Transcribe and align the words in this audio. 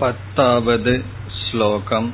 पत्तावद् 0.00 0.90
श्लोकम् 1.38 2.10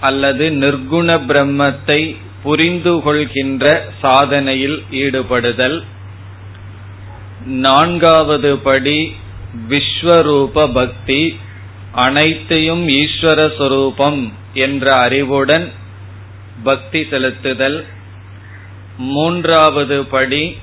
அல்லது 0.00 0.44
நிர்குண 0.62 1.08
பிரம்மத்தை 1.28 2.00
புரிந்து 2.42 2.92
கொள்கின்ற 3.00 3.64
சாதனையில் 4.02 4.78
ஈடுபடுதல். 5.02 5.78
நான்காவது 7.64 8.52
படி 8.68 8.98
விஸ்வரூப 9.70 10.66
பக்தி 10.72 11.22
அனைத்தையும் 12.04 12.84
ஈஸ்வர 13.00 13.40
சொரூபம். 13.56 14.22
என்ற 14.54 14.94
அறிவுடன் 14.94 15.72
பக்தி 16.62 17.00
செலுத்துதல். 17.00 17.84
மூன்றாவது 18.98 20.04
படி 20.04 20.58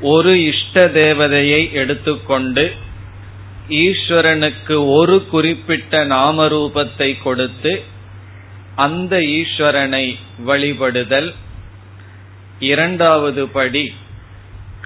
ஒரு 0.00 0.44
இஷ்ட 0.44 0.84
தேவதையை 0.84 1.72
எடுத்துக்கொண்டு 1.72 2.72
ஈஸ்வரனுக்கு 3.68 4.94
ஒரு 4.94 5.26
குறிப்பிட்ட 5.26 6.06
நாமரூபத்தை 6.06 7.22
கொடுத்து 7.22 7.82
அந்த 8.76 9.16
ஈஸ்வரனை 9.16 10.14
வழிபடுதல். 10.46 11.34
இரண்டாவது 12.58 13.48
படி 13.48 13.94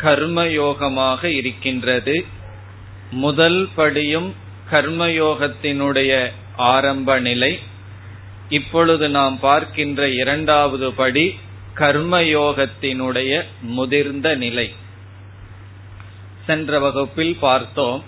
கர்மயோகமாக 0.03 1.25
இருக்கின்றது. 1.25 2.25
முதல் 3.11 3.69
படியும் 3.75 4.35
கர்மயோகத்தினுடைய 4.71 6.31
ஆரம்ப 6.57 7.21
நிலை 7.21 7.59
இப்பொழுது 8.53 9.08
நாம் 9.08 9.39
பார்க்கின்ற 9.41 10.08
இரண்டாவது 10.08 10.92
படி 10.92 11.39
கர்மயோகத்தினுடைய 11.75 13.42
முதிர்ந்த 13.61 14.34
நிலை. 14.34 14.75
சென்ற 16.47 16.78
வகுப்பில் 16.78 17.36
பார்த்தோம். 17.41 18.05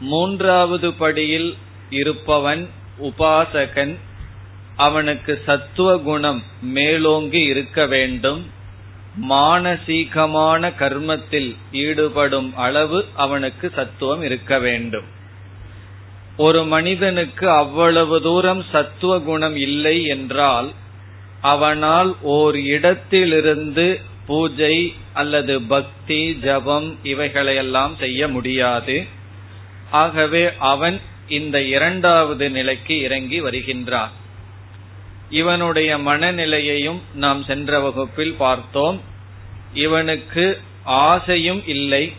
மூன்றாவது 0.00 0.92
படியில் 0.92 1.56
இருப்பவன் 1.90 2.68
உபாசகன். 3.02 3.94
அவனுக்கு 4.76 5.42
சத்துவ 5.46 5.98
குணம் 5.98 6.42
மேலோங்கி 6.62 7.40
இருக்க 7.40 7.86
வேண்டும். 7.86 8.50
மானசீகமான 9.28 10.74
கர்மத்தில் 10.74 11.56
ஈடுபடும் 11.72 12.56
அளவு 12.56 13.06
அவனுக்கு 13.14 13.70
சத்துவம் 13.74 14.22
இருக்க 14.22 14.58
வேண்டும். 14.58 15.20
ஒரு 16.36 16.64
மனிதனுக்கு 16.64 17.50
அவ்வளவு 17.50 18.22
தூரம் 18.22 18.64
சத்துவ 18.72 19.20
குணம் 19.20 19.56
இல்லை 19.56 20.04
என்றால் 20.04 20.72
அவனால் 21.40 22.16
ஓர் 22.20 22.56
இடத்திலிருந்து 22.56 24.00
பூஜை 24.26 24.94
அல்லது 25.12 25.62
பக்தி 25.62 26.38
ஜபம் 26.42 26.98
இவைகளையெல்லாம் 27.02 27.96
செய்ய 27.98 28.28
முடியாது. 28.28 29.04
ஆகவே 29.90 30.56
அவன் 30.58 31.00
இந்த 31.28 31.62
இரண்டாவது 31.62 32.50
நிலைக்கு 32.50 32.98
இறங்கி 32.98 33.40
வருகின்றான். 33.40 34.10
இவனுடைய 35.30 35.98
மனநிலையையும் 35.98 37.00
நாம் 37.14 37.44
சென்ற 37.44 37.80
வகுப்பில் 37.80 38.34
பார்த்தோம். 38.34 39.00
இவனுக்கு 39.74 40.60
ஆசையும் 40.84 41.62
இல்லை. 41.66 42.12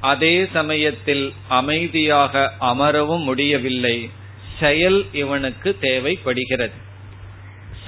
அதே 0.00 0.46
சமயத்தில் 0.52 1.32
அமைதியாக 1.48 2.52
அமரவும் 2.60 3.22
முடியவில்லை. 3.22 4.10
செயல் 4.58 5.06
இவனுக்கு 5.12 5.78
தேவைப்படுகிறது. 5.80 6.72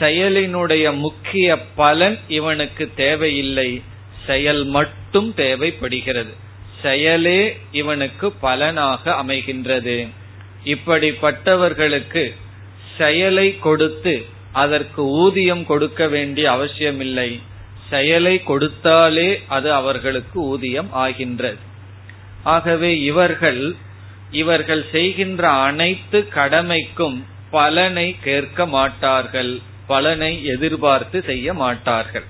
செயலினுடைய 0.01 0.97
முக்கிய 0.97 1.59
பலன் 1.59 2.19
இவனுக்கு 2.29 2.91
தேவையில்லை. 2.97 3.83
செயல் 4.27 4.65
மட்டும் 4.65 5.35
தேவைப்படுகிறது. 5.35 6.33
செயலே 6.83 7.57
இவனுக்கு 7.73 8.33
பலனாக 8.33 9.11
அமைகின்றது. 9.13 10.09
இப்படிப்பட்டவர்களுக்கு 10.65 12.35
செயலை 12.97 13.59
கொடுத்து 13.59 14.25
அதற்கு 14.53 15.03
ஊதியம் 15.03 15.67
கொடுக்க 15.67 16.09
வேண்டிய 16.09 16.51
அவசியமில்லை. 16.51 17.41
செயலை 17.91 18.43
கொடுத்தாலே 18.47 19.41
அது 19.49 19.73
அவர்களுக்கு 19.73 20.41
ஊதியம் 20.41 20.93
ஆகின்றது. 20.93 21.69
ஆகவே 22.43 23.01
இவர்கள் 23.01 23.75
இவர்கள் 24.31 24.85
செய்கின்ற 24.93 25.49
அனைத்து 25.49 26.29
கடமைக்கும் 26.29 27.27
பலனை 27.51 28.17
கேட்க 28.23 28.67
மாட்டார்கள். 28.67 29.61
பலனை 29.87 30.45
எதிர்பார்த்து 30.45 31.23
செய்ய 31.23 31.55
மாட்டார்கள். 31.55 32.25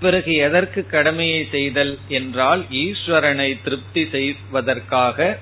பிறகு 0.00 0.32
எதற்கு 0.34 0.86
கடமையை 0.86 1.46
செய்தல் 1.50 1.98
என்றால் 2.08 2.66
ஈஸ்வரனை 2.70 3.62
திருப்தி 3.64 4.08
செய்வதற்காக 4.10 5.38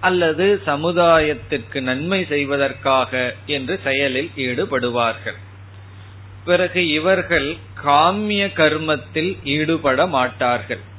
அல்லது 0.00 0.62
சமுதாயத்திற்கு 0.66 1.80
நன்மை 1.80 2.24
செய்வதற்காக 2.24 3.34
என்று 3.46 3.80
செயலில் 3.84 4.30
ஈடுபடுவார்கள். 4.36 5.38
பிறகு 6.44 6.88
இவர்கள் 6.88 7.56
காமிய 7.84 8.46
கர்மத்தில் 8.52 9.38
ஈடுபட 9.42 10.06
மாட்டார்கள். 10.06 10.92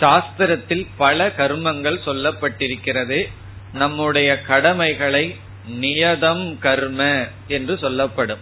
சாஸ்திரத்தில் 0.00 0.86
பல 0.96 1.26
கர்மங்கள் 1.26 1.98
சொல்லப்பட்டிருக்கிறது. 2.06 3.24
நம்முடைய 3.72 4.40
கடமைகளை 4.40 5.36
நியதம் 5.80 6.58
கர்ம 6.58 7.28
என்று 7.48 7.78
சொல்லப்படும். 7.78 8.38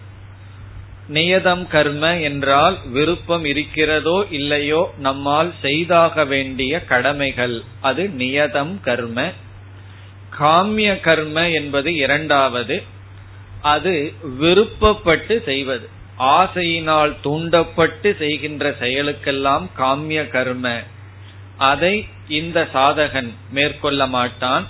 நியதம் 1.09 1.67
கர்ம 1.67 2.21
என்றால் 2.21 2.77
விருப்பம் 2.93 3.45
இருக்கிறதோ 3.45 4.27
இல்லையோ 4.31 4.91
நம்மால் 4.99 5.53
செய்தாக 5.61 6.25
வேண்டிய 6.25 6.85
கடமைகள். 6.85 7.63
அது 7.81 8.03
நியதம் 8.19 8.81
கர்ம. 8.81 9.33
காமிய 10.39 11.01
கர்ம 11.01 11.51
என்பது 11.51 11.95
இரண்டாவது. 11.95 12.83
அது 13.63 14.13
விருப்பப்பட்டு 14.41 15.43
செய்வது. 15.43 15.89
ஆசையினால் 16.19 17.16
தூண்டப்பட்டு 17.22 18.16
செய்கின்ற 18.19 18.71
செயலுக்கெல்லாம் 18.81 19.66
காமிய 19.78 20.28
கர்ம. 20.28 20.83
அதை 21.62 21.94
இந்த 22.28 22.59
சாதகன் 22.74 23.30
மேற்கொள்ள 23.50 24.06
மாட்டான். 24.06 24.64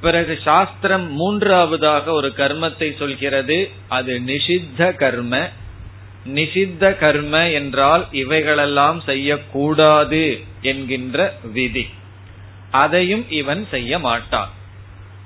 பிறகு 0.00 0.34
சாஸ்திரம் 0.44 1.06
மூன்றாவதாக 1.12 2.10
ஒரு 2.10 2.30
கர்மத்தை 2.36 2.88
சொல்கிறது. 2.96 3.58
அது 3.88 4.12
நிஷித்த 4.26 4.94
கர்ம. 4.94 5.48
நிஷித்த 6.34 6.92
கர்ம 6.98 7.50
என்றால் 7.50 8.04
இவைகளெல்லாம் 8.12 9.00
செய்யக்கூடாது 9.00 10.22
என்கின்ற 10.62 11.18
விதி. 11.52 11.86
அதையும் 12.70 13.24
இவன் 13.30 13.62
செய்ய 13.70 13.98
மாட்டான். 13.98 14.52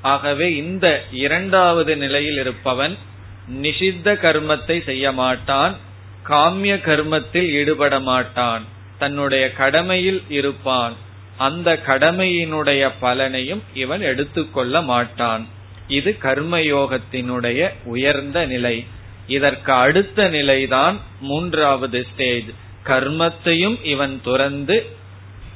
ஆகவே 0.02 0.48
இந்த 0.56 0.86
இரண்டாவது 1.12 1.92
நிலையில் 1.96 2.38
இருப்பவன் 2.38 2.96
நிஷித்த 3.62 4.14
கர்மத்தை 4.24 4.76
செய்ய 4.82 5.12
மாட்டான் 5.12 5.74
காமிய 6.28 6.74
கர்மத்தில் 6.80 7.48
ஈடுபட 7.50 7.94
மாட்டான். 8.00 8.64
தன்னுடைய 8.98 9.52
கடமையில் 9.52 10.22
இருப்பான். 10.28 10.92
அந்த 11.36 11.80
கடமையினுடைய 11.86 12.90
பலனையும் 13.00 13.60
இவன் 13.74 14.00
எடுத்துக்கொள்ள 14.00 14.82
மாட்டான். 14.82 15.46
இது 15.88 16.16
கர்மயோகத்தினுடைய 16.22 17.68
உயர்ந்த 17.84 18.46
நிலை. 18.46 18.84
இதற்கு 19.26 19.72
அடுத்த 19.72 20.28
நிலைதான் 20.28 20.98
மூன்றாவது 21.20 22.06
ஸ்டேஜ் 22.12 22.50
கர்மத்தையும் 22.84 23.84
இவன் 23.84 24.20
துறந்து 24.24 24.86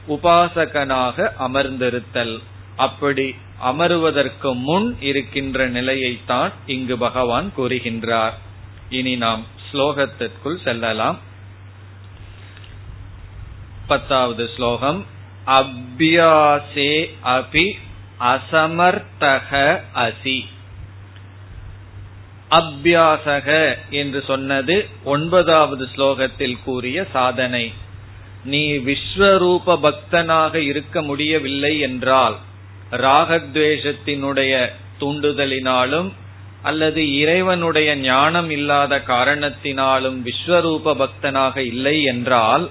உபாசகனாக 0.09 1.33
அமர்ந்திருத்தல். 1.39 2.39
அப்படி 2.77 3.35
அமருவதற்கு 3.65 4.55
முன் 4.55 4.97
இருக்கின்ற 5.01 5.71
நிலையைத்தான் 5.71 6.53
இங்கு 6.67 6.99
பகவான் 6.99 7.53
கூறுகின்றார். 7.59 8.33
இனி 8.89 9.17
நாம் 9.17 9.47
ஸ்லோகத்திற்குள் 9.73 10.63
செல்லலாம். 10.65 11.19
பத்தாவது 13.87 14.51
ஸ்லோகம். 14.57 15.07
அபியாசே 15.47 17.11
அபி 17.25 17.73
அசமர்த்தக 18.21 19.81
அசி. 19.95 20.45
அபியாசக 22.51 23.77
என்று 23.91 24.25
சொன்னது 24.27 24.89
ஒன்பதாவது 25.05 25.89
ஸ்லோகத்தில் 25.97 26.59
கூறிய 26.65 27.07
சாதனை. 27.13 27.73
நீ 28.45 28.73
விஸ்வரூப 28.73 29.79
பக்தனாக 29.79 30.55
இருக்க 30.55 31.03
முடியவில்லை 31.03 31.79
என்றால் 31.79 32.37
ராகத்வேஷத்தினுடைய 32.91 34.71
தூண்டுதலினாலும் 35.01 36.13
அல்லது 36.63 37.19
இறைவனுடைய 37.19 37.97
ஞானம் 37.97 38.51
இல்லாத 38.51 39.03
காரணத்தினாலும் 39.07 40.19
விஸ்வரூப 40.25 40.95
பக்தனாக 40.95 41.57
இல்லை 41.57 42.03
என்றால் 42.03 42.71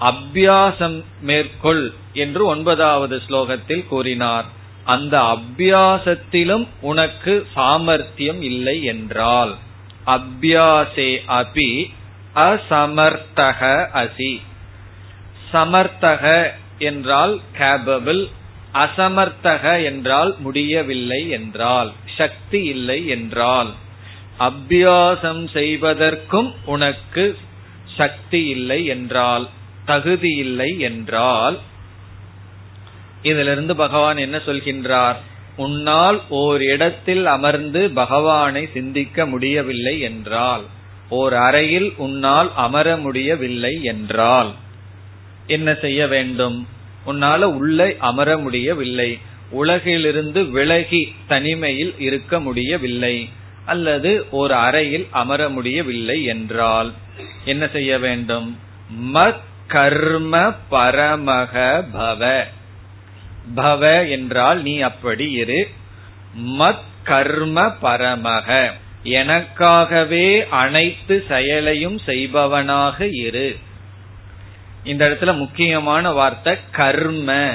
அபியாசம் 0.00 1.04
மேற்கொள் 1.20 1.92
என்று 2.12 2.44
ஒன்பதாவது 2.44 3.22
ஸ்லோகத்தில் 3.28 3.86
கூறினார். 3.86 4.44
அந்த 4.84 5.20
அபியாசத்திலும் 5.20 6.66
உனக்கு 6.80 7.46
சாமர்த்தியம் 7.54 8.42
இல்லை 8.42 8.82
என்றால் 8.82 9.54
அபியாசே 10.06 11.10
அபி 11.26 11.70
அசமர்த்தக 12.34 13.60
அசி. 13.94 14.40
சமர்த்தக 15.52 16.52
என்றால் 16.78 17.40
கேபபிள் 17.58 18.22
அசமர்த்தக 18.74 19.84
என்றால் 19.84 20.34
முடியவில்லை 20.38 21.28
என்றால் 21.28 21.92
சக்தி 22.16 22.64
இல்லை 22.64 23.06
என்றால். 23.06 23.70
அபியாசம் 24.38 25.44
செய்வதற்கும் 25.52 26.54
உனக்கு 26.64 27.38
சக்தி 27.96 28.44
இல்லை 28.46 28.84
என்றால் 28.84 29.48
தகுதி 29.86 30.32
இல்லை 30.36 30.70
என்றால் 30.78 31.56
இதிலிருந்து 33.22 33.76
பகவான் 33.76 34.16
என்ன 34.16 34.36
சொல்கின்றார்? 34.36 35.16
உன்னால் 35.56 36.18
ஓர் 36.28 36.62
இடத்தில் 36.62 37.24
அமர்ந்து 37.26 37.90
பகவானை 37.90 38.68
சிந்திக்க 38.72 39.26
முடியவில்லை 39.26 40.00
என்றால் 40.00 40.64
ஓர் 41.08 41.34
அறையில் 41.34 41.88
உன்னால் 41.96 42.50
அமர 42.56 42.96
முடியவில்லை 42.96 43.72
என்றால் 43.82 44.50
என்ன 45.46 45.74
செய்ய 45.74 46.06
வேண்டும்? 46.06 46.58
உன்னால 47.06 47.42
உள்ளே 47.58 47.96
அமர 47.98 48.38
முடியவில்லை. 48.38 49.10
உலகிலிருந்து 49.50 50.40
விலகி 50.50 51.02
தனிமையில் 51.26 51.94
இருக்க 51.98 52.40
முடியவில்லை. 52.40 53.16
அல்லது 53.64 54.10
ஒரு 54.30 54.54
அறையில் 54.54 55.06
அமர 55.10 55.48
முடியவில்லை 55.48 56.24
என்றால் 56.24 56.90
என்ன 57.44 57.68
செய்ய 57.68 57.92
வேண்டும்? 57.98 58.48
மத் 59.14 59.44
கர்ம 59.66 60.54
பரமக 60.70 61.84
பவ. 61.94 62.44
பவ 63.56 64.10
என்றால் 64.10 64.62
நீ 64.62 64.78
அப்படி 64.80 65.30
இரு. 65.32 65.68
மத் 66.40 66.84
கர்ம 67.02 67.76
பரமக. 67.82 68.70
எனக்காகவே 69.04 70.48
அனைத்து 70.48 71.24
செயலையும் 71.28 71.98
செய்பவனாக 71.98 73.06
இரு. 73.06 73.56
இந்த 74.84 75.08
இடத்துல 75.08 75.36
முக்கியமான 75.36 76.12
வார்த்தை 76.12 76.56
கர்ம. 76.72 77.52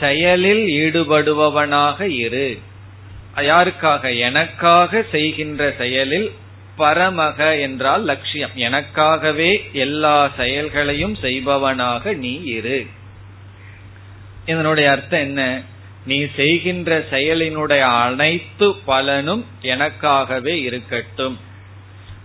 செயலில் 0.00 0.66
ஈடுபடுபவனாக 0.66 2.00
இரு. 2.00 2.58
யாருக்காக? 3.36 4.18
எனக்காக 4.18 5.04
செய்கின்ற 5.10 5.74
செயலில் 5.78 6.32
பரமக 6.80 7.60
என்றால் 7.60 8.04
லட்சியம். 8.04 8.50
எனக்காகவே 8.56 9.72
எல்லா 9.72 10.30
செயல்களையும் 10.36 11.14
செய்பவனாக 11.14 12.12
நீ 12.12 12.42
இரு. 12.44 12.86
இதனுடைய 14.46 14.90
அர்த்தம் 14.90 15.20
என்ன? 15.20 15.62
நீ 16.06 16.26
செய்கின்ற 16.36 17.04
செயலினுடைய 17.10 17.80
அனைத்து 17.80 18.74
பலனும் 18.74 19.44
எனக்காகவே 19.62 20.62
இருக்கட்டும். 20.62 21.38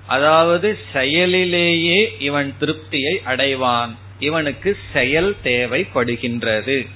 அதாவது 0.08 0.80
செயலிலேயே 0.94 2.08
இவன் 2.20 2.54
திருப்தியை 2.60 3.16
அடைவான். 3.26 3.96
இவனுக்கு 4.20 4.78
செயல் 4.94 5.36
தேவைப்படுகின்றது. 5.44 6.88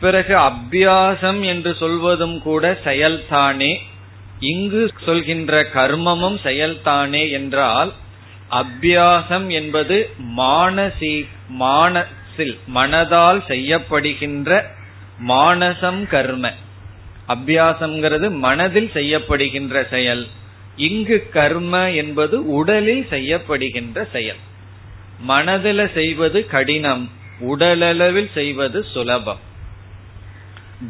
பிறகு 0.00 0.36
அபியாசம் 0.36 1.40
என்று 1.40 1.74
சொல்வதும் 1.74 2.42
கூட 2.42 2.78
செயல்தானே. 2.84 3.78
இங்கு 4.42 4.90
சொல்கின்ற 5.04 5.62
கர்மமும் 5.74 6.38
செயல்தானே 6.44 7.30
என்றால் 7.30 7.92
அபியாசம் 8.50 9.46
என்பது 9.48 10.10
மானசி 10.36 11.26
மானசில் 11.48 12.58
மனதால் 12.74 13.40
செய்யப்படுகின்ற 13.48 14.50
மானசம் 15.28 16.06
கர்ம. 16.06 16.52
அபியாசம்ங்கிறது 17.28 18.30
மனதில் 18.30 18.90
செய்யப்படுகின்ற 18.94 19.88
செயல். 19.88 20.26
இங்கு 20.76 21.28
கர்ம 21.32 21.90
என்பது 21.90 22.36
உடலில் 22.52 23.06
செய்யப்படுகின்ற 23.10 24.06
செயல். 24.12 24.40
மனதில் 25.20 25.90
செய்வது 25.94 26.46
கடினம் 26.46 27.10
உடலளவில் 27.40 28.32
செய்வது 28.34 28.84
சுலபம். 28.94 29.42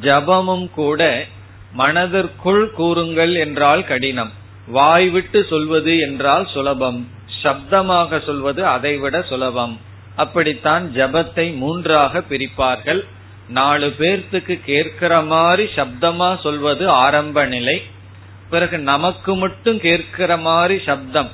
ஜபமும் 0.02 0.70
கூட 0.70 1.26
மனதிற்குள் 1.72 2.70
கூறுங்கள் 2.70 3.34
என்றால் 3.34 3.84
கடினம். 3.84 4.32
வாய் 4.66 5.08
விட்டு 5.08 5.46
சொல்வது 5.50 5.98
என்றால் 5.98 6.46
சுலபம். 6.46 7.08
சப்தமாக 7.42 8.24
சொல்வது 8.24 8.66
அதைவிட 8.66 9.22
சுலபம். 9.22 9.80
அப்படித்தான் 10.16 10.92
ஜபத்தை 10.94 11.56
மூன்றாக 11.56 12.22
பிரிப்பார்கள். 12.30 13.00
நாலு 13.48 13.94
பேர்த்துக்கு 13.98 14.60
கேட்கிற 14.64 15.20
மாதிரி 15.20 15.64
சப்தமா 15.76 16.40
சொல்வது 16.40 16.88
ஆரம்ப 16.88 17.46
நிலை. 17.46 17.82
பிறகு 18.50 18.78
நமக்கு 18.78 19.36
மட்டும் 19.36 19.80
கேட்கிற 19.80 20.36
மாதிரி 20.36 20.82
சப்தம் 20.84 21.30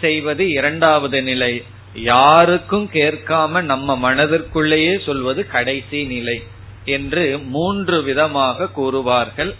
செய்வது 0.00 0.48
இரண்டாவது 0.48 1.22
நிலை. 1.22 1.62
யாருக்கும் 1.94 2.90
கேட்காம 2.92 3.62
நம்ம 3.62 3.98
மனதிற்குள்ளேயே 4.04 5.04
சொல்வது 5.04 5.46
கடைசி 5.46 6.04
நிலை. 6.04 6.42
என்று 6.84 7.38
மூன்று 7.38 8.02
விதமாக 8.02 8.68
கூறுவார்கள். 8.76 9.54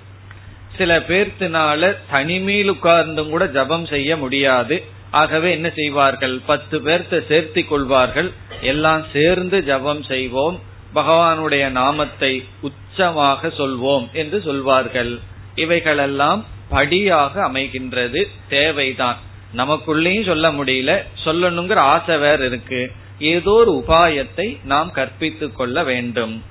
சில 0.76 0.99
பேர்த்தினால 0.99 1.97
தனிமையில் 2.11 2.73
உட்கார்ந்தும் 2.73 3.28
கூட 3.28 3.47
ஜபம் 3.47 3.87
செய்ய 3.87 4.16
முடியாது. 4.16 4.85
ஆகவே 5.11 5.50
என்ன 5.50 5.71
செய்வார்கள்? 5.75 6.40
பத்து 6.47 6.81
பேர்த்த 6.81 7.23
சேர்த்தி 7.28 7.66
கொள்வார்கள். 7.66 8.33
எல்லாம் 8.61 9.02
சேர்ந்து 9.12 9.64
ஜபம் 9.64 10.02
செய்வோம். 10.02 10.61
பகவானுடைய 10.95 11.69
நாமத்தை 11.69 12.45
உச்சமாக 12.62 13.47
சொல்வோம் 13.49 14.11
என்று 14.12 14.40
சொல்வார்கள். 14.40 15.19
இவைகளெல்லாம் 15.54 16.45
படியாக 16.69 17.49
அமைகின்றது. 17.49 18.25
தேவைதான். 18.49 19.19
நமக்குள்ளேயும் 19.57 20.26
சொல்ல 20.26 20.52
முடியல. 20.52 21.02
சொல்லணுங்கிற 21.25 21.75
ஆசை 21.75 22.19
வேற 22.19 22.47
இருக்கு. 22.47 22.93
ஏதோ 23.19 23.50
ஒரு 23.50 23.85
உபாயத்தை 23.87 24.64
நாம் 24.64 24.93
கற்பித்துக் 24.95 25.57
கொள்ள 25.57 25.85
வேண்டும். 25.85 26.43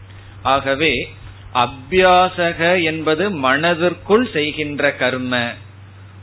ஆகவே 0.43 1.09
அபியாசக 1.53 2.83
என்பது 2.83 3.31
மனதிற்குள் 3.31 4.31
செய்கின்ற 4.31 4.95
கர்ம. 4.95 5.51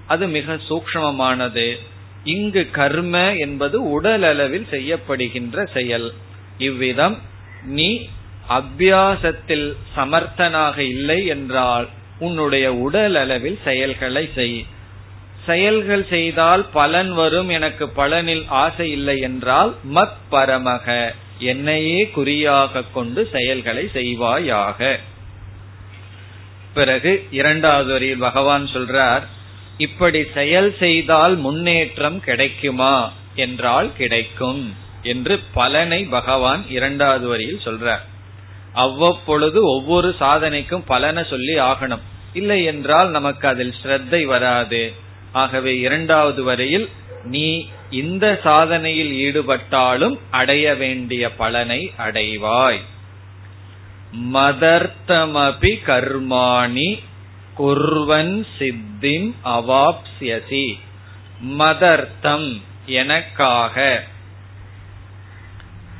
அது 0.06 0.28
மிக 0.28 0.58
சூக்மமானது 0.68 1.76
இங்கு 2.24 2.70
கர்ம 2.70 3.36
என்பது 3.36 3.90
உடல் 3.90 4.22
அளவில் 4.22 4.66
செய்யப்படுகின்ற 4.70 5.72
செயல். 5.72 6.12
இவ்விதம் 6.58 7.18
நீ 7.64 8.08
அபியாசத்தில் 8.48 9.72
சமர்த்தனாக 9.96 10.78
இல்லை 10.78 11.26
என்றால் 11.26 11.88
உன்னுடைய 12.18 12.74
உடல் 12.74 13.14
அளவில் 13.14 13.58
செயல்களை 13.64 14.28
செய். 14.34 14.66
செயல்கள் 15.46 16.06
செய்தால் 16.10 16.66
பலன் 16.72 17.12
வரும் 17.12 17.48
எனக்கு 17.48 17.86
பலனில் 17.96 18.44
ஆசை 18.48 18.90
இல்லை 18.90 19.18
என்றால் 19.18 19.74
மத் 19.94 20.18
பரமக. 20.30 21.14
என்னையே 21.40 22.10
குறியாக 22.10 22.82
கொண்டு 22.82 23.28
செயல்களை 23.32 23.84
செய்வாயாக. 23.94 24.98
பிறகு 26.74 27.26
இரண்டாவது 27.30 27.92
வரியில் 27.92 28.18
பகவான் 28.18 28.64
சொல்றார் 28.64 29.22
இப்படி 29.78 30.24
செயல் 30.34 30.76
செய்தால் 30.78 31.36
முன்னேற்றம் 31.36 32.20
கிடைக்குமா? 32.20 33.12
என்றால் 33.34 33.92
கிடைக்கும் 33.96 34.74
என்று 35.02 35.40
பலனை 35.54 36.04
பகவான் 36.04 36.64
இரண்டாவது 36.68 37.28
வரியில் 37.28 37.60
சொல்றார். 37.64 38.04
அவ்வப்பொழுது 38.72 39.62
ஒவ்வொரு 39.62 40.14
சாதனைக்கும் 40.20 40.84
பலனை 40.86 41.24
சொல்லி 41.30 41.54
ஆகணும். 41.54 42.04
இல்லை 42.32 42.64
என்றால் 42.64 43.10
நமக்கு 43.10 43.48
அதில் 43.48 43.74
ஸ்ரத்தை 43.82 44.24
வராது. 44.24 44.92
ஆகவே 45.32 45.78
இரண்டாவது 45.78 46.42
வரையில் 46.42 46.88
நீ 47.24 47.68
இந்த 47.90 48.40
சாதனையில் 48.44 49.12
ஈடுபட்டாலும் 49.12 50.18
அடைய 50.30 50.74
வேண்டிய 50.74 51.34
பலனை 51.34 51.92
அடைவாய். 51.98 52.80
மதர்த்தமபி 54.34 55.74
கர்மாணி 55.86 56.98
குர்வன் 57.58 58.44
சித்திம் 58.58 59.34
அவாப்சியசி 59.44 60.78
மதர்த்தம் 61.58 62.60
எனக்காக. 62.86 64.04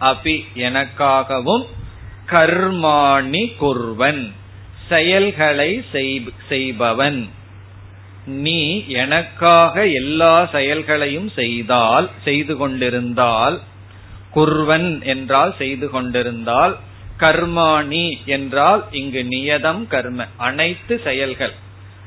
அபி 0.01 0.45
எனக்காகவும் 0.55 1.67
கர்மாணி 2.27 3.53
குர்வன். 3.61 4.33
செயல்களை 4.89 5.85
செய்பவன். 6.49 7.29
நீ 8.27 8.85
எனக்காக 8.87 9.87
எல்லா 9.87 10.49
செயல்களையும் 10.53 11.31
செய்தால் 11.31 12.11
செய்து 12.25 12.57
கொண்டிருந்தால் 12.57 13.61
குர்வன் 14.35 15.03
என்றால் 15.03 15.55
செய்து 15.59 15.91
கொண்டிருந்தால் 15.91 16.77
கர்மாணி 17.19 18.07
என்றால் 18.27 18.85
இங்கு 18.91 19.23
நியதம் 19.23 19.87
கர்ம. 19.87 20.27
அனைத்து 20.37 21.01
செயல்கள். 21.05 21.55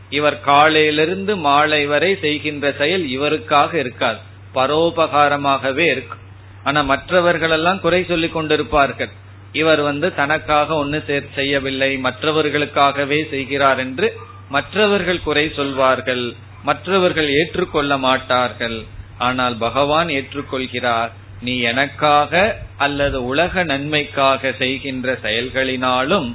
இவர் 0.10 0.39
காலையிலிருந்து 0.41 1.36
மாலை 1.38 1.86
வரை 1.86 2.15
செய்கின்ற 2.15 2.72
செயல் 2.72 3.05
இவருக்காக 3.08 3.74
இருக்காது. 3.74 4.20
பரோபகாரமாகவே 4.55 5.86
இருக்கும் 5.91 6.24
ஆனா 6.63 6.82
மற்றவர்கள் 6.82 7.50
எல்லாம் 7.50 7.79
குறை 7.79 8.03
சொல்லிக் 8.03 8.36
கொண்டிருப்பார்கள். 8.38 9.12
இவர் 9.51 9.82
வந்து 9.82 10.13
தனக்காக 10.13 10.75
ஒன்னு 10.75 11.03
செய்யவில்லை 11.36 11.98
மற்றவர்களுக்காகவே 11.98 13.29
செய்கிறார் 13.29 13.79
என்று 13.79 14.08
மற்றவர்கள் 14.55 15.22
குறை 15.22 15.45
சொல்வார்கள் 15.55 16.25
மற்றவர்கள் 16.63 17.29
ஏற்றுக்கொள்ள 17.39 17.91
மாட்டார்கள். 17.98 18.79
ஆனால் 19.17 19.55
பகவான் 19.57 20.10
ஏற்றுக்கொள்கிறார் 20.10 21.12
நீ 21.41 21.53
எனக்காக 21.72 22.31
அல்லது 22.77 23.17
உலக 23.25 23.63
நன்மைக்காக 23.63 24.51
செய்கின்ற 24.57 25.17
செயல்களினாலும் 25.24 26.29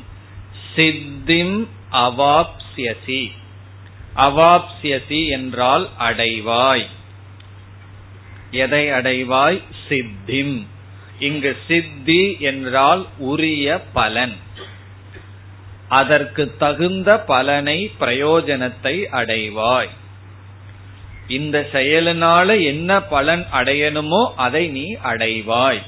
சித்திம் 0.75 1.57
அவாப்சியசி 1.93 3.23
அவாப்சியசி 4.27 5.21
என்றால் 5.29 5.85
அடைவாய். 5.99 6.87
எதை 8.65 8.85
அடைவாய்? 8.91 9.59
சித்திம். 9.89 10.57
இங்கு 11.19 11.53
சித்தி 11.69 12.23
என்றால் 12.41 13.03
உரிய 13.31 13.67
பலன். 13.93 14.37
அதற்கு 15.89 16.57
தகுந்த 16.57 17.19
பலனை 17.19 17.91
பிரயோஜனத்தை 18.01 19.05
அடைவாய். 19.11 19.89
இந்த 21.27 21.69
செயலினால 21.73 22.65
என்ன 22.65 23.03
பலன் 23.03 23.45
அடையணுமோ 23.53 24.33
அதை 24.37 24.69
நீ 24.69 24.95
அடைவாய். 24.95 25.83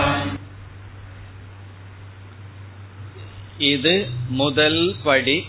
இது 3.61 4.07
முதல் 4.29 4.95
படி. 5.03 5.45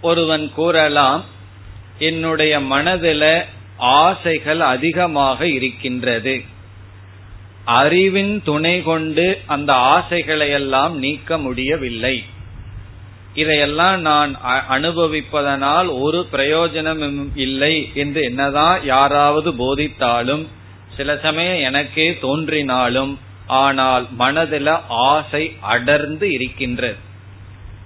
ஒருவன் 0.00 0.52
கூறலாம் 0.52 1.24
என்னுடைய 1.98 2.60
மனதில 2.60 3.44
ஆசைகள் 3.76 4.60
அதிகமாக 4.60 5.48
இருக்கின்றது. 5.48 6.42
அறிவின் 7.64 8.42
துணை 8.42 8.82
கொண்டு 8.82 9.40
அந்த 9.46 9.72
ஆசைகளை 9.72 10.50
எல்லாம் 10.50 10.98
நீக்க 10.98 11.38
முடியவில்லை. 11.38 12.24
இதையெல்லாம் 13.34 14.00
நான் 14.00 14.40
அனுபவிப்பதனால் 14.70 16.00
ஒரு 16.00 16.26
பிரயோஜனமும் 16.30 17.36
இல்லை 17.36 17.90
என்று 17.94 18.22
என்னதான் 18.22 18.84
யாராவது 18.84 19.52
போதித்தாலும் 19.52 20.46
சில 20.96 21.16
சமயம் 21.16 21.60
எனக்கே 21.60 22.18
தோன்றினாலும் 22.18 23.18
ஆனால் 23.48 24.06
மனதில் 24.10 24.70
ஆசை 24.88 25.56
அடர்ந்து 25.60 26.32
இருக்கின்றது. 26.32 26.96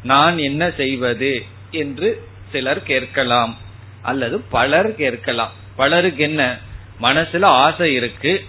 நான் 0.03 0.39
என்ன 0.39 0.71
செய்வது 0.71 1.45
என்று 1.71 2.29
சிலர் 2.53 2.83
கேட்கலாம் 2.83 3.57
அல்லது 4.03 4.41
பலர் 4.41 4.95
கேட்கலாம். 4.95 5.53
பலருக்கு 5.77 6.23
என்ன? 6.23 6.59
மனசுல 7.03 7.45
ஆசை 7.45 7.95
இருக்கு. 7.95 8.45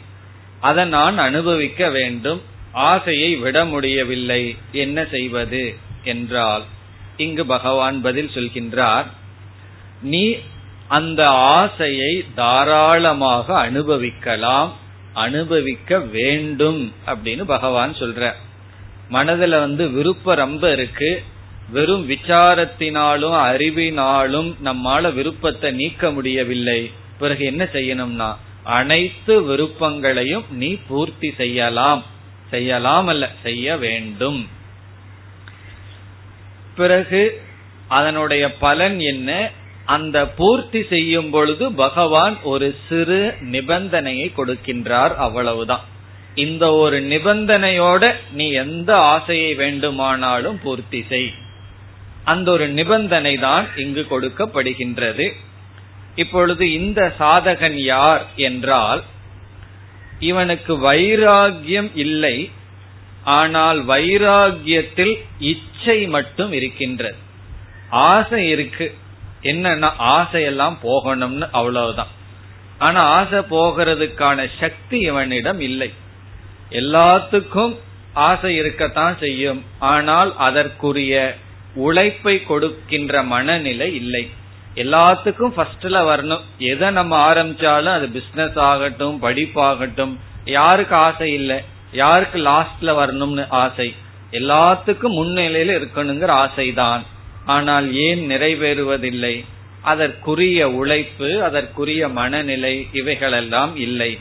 அதை 0.60 0.86
நான் 0.86 1.18
அனுபவிக்க 1.18 1.90
வேண்டும். 1.90 2.42
ஆசையை 2.72 3.36
விட 3.36 3.66
முடியவில்லை. 3.66 4.58
என்ன 4.72 5.06
செய்வது 5.12 5.78
என்றால் 6.04 6.64
இங்கு 7.18 7.46
பகவான் 7.46 8.02
பதில் 8.02 8.32
சொல்கின்றார் 8.34 9.06
நீ 10.02 10.38
அந்த 10.88 11.30
ஆசையை 11.30 12.26
தாராளமாக 12.36 13.58
அனுபவிக்கலாம். 13.58 14.82
அனுபவிக்க 15.14 16.00
வேண்டும் 16.00 16.94
அப்படின்னு 17.06 17.44
பகவான் 17.44 17.94
சொல்ற. 17.94 18.32
மனதுல 19.12 19.50
வந்து 19.50 19.90
விருப்பம் 19.90 20.36
ரொம்ப 20.36 20.72
இருக்கு. 20.72 21.24
வெறும் 21.70 22.10
விசாரத்தினாலும் 22.10 23.36
அறிவினாலும் 23.36 24.56
நம்மால 24.64 25.14
விருப்பத்தை 25.14 25.72
நீக்க 25.72 26.12
முடியவில்லை. 26.12 26.92
பிறகு 27.20 27.46
என்ன 27.46 27.64
செய்யணும்னா 27.64 28.36
அனைத்து 28.64 29.44
விருப்பங்களையும் 29.44 30.46
நீ 30.50 30.78
பூர்த்தி 30.88 31.34
செய்யலாம். 31.38 32.04
செய்யலாம் 32.50 33.08
அல்ல 33.08 33.32
செய்ய 33.44 33.78
வேண்டும். 33.78 34.48
பிறகு 36.76 37.42
அதனுடைய 37.88 38.58
பலன் 38.58 39.00
என்ன? 39.00 39.52
அந்த 39.96 40.18
பூர்த்தி 40.38 40.82
செய்யும் 40.92 41.30
பொழுது 41.36 41.66
பகவான் 41.84 42.36
ஒரு 42.52 42.68
சிறு 42.88 43.22
நிபந்தனையை 43.54 44.28
கொடுக்கின்றார் 44.38 45.14
அவ்வளவுதான். 45.26 45.86
இந்த 46.44 46.66
ஒரு 46.84 46.98
நிபந்தனையோட 47.14 48.04
நீ 48.32 48.46
எந்த 48.66 48.92
ஆசையை 49.14 49.52
வேண்டுமானாலும் 49.62 50.60
பூர்த்தி 50.64 51.02
செய். 51.10 51.32
அந்த 52.32 52.48
ஒரு 52.56 52.66
நிபந்தனை 52.78 53.34
தான் 53.48 53.66
இங்கு 53.84 54.04
கொடுக்கப்படுகின்றது. 54.12 55.28
இப்பொழுது 56.24 56.66
இந்த 56.80 57.02
சாதகன் 57.20 57.78
யார் 57.94 58.24
என்றால் 58.48 59.02
இவனுக்கு 60.30 60.74
வைராகியம் 60.90 61.92
இல்லை 62.04 62.36
ஆனால் 63.38 63.80
வைராகியத்தில் 63.88 65.16
இச்சை 65.52 66.00
மட்டும் 66.16 66.52
இருக்கின்றது. 66.60 67.20
ஆசை 68.08 68.42
இருக்கு 68.54 68.86
என்னன்னா 69.44 69.92
ஆசையெல்லாம் 70.00 70.78
போகணும்னு 70.84 71.50
அவ்வளவுதான். 71.52 72.08
ஆனா 72.78 73.00
ஆசை 73.00 73.40
போகிறதுக்கான 73.40 74.50
சக்தி 74.60 75.00
இவனிடம் 75.00 75.60
இல்லை. 75.60 75.94
எல்லாத்துக்கும் 76.70 77.78
ஆசை 78.14 78.56
இருக்கத்தான் 78.56 79.18
செய்யும். 79.20 79.66
ஆனால் 79.80 80.38
அதற்குரிய 80.38 81.38
உழைப்பை 81.76 82.44
கொடுக்கின்ற 82.44 83.24
மனநிலை 83.24 83.96
இல்லை. 83.96 84.30
எல்லாத்துக்கும் 84.76 85.52
ஃபர்ஸ்ட்ல 85.58 86.00
வரணும். 86.02 86.42
எதை 86.58 86.90
நம்ம 86.90 87.34
ஆரம்பிச்சாலும் 87.34 87.94
அது 87.94 88.08
பிசினஸ் 88.08 88.58
ஆகட்டும் 88.58 89.22
படிப்பாகட்டும் 89.22 90.18
யாருக்கு 90.46 90.96
ஆசை 90.96 91.34
இல்லை? 91.34 91.62
யாருக்கு 91.92 92.40
லாஸ்ட்ல 92.40 92.82
வரணும்னு 92.82 93.46
ஆசை? 93.50 93.96
எல்லாத்துக்கும் 94.32 95.18
முன்னிலையில 95.18 95.74
இருக்கணுங்கிற 95.78 96.28
ஆசைதான். 96.28 97.04
ஆனால் 97.46 97.94
ஏன் 97.96 98.30
நிறைவேறுவதில்லை? 98.30 99.46
அதற்குரிய 99.82 100.72
உழைப்பு 100.72 101.44
அதற்குரிய 101.44 102.10
மனநிலை 102.10 102.88
இவைகளெல்லாம் 102.94 103.76
இல்லை. 103.76 104.20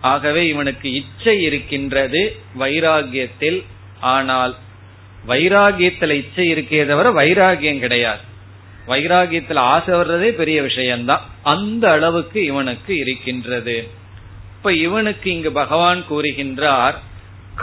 ஆகவே 0.00 0.46
இவனுக்கு 0.46 0.92
இச்சை 0.92 1.42
இருக்கின்றது 1.42 2.36
வைராகியத்தில் 2.58 3.62
ஆனால் 4.00 4.56
வைராகியத்துல 5.28 6.10
இச்சை 6.10 6.54
இருக்கே 6.54 6.86
தவிர 6.86 7.12
வைராகியம் 7.12 7.78
கிடையாது. 7.78 8.20
வைராகியத்துல 8.88 9.54
ஆசை 9.54 9.94
வர்றதே 9.94 10.28
பெரிய 10.28 10.62
விஷயம்தான். 10.62 11.22
அந்த 11.42 11.90
அளவுக்கு 11.90 12.44
இவனுக்கு 12.44 12.96
இருக்கின்றது. 12.96 13.88
இப்ப 14.56 14.72
இவனுக்கு 14.72 15.30
இங்கு 15.30 15.52
பகவான் 15.52 16.04
கூறுகின்றார் 16.10 16.94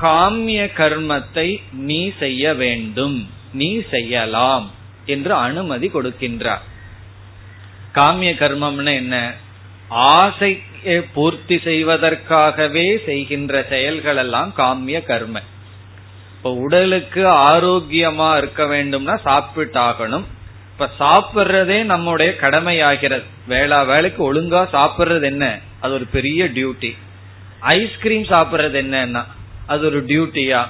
காமிய 0.01 0.69
கர்மத்தை 0.77 1.61
நீ 1.71 2.11
செய்ய 2.19 2.53
வேண்டும். 2.53 3.29
நீ 3.53 3.81
செய்யலாம். 3.89 4.71
என்று 5.05 5.33
அனுமதி 5.33 5.91
கொடுக்கின்றார். 5.93 6.61
காமிய 7.93 8.33
கர்மம்னு 8.33 8.93
என்ன? 8.95 9.33
ஆசை 9.89 10.63
பூர்த்தி 11.13 11.55
செய்வதற்காகவே 11.55 13.05
செய்கின்ற 13.05 13.65
செயல்கள் 13.69 14.17
எல்லாம் 14.17 14.53
காமிய 14.57 15.03
கர்ம. 15.03 15.41
இப்ப 16.37 16.53
உடலுக்கு 16.53 17.27
ஆரோக்கியமா 17.27 18.37
இருக்க 18.37 18.63
வேண்டும்னா 18.63 19.17
சாப்பிட்டாகணும். 19.25 20.23
இப்ப 20.71 20.89
சாப்பிடுறதே 20.99 21.83
நம்முடைய 21.83 22.33
கடமையாகிறது. 22.41 23.23
வேளா 23.47 23.83
வேலைக்கு 23.83 24.33
ஒழுங்கா 24.33 24.63
சாப்பிடுறது 24.73 25.23
என்ன? 25.23 25.59
அது 25.79 25.93
ஒரு 25.93 26.05
பெரிய 26.05 26.45
டியூட்டி 26.45 26.97
ஐஸ்கிரீம் 27.59 28.23
சாப்பிடுறது 28.23 28.77
என்னன்னா 28.83 29.23
அது 29.67 29.85
ஒரு 29.85 30.03
டியூட்டியா 30.03 30.67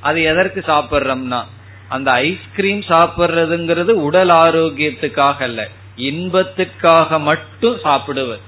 அது 0.00 0.22
எதற்கு 0.22 0.64
சாப்பிடுறோம்னா 0.66 1.44
அந்த 1.90 2.10
ஐஸ்கிரீம் 2.10 2.80
சாப்பிடுறதுங்கிறது 2.80 3.90
உடல் 3.90 4.28
ஆரோக்கியத்துக்காக 4.28 5.42
அல்ல. 5.42 5.68
இன்பத்துக்காக 5.96 7.20
மட்டும் 7.20 7.78
சாப்பிடுவது. 7.82 8.40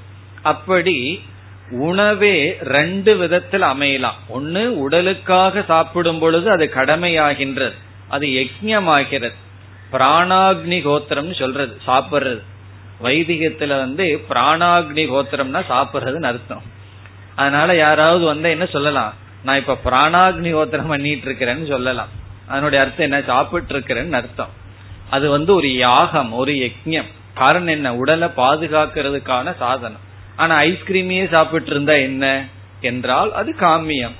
அப்படி 0.43 1.23
உணவே 1.71 2.57
ரெண்டு 2.61 3.17
விதத்தில் 3.17 3.63
அமையலாம். 3.63 4.19
ஒன்னு 4.29 4.79
உடலுக்காக 4.79 5.63
சாப்பிடும் 5.63 6.19
பொழுது 6.19 6.51
அது 6.51 6.71
கடமையாகின்றது. 6.75 7.73
அது 8.09 8.27
யஜ்யமாகிறது 8.27 9.33
பிராணாக்னி 9.93 10.79
கோத்திரம்னு 10.87 11.39
சொல்றது 11.39 11.81
சாப்பிடுறது. 11.87 12.43
வைதிகத்துல 13.03 13.73
வந்து 13.79 14.21
பிராணாக்னி 14.31 15.05
கோத்திரம்னா 15.11 15.63
சாப்பிடுறதுன்னு 15.69 16.31
அர்த்தம். 16.33 16.63
அதனால 17.37 17.75
யாராவது 17.75 18.25
வந்தா 18.25 18.49
என்ன 18.49 18.67
சொல்லலாம்? 18.67 19.15
நான் 19.45 19.57
இப்ப 19.57 19.79
பிராணாக்னி 19.85 20.53
கோத்திரம் 20.53 20.87
பண்ணிட்டு 20.87 21.31
இருக்கிறேன்னு 21.31 21.69
சொல்லலாம். 21.69 22.21
அதனுடைய 22.53 22.85
அர்த்தம் 22.85 23.11
என்ன? 23.11 23.23
சாப்பிட்டு 23.27 23.79
இருக்கிறேன்னு 23.79 24.13
அர்த்தம். 24.13 24.49
அது 25.11 25.31
வந்து 25.31 25.55
ஒரு 25.55 25.77
யாகம் 25.77 26.33
ஒரு 26.33 26.53
யஜ்யம். 26.53 27.11
காரணம் 27.35 27.67
என்ன? 27.67 27.97
உடலை 27.97 28.29
பாதுகாக்கிறதுக்கான 28.37 29.57
சாதனம். 29.57 30.01
ஆனா 30.37 30.61
ஐஸ்கிரீமையே 30.61 31.29
சாப்பிட்டு 31.29 31.71
இருந்தா 31.71 31.93
என்ன? 31.93 32.47
என்றால் 32.81 33.35
அது 33.35 33.55
காமியம். 33.61 34.17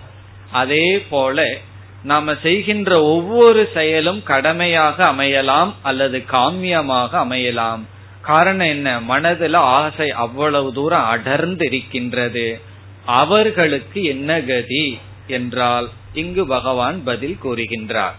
அதே 0.53 1.07
போல 1.11 1.57
நாம 2.03 2.35
செய்கின்ற 2.43 3.03
ஒவ்வொரு 3.03 3.71
செயலும் 3.75 4.23
கடமையாக 4.23 5.05
அமையலாம் 5.05 5.73
அல்லது 5.83 6.25
காமியமாக 6.31 7.19
அமையலாம். 7.19 7.81
காரணம் 8.21 8.67
என்ன? 8.67 9.01
மனதுல 9.01 9.57
ஆசை 9.57 10.11
அவ்வளவு 10.11 10.73
தூரம் 10.73 11.05
அடர்ந்து 11.05 11.67
இருக்கின்றது 11.67 12.61
அவர்களுக்கு 13.07 14.03
என்ன 14.05 14.41
கதி? 14.41 14.99
என்றால் 15.27 15.89
இங்கு 16.15 16.47
பகவான் 16.47 17.05
பதில் 17.05 17.39
கூறுகின்றார். 17.45 18.17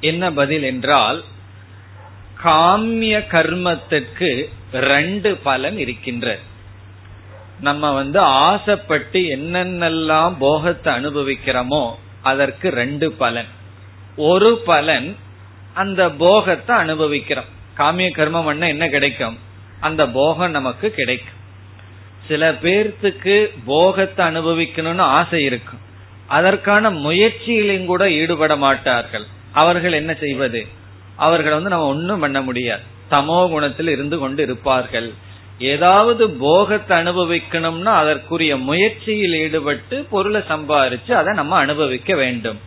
என்ன 0.00 0.32
பதில் 0.32 0.62
என்றால் 0.62 1.24
காமிய 2.44 3.26
கர்மத்திற்கு 3.28 4.48
ரெண்டு 4.72 5.36
பலன் 5.36 5.78
இருக்கின்றது. 5.78 6.40
நம்ம 7.60 7.92
வந்து 7.92 8.18
ஆசைப்பட்டு 8.20 9.20
என்னென்னலாம் 9.20 10.34
போகத்தை 10.38 10.94
அனுபவிக்கிறோமோ 10.94 11.94
அதற்கு 12.22 12.68
ரெண்டு 12.68 13.12
பலன். 13.12 13.46
ஒரு 14.16 14.56
பலன் 14.56 15.16
அந்த 15.74 16.10
போகத்தை 16.10 16.76
அனுபவிக்கிறோம். 16.76 17.50
காமிய 17.76 18.08
கர்மம் 18.16 18.44
பண்ண 18.44 18.68
என்ன 18.68 18.88
கிடைக்கும்? 18.88 19.38
அந்த 19.80 20.08
போகம் 20.08 20.50
நமக்கு 20.50 20.90
கிடைக்கும். 20.90 21.38
சில 22.28 22.52
பேர்த்துக்கு 22.52 23.50
போகத்தை 23.64 24.26
அனுபவிக்கணும்னு 24.26 25.04
ஆசை 25.18 25.42
இருக்கும். 25.42 25.80
அதற்கான 26.36 26.90
முயற்சியிலையும் 27.06 27.90
கூட 27.92 28.04
ஈடுபட 28.20 28.54
மாட்டார்கள். 28.56 29.26
அவர்கள் 29.52 29.98
என்ன 30.00 30.12
செய்வது? 30.14 30.60
அவர்கள் 31.26 31.56
வந்து 31.56 31.72
நம்ம 31.72 31.90
ஒன்னும் 31.94 32.22
பண்ண 32.24 32.38
முடியாது. 32.42 32.84
தமோ 33.10 33.38
குணத்தில் 33.50 33.90
இருந்து 33.94 34.16
கொண்டு 34.18 34.40
இருப்பார்கள். 34.42 35.08
ஏதாவது 35.72 36.24
போகத்தை 36.42 36.92
அனுபவிக்கணும்னா 36.98 37.92
அதற்குரிய 38.02 38.52
முயற்சியில் 38.68 39.34
ஈடுபட்டு 39.44 39.96
பொருளை 40.12 40.40
சம்பாரிச்சு 40.52 41.12
அதை 41.20 41.30
நம்ம 41.34 41.56
அனுபவிக்க 41.56 42.14
வேண்டும். 42.14 42.58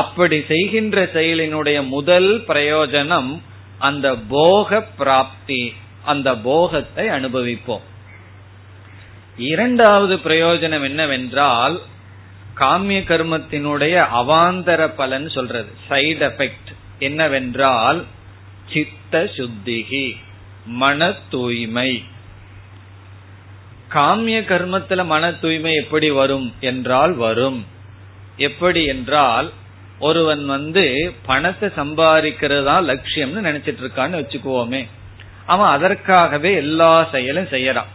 அப்படி 0.00 0.38
செய்கின்ற 0.48 0.98
செயலினுடைய 1.14 1.78
முதல் 1.88 2.30
பிரயோஜனம் 2.48 3.30
அந்த 3.78 4.08
போக 4.34 4.80
பிராப்தி 5.00 5.62
அந்த 6.04 6.28
போகத்தை 6.48 7.04
அனுபவிப்போம். 7.08 7.84
இரண்டாவது 9.50 10.14
பிரயோஜனம் 10.24 10.84
என்னவென்றால் 10.88 11.76
காமிய 12.54 13.00
கர்மத்தினுடைய 13.00 14.06
அவாந்தர 14.14 14.90
பலன் 14.96 15.28
சொல்றது. 15.28 15.70
சைடு 15.90 16.22
எஃபெக்ட் 16.30 16.70
என்னவென்றால் 16.98 18.04
சித்த 18.72 19.30
சுத்திகி 19.36 20.16
மன 20.66 21.12
தூய்மை. 21.30 22.04
காமிய 23.88 24.40
கர்மத்துல 24.40 25.04
மன 25.04 25.32
தூய்மை 25.32 25.74
எப்படி 25.74 26.10
வரும் 26.10 26.54
என்றால் 26.60 27.12
வரும். 27.12 27.66
எப்படி 28.36 28.84
என்றால் 28.84 29.52
ஒருவன் 29.98 30.46
வந்து 30.46 31.14
பணத்தை 31.26 31.68
சம்பாதிக்கிறது 31.76 32.64
தான் 32.64 32.88
லட்சியம்னு 32.88 33.46
நினைச்சிட்டு 33.48 33.82
இருக்கான்னு 33.84 34.20
வச்சுக்குவோமே. 34.20 34.88
அவன் 35.46 35.68
அதற்காகவே 35.68 36.54
எல்லா 36.54 37.08
செயலும் 37.12 37.50
செய்யறான். 37.50 37.90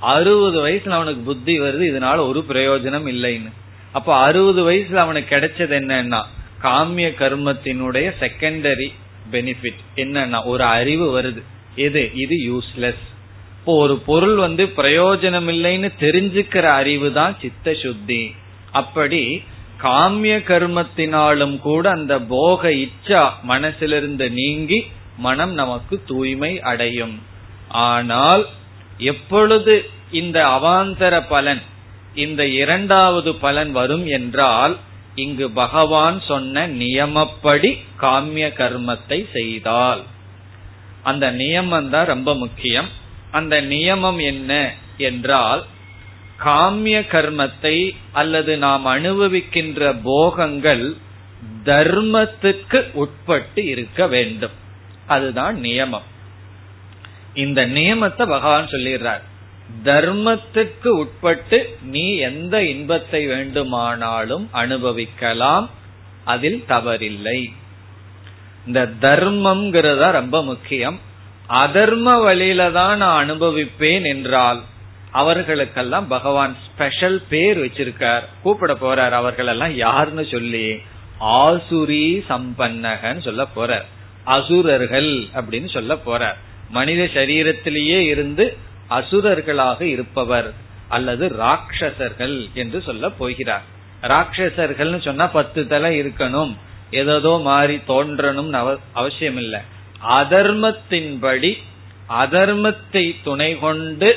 அறுபது 0.00 0.68
வயசுல 0.68 0.90
அவனுக்கு 0.90 1.20
புத்தி 1.20 1.60
வருது 1.60 1.84
இதனால 1.92 2.18
ஒரு 2.28 2.44
பிரயோஜனம் 2.48 3.08
இல்லைன்னு. 3.08 3.52
அப்ப 3.98 4.10
அறுபது 4.26 4.60
வயசுல 4.70 5.04
அவனுக்கு 5.04 5.30
கிடைச்சது 5.34 5.74
என்னன்னா 5.80 6.20
காமிய 6.62 7.08
கர்மத்தினுடைய 7.20 8.06
செகண்டரி 8.22 8.88
பெனிஃபிட் 9.32 9.82
என்னன்னா 9.96 10.38
ஒரு 10.44 10.64
அறிவு 10.76 11.06
வருது. 11.16 11.42
எது? 11.86 12.02
இது 12.14 12.36
யூஸ்லெஸ் 12.50 13.04
இப்போ 13.58 13.72
ஒரு 13.82 13.94
பொருள் 14.08 14.36
வந்து 14.36 14.64
பிரயோஜனம் 14.76 15.48
இல்லைன்னு 15.54 15.88
தெரிஞ்சுக்கிற 16.00 16.64
அறிவு 16.80 17.08
தான் 17.12 17.34
சித்த 17.40 17.74
சுத்தி 17.82 18.22
அப்படி 18.72 19.22
காமிய 19.82 20.36
கர்மத்தினாலும் 20.50 21.56
கூட 21.66 21.84
அந்த 21.90 22.14
போக 22.32 22.70
இச்சா 22.84 23.22
மனசிலிருந்து 23.48 24.26
நீங்கி 24.40 24.78
மனம் 25.18 25.52
நமக்கு 25.52 25.94
தூய்மை 26.06 26.52
அடையும். 26.70 27.14
ஆனால் 27.84 28.44
எப்பொழுது 29.10 29.74
இந்த 30.10 30.38
அவாந்தர 30.56 31.14
பலன் 31.28 31.62
இந்த 32.14 32.46
இரண்டாவது 32.46 33.34
பலன் 33.34 33.72
வரும் 33.72 34.06
என்றால் 34.06 34.76
இங்கு 35.14 35.50
பகவான் 35.50 36.20
சொன்ன 36.20 36.68
நியமப்படி 36.68 37.78
காமிய 38.00 38.48
கர்மத்தை 38.48 39.30
செய்தால். 39.32 40.02
அந்த 41.02 41.30
நியமம் 41.30 41.88
தான் 41.88 42.06
ரொம்ப 42.06 42.34
முக்கியம். 42.34 42.88
அந்த 43.30 43.62
நியமம் 43.62 44.22
என்ன 44.22 44.74
என்றால் 44.96 45.64
காமிய 46.38 47.00
கர்மத்தை 47.00 47.90
அல்லது 48.12 48.58
நாம் 48.58 48.86
அனுபவிக்கின்ற 48.86 50.00
போகங்கள் 50.02 50.96
தர்மத்துக்கு 51.64 52.92
உட்பட்டு 52.92 53.64
இருக்க 53.64 54.06
வேண்டும். 54.06 54.50
அதுதான் 55.06 55.60
நியமம். 55.60 56.06
இந்த 57.34 57.66
நியமத்தை 57.66 58.26
பகவான் 58.26 58.66
சொல்லிடுறார். 58.66 59.22
தர்மத்துக்கு 59.84 60.86
உட்பட்டு 60.86 61.78
நீ 61.82 62.16
எந்த 62.16 62.64
இன்பத்தை 62.64 63.26
வேண்டுமானாலும் 63.26 64.48
அனுபவிக்கலாம். 64.50 65.70
அதில் 66.24 66.64
தவறில்லை. 66.68 67.52
இந்த 68.66 68.88
தர்மம்ங்கிறத 69.00 70.10
ரொம்ப 70.10 70.44
முக்கியம். 70.44 71.00
அதர்ம 71.48 72.22
வழியில 72.22 72.70
தான் 72.70 72.96
நான் 72.96 73.18
அனுபவிப்பேன் 73.18 74.04
என்றால் 74.04 74.60
அவர்களுக்கெல்லாம் 75.12 76.06
பகவான் 76.06 76.56
ஸ்பெஷல் 76.66 77.22
பேர் 77.28 77.58
வச்சிருக்கார். 77.64 78.22
கூப்பிட 78.42 78.72
போறார் 78.74 79.10
அவர்கள் 79.10 79.46
எல்லாம் 79.46 79.76
யாருன்னு 79.76 80.26
சொல்லி 80.26 80.80
ஆசுரி 81.20 82.22
சம்பன்னகன்னு 82.28 83.22
சொல்ல 83.22 83.46
போறார். 83.56 83.86
அசுரர்கள் 84.24 85.12
அப்படின்னு 85.34 85.68
சொல்ல 85.72 85.94
போறார். 85.94 86.38
மனித 86.70 87.02
சரீரத்திலேயே 87.14 87.98
இருந்து 87.98 88.56
அசுரர்களாக 88.90 89.80
இருப்பவர் 89.94 90.48
அல்லது 90.88 91.24
ராட்சசர்கள் 91.40 92.36
என்று 92.54 92.82
சொல்ல 92.82 93.10
போகிறார். 93.10 93.64
ராட்சசர்கள்னு 94.02 95.00
சொன்னா 95.04 95.26
பத்து 95.26 95.66
தலை 95.66 96.00
இருக்கணும். 96.00 96.52
ஏதோ 96.90 97.32
மாறி 97.42 97.76
தோன்றணும் 97.88 98.78
அவசியம் 98.92 99.36
இல்லை 99.36 99.60
அதர்மத்தின்படி 100.20 101.52
அதர்மத்தை 102.22 103.04
துணை 103.24 103.50
கொண்டு 103.58 104.10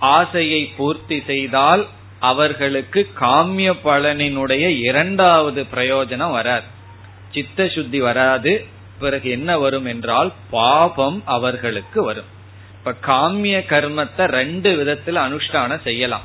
ஆசையை 0.00 0.62
பூர்த்தி 0.76 1.22
செய்தால் 1.26 1.82
அவர்களுக்கு 2.20 3.00
காமிய 3.20 3.70
பலனினுடைய 3.84 4.64
இரண்டாவது 4.84 5.66
பிரயோஜனம் 5.74 6.34
வராது. 6.38 6.66
சித்த 7.32 7.68
சுத்தி 7.68 8.00
வராது. 8.00 8.52
பிறகு 8.98 9.30
என்ன 9.30 9.58
வரும் 9.58 9.84
என்றால் 9.84 10.32
பாபம் 10.50 11.22
அவர்களுக்கு 11.24 12.04
வரும். 12.04 12.30
இப்ப 12.78 13.12
காமிய 13.12 13.58
கர்மத்தை 13.68 14.24
ரெண்டு 14.24 14.70
விதத்துல 14.76 15.08
அனுஷ்டானம் 15.08 15.80
செய்யலாம். 15.80 16.24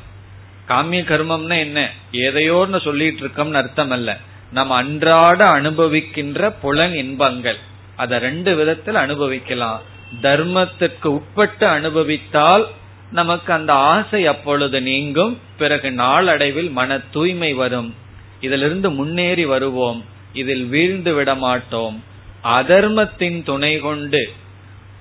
காமிய 0.67 1.01
கர்மம்னா 1.01 1.57
என்ன? 1.57 1.89
எதையோன்னு 2.11 2.81
சொல்லிட்டு 2.81 3.25
இருக்கோம்னு 3.25 3.53
அர்த்தம் 3.53 3.91
அல்ல. 3.91 4.17
நம்ம 4.51 4.75
அன்றாட 4.75 5.45
அனுபவிக்கின்ற 5.45 6.53
புலன் 6.61 6.95
இன்பங்கள். 6.95 7.57
அத 7.95 8.19
ரெண்டு 8.19 8.55
விதத்தில் 8.55 8.95
அனுபவிக்கலாம். 8.95 9.81
தர்மத்திற்கு 10.21 11.05
உட்பட்டு 11.05 11.67
அனுபவித்தால் 11.67 12.67
நமக்கு 13.11 13.53
அந்த 13.53 13.73
ஆசை 13.73 14.27
அப்பொழுது 14.27 14.81
நீங்கும். 14.81 15.39
பிறகு 15.57 15.91
நாளடைவில் 15.91 16.69
மன 16.69 16.99
தூய்மை 17.11 17.53
வரும். 17.53 17.95
இதிலிருந்து 18.41 18.91
முன்னேறி 18.91 19.45
வருவோம். 19.45 20.05
இதில் 20.33 20.65
வீழ்ந்து 20.65 21.13
விட 21.13 21.35
மாட்டோம் 21.35 22.03
அதர்மத்தின் 22.43 23.43
துணை 23.43 23.79
கொண்டு 23.79 24.33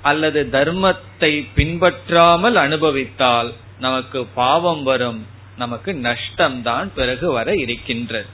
அல்லது 0.02 0.48
தர்மத்தை 0.52 1.32
பின்பற்றாமல் 1.54 2.56
அனுபவித்தால் 2.56 3.52
நமக்கு 3.78 4.26
பாவம் 4.34 4.82
வரும் 4.82 5.26
நமக்கு 5.56 5.92
நஷ்டம்தான் 5.92 6.88
பிறகு 6.94 7.32
வர 7.32 7.54
இருக்கின்றது. 7.54 8.26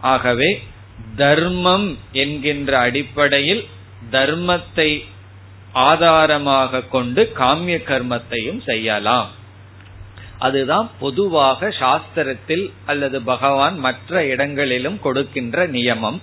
ஆகவே 0.00 0.62
தர்மம் 1.16 1.98
என்கின்ற 2.12 2.78
அடிப்படையில் 2.78 3.64
தர்மத்தை 4.10 4.90
ஆதாரமாக 5.72 6.80
கொண்டு 6.80 7.32
காமிய 7.38 7.76
கர்மத்தையும் 7.88 8.60
செய்யலாம். 8.64 9.30
அதுதான் 10.38 10.90
பொதுவாக 11.00 11.68
சாஸ்திரத்தில் 11.68 12.70
அல்லது 12.86 13.22
பகவான் 13.22 13.78
மற்ற 13.78 14.26
இடங்களிலும் 14.26 15.00
கொடுக்கின்ற 15.00 15.66
நியமம். 15.66 16.18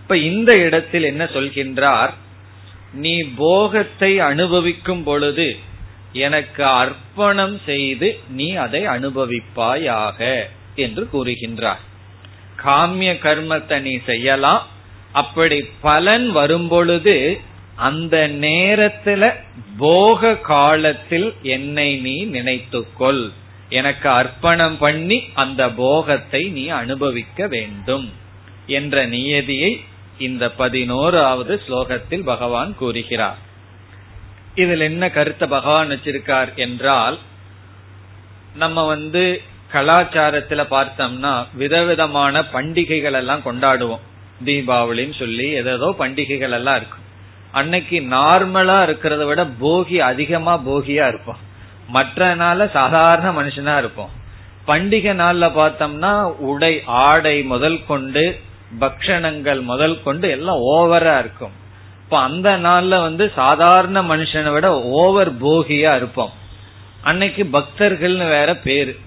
இப்ப 0.00 0.16
இந்த 0.16 0.52
இடத்தில் 0.58 1.02
என்ன 1.02 1.24
சொல்கின்றார்? 1.24 2.12
நீ 2.92 3.22
போகத்தை 3.22 4.18
அனுபவிக்கும் 4.18 5.02
பொழுது 5.02 5.56
எனக்கு 6.12 6.64
அர்ப்பணம் 6.64 7.60
செய்து 7.64 8.20
நீ 8.28 8.54
அதை 8.54 8.86
அனுபவிப்பாயாக 8.86 10.46
என்று 10.74 11.08
கூறுகின்றார். 11.12 11.82
காமிய 12.56 13.12
கர்மத்தை 13.12 13.80
நீ 13.80 13.98
செய்யலாம். 14.04 14.66
அப்படி 15.12 15.64
பலன் 15.80 16.30
வரும்பொழுது 16.30 17.40
அந்த 17.74 18.28
நேரத்துல 18.28 19.34
போக 19.78 20.36
காலத்தில் 20.36 21.34
என்னை 21.42 21.96
நீ 21.96 22.24
நினைத்துக்கொள். 22.24 23.30
எனக்கு 23.68 24.08
அர்ப்பணம் 24.08 24.78
பண்ணி 24.78 25.24
அந்த 25.34 25.68
போகத்தை 25.68 26.44
நீ 26.48 26.68
அனுபவிக்க 26.68 27.46
வேண்டும் 27.46 28.12
என்ற 28.66 29.06
நியதியை 29.06 29.80
இந்த 30.28 30.44
பதினோராவது 30.60 31.54
ஸ்லோகத்தில் 31.64 32.24
பகவான் 32.24 32.72
கூறுகிறார். 32.76 33.38
இதில் 34.54 34.84
என்ன 34.90 35.04
கருத்தை 35.10 35.46
பகவான் 35.48 35.90
வச்சிருக்கார் 35.90 36.50
என்றால் 36.54 37.18
நம்ம 38.54 38.86
வந்து 38.86 39.22
கலாச்சாரத்துல 39.72 40.62
பார்த்தோம்னா 40.70 41.34
விதவிதமான 41.54 42.42
பண்டிகைகள் 42.54 43.18
எல்லாம் 43.20 43.46
கொண்டாடுவோம். 43.46 44.02
தீபாவளின்னு 44.44 45.16
சொல்லி 45.18 45.46
ஏதோ 45.60 45.88
பண்டிகைகள் 45.98 46.56
எல்லாம் 46.58 46.76
இருக்கும். 46.76 47.06
அன்னைக்கு 47.52 47.96
நார்மலா 48.10 48.76
இருக்கிறத 48.88 49.22
விட 49.24 49.42
போகி 49.62 49.96
அதிகமா 50.10 50.54
போகியா 50.68 51.06
இருப்போம். 51.08 51.40
மற்ற 51.88 52.28
நாள்ல 52.36 52.64
சாதாரண 52.70 53.28
மனுஷனா 53.38 53.74
இருப்போம். 53.78 54.12
பண்டிகை 54.66 55.12
நாள்ல 55.20 55.44
பார்த்தோம்னா 55.58 56.12
உடை 56.50 56.74
ஆடை 57.04 57.36
முதல் 57.42 57.78
கொண்டு 57.86 58.24
பக்ஷணங்கள் 58.80 59.62
முதல் 59.62 60.02
கொண்டு 60.02 60.30
எல்லாம் 60.30 60.60
ஓவரா 60.60 61.18
இருக்கும். 61.18 61.50
இப்ப 62.02 62.18
அந்த 62.18 62.58
நாள்ல 62.58 63.00
வந்து 63.00 63.32
சாதாரண 63.34 64.02
மனுஷனை 64.02 64.52
விட 64.52 64.80
ஓவர் 64.80 65.42
போகியா 65.42 65.96
இருப்போம். 65.96 66.32
அன்னைக்கு 67.02 67.44
பக்தர்கள்னு 67.52 68.28
வேற 68.28 68.56
பேரு. 68.56 68.98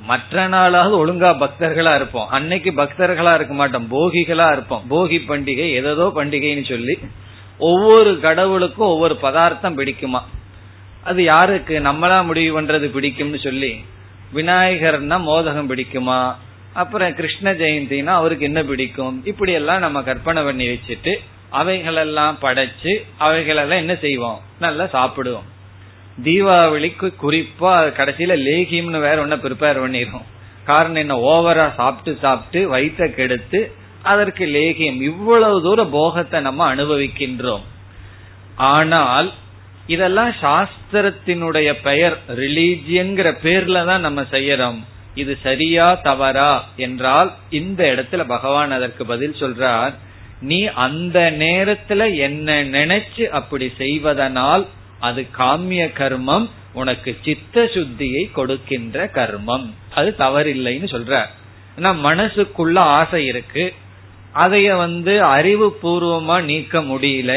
மற்ற 0.00 0.48
நாளாவது 0.48 1.06
ஒழுங்கா 1.06 1.30
பக்தர்களா 1.40 1.94
இருப்போம். 1.94 2.28
அன்னைக்கு 2.28 2.70
பக்தர்களா 2.70 3.34
இருக்க 3.34 3.54
மாட்டோம். 3.54 3.90
போகிகளா 3.92 4.52
இருப்போம். 4.52 4.84
போகி 4.90 5.18
பண்டிகை 5.28 5.68
ஏதோ 5.72 6.12
பண்டிகைன்னு 6.14 6.68
சொல்லி 6.68 6.98
ஒவ்வொரு 7.58 8.20
கடவுளுக்கும் 8.20 8.88
ஒவ்வொரு 8.88 9.16
பதார்த்தம் 9.16 9.78
பிடிக்குமா. 9.78 10.20
அது 11.04 11.24
யாருக்கு 11.24 11.78
நம்மளா 11.78 12.24
முடிவு 12.24 12.60
பண்றது 12.60 12.88
பிடிக்கும்னு 12.94 13.38
சொல்லி 13.38 13.84
விநாயகர்னா 14.34 15.20
மோதகம் 15.20 15.70
பிடிக்குமா? 15.70 16.34
அப்புறம் 16.74 17.14
கிருஷ்ண 17.14 17.52
ஜெயந்தினா 17.52 18.04
அவருக்கு 18.04 18.44
என்ன 18.44 18.62
பிடிக்கும்? 18.62 19.20
இப்படி 19.24 19.52
எல்லாம் 19.52 19.78
நம்ம 19.78 20.02
கற்பனை 20.02 20.42
பண்ணி 20.42 20.68
வச்சுட்டு 20.68 21.18
அவைகளெல்லாம் 21.48 22.38
படைச்சு 22.42 23.02
அவைகளெல்லாம் 23.16 23.78
என்ன 23.78 23.94
செய்வோம்? 23.94 24.40
நல்லா 24.58 24.84
சாப்பிடுவோம். 24.84 25.48
தீபாவளிக்கு 26.24 27.14
குறிப்பா 27.22 27.72
கடைசியில 27.98 28.36
லேகியம்னு 28.48 29.00
வேற 29.00 29.26
ஒன்ன 29.26 29.38
ப்ரிப்பேர் 29.38 29.82
பண்ணிடுவோம். 29.84 30.28
காரணம் 30.64 30.94
என்ன? 30.94 31.16
ஓவரா 31.16 31.74
சாப்பிட்டு 31.74 32.20
சாப்பிட்டு 32.20 32.68
வயிற்ற 32.68 33.08
கெடுத்து 33.08 33.72
அதற்கு 34.02 34.46
லேகியம். 34.46 35.00
இவ்வளவு 35.00 35.62
தூர 35.62 35.84
போகத்தை 35.84 36.40
நம்ம 36.40 36.74
அனுபவிக்கின்றோம். 36.74 37.60
ஆனால் 38.56 39.32
இதெல்லாம் 39.86 40.32
சாஸ்திரத்தினுடைய 40.42 41.72
பெயர் 41.82 42.18
ரிலீஜியன்கிற 42.28 43.38
பேர்ல 43.42 43.86
தான் 43.86 44.00
நம்ம 44.00 44.20
செய்யறோம். 44.20 44.78
இது 45.22 45.34
சரியா 45.46 45.86
தவறா 46.08 46.52
என்றால் 46.86 47.30
இந்த 47.60 47.80
இடத்துல 47.94 48.22
பகவான் 48.34 48.76
அதற்கு 48.78 49.02
பதில் 49.12 49.40
சொல்றார் 49.40 49.94
நீ 50.50 50.60
அந்த 50.86 51.18
நேரத்துல 51.38 52.02
என்ன 52.26 52.48
நினைச்சு 52.76 53.24
அப்படி 53.40 53.66
செய்வதனால் 53.82 54.64
அது 55.08 55.20
காமிய 55.38 55.82
கர்மம் 55.98 56.46
உனக்கு 56.72 57.10
சித்த 57.24 57.62
சுத்தியை 57.74 58.24
கொடுக்கின்ற 58.38 58.96
கர்மம். 59.18 59.66
அது 59.98 60.08
தவறில்லைன்னு 60.18 60.88
சொல்ற 60.94 61.14
மனசுக்குள்ள 62.06 62.78
ஆசை 62.98 63.20
இருக்கு. 63.30 63.64
அதைய 64.34 64.68
வந்து 64.76 65.14
அறிவு 65.36 65.68
பூர்வமா 65.82 66.36
நீக்க 66.50 66.80
முடியல. 66.90 67.32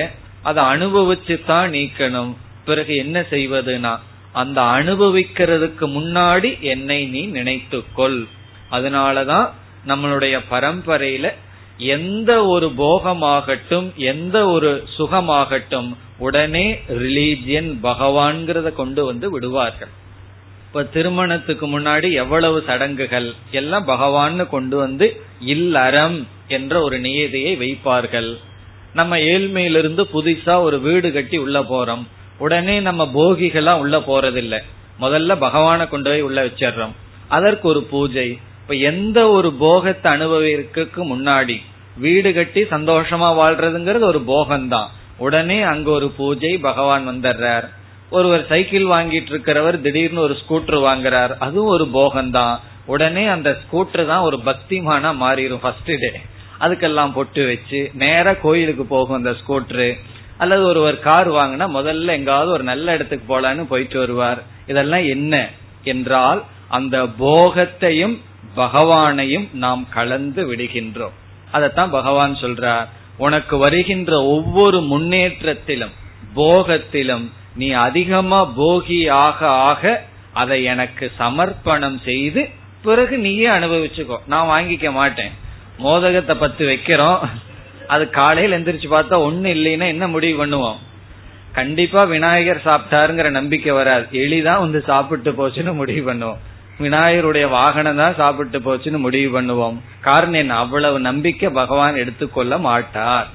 அதை 0.50 0.62
அனுபவிச்சு 0.74 1.36
தான் 1.46 1.72
நீக்கணும். 1.72 2.34
பிறகு 2.68 2.94
என்ன 3.04 3.18
செய்வதுனா 3.32 3.94
அந்த 4.34 4.62
அனுபவிக்கிறதுக்கு 4.62 5.86
முன்னாடி 5.98 6.60
என்னை 6.60 7.06
நீ 7.06 7.22
நினைத்துக்கொள். 7.28 8.20
அதனாலதான் 8.72 9.50
நம்மளுடைய 9.88 10.36
பரம்பரையில 10.52 11.34
எந்த 11.78 12.46
ஒரு 12.46 12.68
போகமாகட்டும் 12.78 13.88
எந்த 13.96 14.38
ஒரு 14.46 14.84
சுகமாகட்டும் 14.98 15.96
உடனே 16.18 16.80
ரிலீஜியன் 16.90 17.72
பகவான்கிறத 17.84 18.72
கொண்டு 18.72 19.06
வந்து 19.06 19.32
விடுவார்கள். 19.32 19.92
இப்ப 20.68 20.84
திருமணத்துக்கு 20.84 21.80
முன்னாடி 21.80 22.12
எவ்வளவு 22.12 22.64
சடங்குகள் 22.68 23.34
எல்லாம் 23.52 23.88
பகவான்னு 23.88 24.46
கொண்டு 24.48 24.78
வந்து 24.78 25.22
இல்லறம் 25.40 26.28
என்ற 26.48 26.82
ஒரு 26.82 27.00
நியதியை 27.00 27.58
வைப்பார்கள். 27.58 28.38
நம்ம 28.94 29.18
ஏழ்மையிலிருந்து 29.18 30.04
புதுசா 30.14 30.62
ஒரு 30.62 30.80
வீடு 30.80 31.12
கட்டி 31.12 31.38
உள்ள 31.38 31.60
போறோம். 31.60 32.04
உடனே 32.38 32.80
நம்ம 32.80 33.06
போகிகளா 33.06 33.74
உள்ள 33.74 33.98
போறதில்லை. 33.98 34.60
முதல்ல 35.00 35.36
பகவானை 35.36 35.88
கொண்டு 35.88 36.10
போய் 36.10 36.22
உள்ள 36.22 36.46
வச்சிடுறோம். 36.46 36.92
அதற்கு 37.28 37.68
ஒரு 37.68 37.84
பூஜை. 37.84 38.40
இப்ப 38.62 38.74
எந்த 38.74 39.30
ஒரு 39.30 39.54
போகத்தை 39.54 40.12
அனுபவிக்கிறதுக்கு 40.12 40.96
முன்னாடி 40.96 41.62
வீடு 41.98 42.34
கட்டி 42.34 42.62
சந்தோஷமா 42.62 43.30
வாழ்றதுங்கிறது 43.40 44.00
ஒரு 44.00 44.24
போகம்தான். 44.28 44.88
உடனே 45.18 45.62
அங்க 45.62 45.92
ஒரு 45.92 46.10
பூஜை 46.10 46.58
பகவான் 46.58 47.08
வந்துடுறார். 47.08 47.68
ஒருவர் 48.10 48.46
சைக்கிள் 48.48 48.86
வாங்கிட்டு 48.86 49.32
இருக்கிறவர் 49.32 49.82
திடீர்னு 49.82 50.22
ஒரு 50.22 50.38
ஸ்கூட்டர் 50.42 50.80
வாங்குறார். 50.84 51.38
அதுவும் 51.38 51.72
ஒரு 51.72 51.90
போகம்தான். 51.94 52.60
உடனே 52.86 53.26
அந்த 53.26 53.58
ஸ்கூட்டர் 53.64 54.06
தான் 54.06 54.20
ஒரு 54.20 54.40
பக்திமானா 54.46 55.12
மாறிடும் 55.22 55.60
ஃபர்ஸ்ட் 55.62 55.92
டே 56.00 56.12
அதுக்கெல்லாம் 56.60 57.12
பொட்டு 57.14 57.46
வச்சு 57.46 57.92
நேர 57.94 58.36
கோயிலுக்கு 58.36 58.86
போகும் 58.86 59.16
அந்த 59.16 59.32
ஸ்கூட்டரு 59.32 59.98
அல்லது 60.38 60.64
ஒருவர் 60.64 61.00
கார் 61.00 61.32
வாங்கினா 61.32 61.66
முதல்ல 61.78 62.08
எங்காவது 62.08 62.52
ஒரு 62.52 62.64
நல்ல 62.64 62.94
இடத்துக்கு 62.94 63.26
போலான்னு 63.34 63.64
போயிட்டு 63.64 64.00
வருவார். 64.00 64.44
இதெல்லாம் 64.68 65.06
என்ன 65.06 65.50
என்றால் 65.84 66.44
அந்த 66.68 67.04
போகத்தையும் 67.04 68.18
பகவானையும் 68.56 69.48
நாம் 69.54 69.90
கலந்து 69.90 70.56
விடுகின்றோம். 70.56 71.16
அதத்தான் 71.54 71.90
பகவான் 71.90 72.36
சொல்றார். 72.36 72.88
உனக்கு 73.18 73.58
வருகின்ற 73.58 74.24
ஒவ்வொரு 74.24 74.80
முன்னேற்றத்திலும் 74.82 75.92
போகத்திலும் 76.34 77.32
நீ 77.56 77.72
அதிகமா 77.72 78.50
போகி 78.58 79.10
ஆக 79.10 79.48
ஆக 79.48 80.04
அதை 80.34 80.64
எனக்கு 80.64 81.12
சமர்ப்பணம் 81.20 82.00
செய்து 82.04 82.50
பிறகு 82.84 83.18
நீயே 83.18 83.48
அனுபவிச்சுக்கோ. 83.48 84.18
நான் 84.26 84.50
வாங்கிக்க 84.50 84.92
மாட்டேன். 84.92 85.32
மோதகத்தை 85.78 86.36
பத்து 86.36 86.68
வைக்கிறோம். 86.68 87.20
அது 87.88 88.10
காலையில் 88.10 88.52
எந்திரிச்சு 88.52 88.94
பார்த்தா 88.94 89.16
ஒண்ணு 89.28 89.50
இல்லைன்னா 89.58 89.88
என்ன 89.88 90.08
முடிவு 90.08 90.46
பண்ணுவோம்? 90.46 90.76
கண்டிப்பா 91.52 92.04
விநாயகர் 92.04 92.62
சாப்பிட்டாருங்கிற 92.66 93.30
நம்பிக்கை 93.30 93.74
வராது. 93.74 94.08
எளிதான் 94.12 94.60
வந்து 94.60 94.82
சாப்பிட்டு 94.82 95.32
போச்சுன்னு 95.32 95.74
முடிவு 95.74 96.14
பண்ணுவோம். 96.14 96.38
விநாயகருடைய 96.80 97.50
வாகனம் 97.50 97.96
தான் 97.96 98.16
சாப்பிட்டு 98.16 98.60
போச்சுன்னு 98.60 98.98
முடிவு 98.98 99.42
பண்ணுவோம். 99.42 99.80
காரணம் 100.02 100.34
என்ன? 100.34 100.56
அவ்வளவு 100.56 101.00
நம்பிக்கை 101.00 101.50
பகவான் 101.50 101.96
எடுத்துக்கொள்ள 101.96 102.58
மாட்டார். 102.58 103.28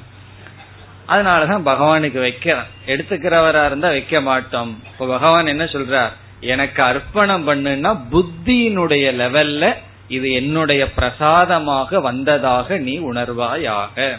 அதனாலதான் 1.09 1.63
பகவானுக்கு 1.65 2.21
வைக்கிறேன் 2.21 2.63
எடுத்துக்கிறவரா 2.87 3.67
இருந்தா 3.67 3.89
வைக்க 3.89 4.21
மாட்டோம். 4.21 4.83
இப்ப 4.87 5.07
பகவான் 5.07 5.47
என்ன 5.47 5.65
சொல்றார்? 5.65 6.11
எனக்கு 6.41 6.83
அர்ப்பணம் 6.83 7.49
பண்ணுன்னா 7.49 7.99
புத்தியினுடைய 8.13 9.07
லெவல்ல 9.13 9.75
இது 10.09 10.33
என்னுடைய 10.33 10.93
பிரசாதமாக 10.93 12.01
வந்ததாக 12.01 12.79
நீ 12.79 12.99
உணர்வாயாக. 12.99 14.19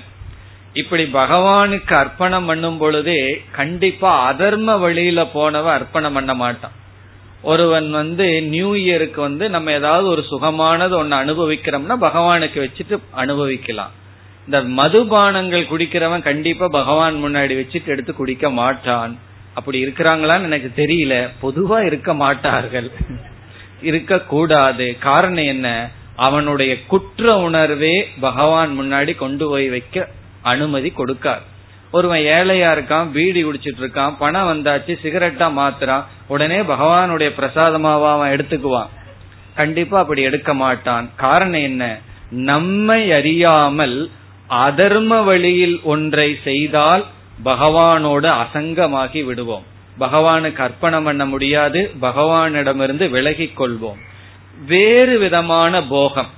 இப்படி 0.73 1.03
பகவானுக்கு 1.03 1.93
அர்ப்பணம் 1.93 2.45
பண்ணும் 2.45 2.77
பொழுதே 2.77 3.41
கண்டிப்பா 3.51 4.33
அதர்ம 4.33 4.79
வழியில 4.79 5.23
போனவ 5.23 5.63
அர்ப்பணம் 5.63 6.13
பண்ண 6.13 6.33
மாட்டான். 6.33 6.71
ஒருவன் 7.41 7.91
வந்து 7.91 8.41
நியூ 8.41 8.75
இயருக்கு 8.75 9.19
வந்து 9.19 9.49
நம்ம 9.49 9.71
ஏதாவது 9.71 10.07
ஒரு 10.07 10.25
சுகமானது 10.31 10.91
ஒன்னு 10.91 11.15
அனுபவிக்கிறோம்னா 11.15 11.95
பகவானுக்கு 12.01 12.67
வச்சுட்டு 12.67 12.99
அனுபவிக்கலாம். 13.11 13.91
இந்த 14.45 14.61
மதுபானங்கள் 14.61 15.65
குடிக்கிறவன் 15.65 16.21
கண்டிப்பா 16.21 16.67
பகவான் 16.67 17.23
முன்னாடி 17.23 17.65
வச்சுட்டு 17.65 17.85
எடுத்து 17.85 18.13
குடிக்க 18.13 18.49
மாட்டான். 18.49 19.19
அப்படி 19.53 19.83
இருக்கிறாங்களான்னு 19.83 20.41
எனக்கு 20.41 20.71
தெரியல. 20.75 21.29
பொதுவா 21.41 21.85
இருக்க 21.85 22.13
மாட்டார்கள். 22.13 22.91
இருக்க 23.81 24.19
கூடாது. 24.19 24.97
காரணம் 24.99 25.43
என்ன? 25.43 25.89
அவனுடைய 26.15 26.85
குற்ற 26.85 27.37
உணர்வே 27.37 28.09
பகவான் 28.19 28.79
முன்னாடி 28.81 29.15
கொண்டு 29.15 29.49
போய் 29.49 29.69
வைக்க 29.69 30.07
அனுமதி 30.41 30.93
கொடுக்கார். 30.97 31.41
ஒருவன் 31.91 32.19
ஏழையா 32.19 32.71
இருக்கான் 32.71 33.11
பீடி 33.11 33.45
குடிச்சிட்டு 33.45 33.81
இருக்கான் 33.81 34.15
பணம் 34.19 34.47
வந்தாச்சு 34.47 34.97
சிகரெட்டா 35.03 35.51
மாத்துறான் 35.57 36.03
உடனே 36.27 36.59
பகவானுடைய 36.59 37.31
பிரசாதமாவா 37.37 38.11
அவன் 38.11 38.31
எடுத்துக்குவான். 38.31 38.89
கண்டிப்பா 39.55 39.99
அப்படி 39.99 40.21
எடுக்க 40.21 40.53
மாட்டான். 40.53 41.09
காரணம் 41.15 41.61
என்ன? 41.61 41.97
நம்மை 42.29 43.11
அறியாமல் 43.11 44.09
அதர்ம 44.49 45.23
வழியில் 45.23 45.79
ஒன்றை 45.83 46.37
செய்தால் 46.43 47.05
பகவானோடு 47.45 48.33
அசங்கமாகி 48.33 49.23
விடுவோம். 49.23 49.63
பகவானுக்கு 49.99 50.57
அர்ப்பணம் 50.57 51.03
பண்ண 51.03 51.25
முடியாது 51.25 51.91
பகவானிடமிருந்து 52.01 53.09
விலகிக் 53.09 53.61
கொள்வோம். 53.61 53.99
வேறு 54.65 55.19
விதமான 55.19 55.83
போகம். 55.83 56.29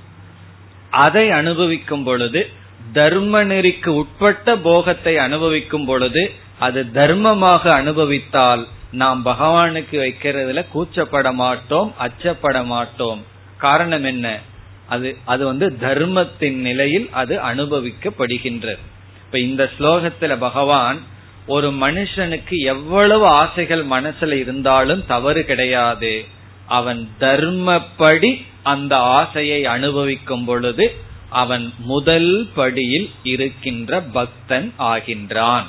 அதை 0.90 1.30
அனுபவிக்கும் 1.30 2.04
பொழுது 2.04 2.50
தர்ம 2.92 3.44
நெறிக்கு 3.44 3.88
உட்பட்ட 3.88 4.56
போகத்தை 4.56 5.18
அனுபவிக்கும் 5.18 5.84
பொழுது 5.84 6.32
அது 6.58 6.86
தர்மமாக 6.94 7.68
அனுபவித்தால் 7.68 8.66
நாம் 8.92 9.26
பகவானுக்கு 9.26 9.90
வைக்கிறதுல 9.90 10.64
கூச்சப்பட 10.74 11.34
மாட்டோம் 11.34 11.94
அச்சப்பட 12.00 12.64
மாட்டோம். 12.64 13.24
காரணம் 13.58 14.04
என்ன? 14.04 14.38
அது 14.86 15.16
அது 15.24 15.44
வந்து 15.44 15.78
தர்மத்தின் 15.78 16.60
நிலையில் 16.60 17.08
அது 17.10 17.36
அனுபவிக்கப்படுகின்றது. 17.36 18.82
இப்ப 19.24 19.38
இந்த 19.38 19.70
ஸ்லோகத்துல 19.78 20.36
பகவான் 20.38 21.00
ஒரு 21.46 21.70
மனுஷனுக்கு 21.70 22.56
எவ்வளவு 22.58 23.26
ஆசைகள் 23.26 23.84
மனசுல 23.86 24.32
இருந்தாலும் 24.32 25.06
தவறு 25.06 25.44
கிடையாது. 25.44 26.24
அவன் 26.66 27.08
தர்மப்படி 27.20 28.44
அந்த 28.62 28.96
ஆசையை 28.96 29.66
அனுபவிக்கும் 29.66 30.44
பொழுது 30.44 30.94
அவன் 31.32 31.74
முதல் 31.78 32.48
படியில் 32.54 33.10
இருக்கின்ற 33.22 34.00
பக்தன் 34.00 34.72
ஆகின்றான். 34.78 35.68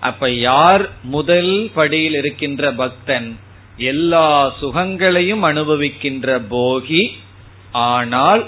அப்ப 0.00 0.30
யார் 0.30 0.90
முதல் 1.02 1.70
படியில் 1.74 2.14
இருக்கின்ற 2.14 2.72
பக்தன்? 2.72 3.38
எல்லா 3.76 4.52
சுகங்களையும் 4.60 5.42
அனுபவிக்கின்ற 5.42 6.28
போகி 6.50 7.02
ஆனால் 7.72 8.42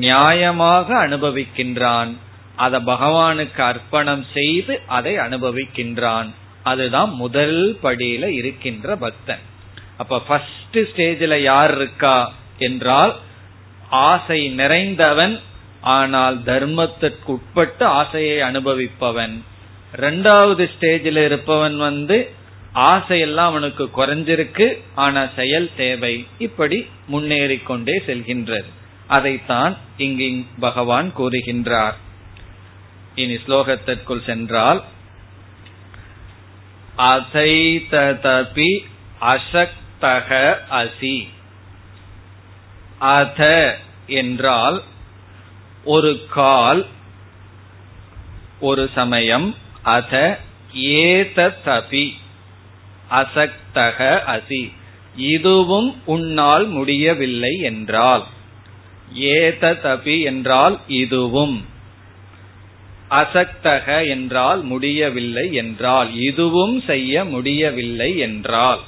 நியாயமாக 0.00 0.88
அனுபவிக்கின்றான். 1.06 2.12
அதை 2.56 2.80
பகவானுக்கு 2.86 3.60
அர்ப்பணம் 3.60 4.24
செய்து 4.34 4.80
அதை 4.86 5.16
அனுபவிக்கின்றான். 5.16 6.30
அதுதான் 6.62 7.10
முதல் 7.14 7.78
படியில 7.82 8.28
இருக்கின்ற 8.28 8.96
பக்தன். 8.96 9.44
அப்ப 9.96 10.20
ஃபர்ஸ்ட் 10.20 10.78
ஸ்டேஜில் 10.78 11.42
யார் 11.42 11.74
இருக்கா? 11.74 12.32
என்றால் 12.58 13.12
ஆசை 13.90 14.40
நிறைந்தவன் 14.56 15.40
ஆனால் 15.94 16.36
தர்மத்திற்கு 16.46 17.30
உட்பட்டு 17.34 17.84
ஆசையை 18.00 18.38
அனுபவிப்பவன். 18.48 19.34
ரெண்டாவது 20.04 20.64
ஸ்டேஜில் 20.72 21.20
இருப்பவன் 21.24 21.76
வந்து 21.76 22.16
ஆசையெல்லாம் 22.92 23.50
அவனுக்கு 23.50 23.84
குறைஞ்சிருக்கு 23.98 24.66
ஆனா 24.94 25.22
செயல் 25.36 25.68
தேவை. 25.76 26.14
இப்படி 26.38 26.78
முன்னேறி 27.06 27.58
கொண்டே 27.68 27.96
செல்கின்றது 28.06 28.70
அதைத்தான் 29.06 29.74
இங்கு 29.96 30.28
பகவான் 30.60 31.08
கூறுகின்றார். 31.18 31.96
இனி 33.14 33.36
ஸ்லோகத்திற்குள் 33.44 34.26
சென்றால் 34.26 34.80
அசைததபி 37.12 38.70
அசக்தக 39.32 40.30
அசி. 40.80 41.16
அத 43.14 43.42
என்றால் 44.20 44.78
ஒரு 45.86 46.26
கால் 46.30 46.86
ஒரு 48.60 48.90
சமயம் 48.94 49.54
அத 49.82 50.38
ஏதபி 50.74 52.12
அசக்தக 53.10 53.98
அசி. 54.26 54.72
இதுவும் 55.16 56.02
உன்னால் 56.04 56.66
முடியவில்லை 56.66 57.58
என்றால். 57.60 58.24
ஏததபி 59.14 60.22
என்றால் 60.22 60.80
இதுவும். 60.86 61.64
அசக்தக 63.10 64.08
என்றால் 64.08 64.62
முடியவில்லை 64.62 65.52
என்றால். 65.52 66.14
இதுவும் 66.14 66.80
செய்ய 66.80 67.24
முடியவில்லை 67.24 68.18
என்றால். 68.18 68.80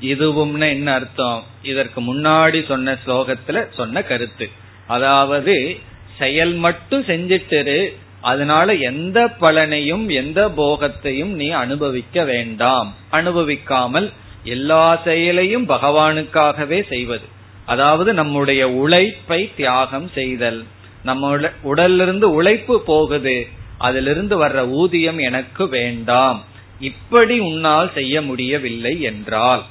இதுவும்னு 0.00 0.68
என்ன 0.68 0.92
அர்த்தம்? 0.92 1.42
இதற்கு 1.62 2.00
முன்னாடி 2.00 2.66
சொன்ன 2.66 2.98
ஸ்லோகத்துல 3.06 3.66
சொன்ன 3.74 4.02
கருத்து. 4.02 4.50
அதாவது 4.86 5.78
செயல் 6.18 6.52
மட்டும் 6.52 7.02
செஞ்சிட்டு 7.02 7.90
அதனால 8.20 8.74
எந்த 8.74 9.26
பலனையும் 9.40 10.08
எந்த 10.08 10.48
போகத்தையும் 10.48 11.32
நீ 11.32 11.48
அனுபவிக்க 11.48 12.24
வேண்டாம். 12.24 12.94
அனுபவிக்காமல் 13.10 14.12
எல்லா 14.44 15.00
செயலையும் 15.04 15.68
பகவானுக்காகவே 15.68 16.86
செய்வது. 16.88 17.22
அதாவது 17.64 18.12
நம்முடைய 18.12 18.70
உழைப்பை 18.70 19.50
தியாகம் 19.56 20.10
செய்தல். 20.14 20.64
நம்ம 21.02 21.38
உடலிருந்து 21.62 22.32
உழைப்பு 22.32 22.80
போகுது. 22.80 23.48
அதிலிருந்து 23.78 24.44
வர்ற 24.44 24.68
ஊதியம் 24.68 25.18
எனக்கு 25.18 25.68
வேண்டாம். 25.68 26.44
இப்படி 26.80 27.38
உன்னால் 27.38 27.90
செய்ய 27.94 28.22
முடியவில்லை 28.22 29.00
என்றால். 29.00 29.64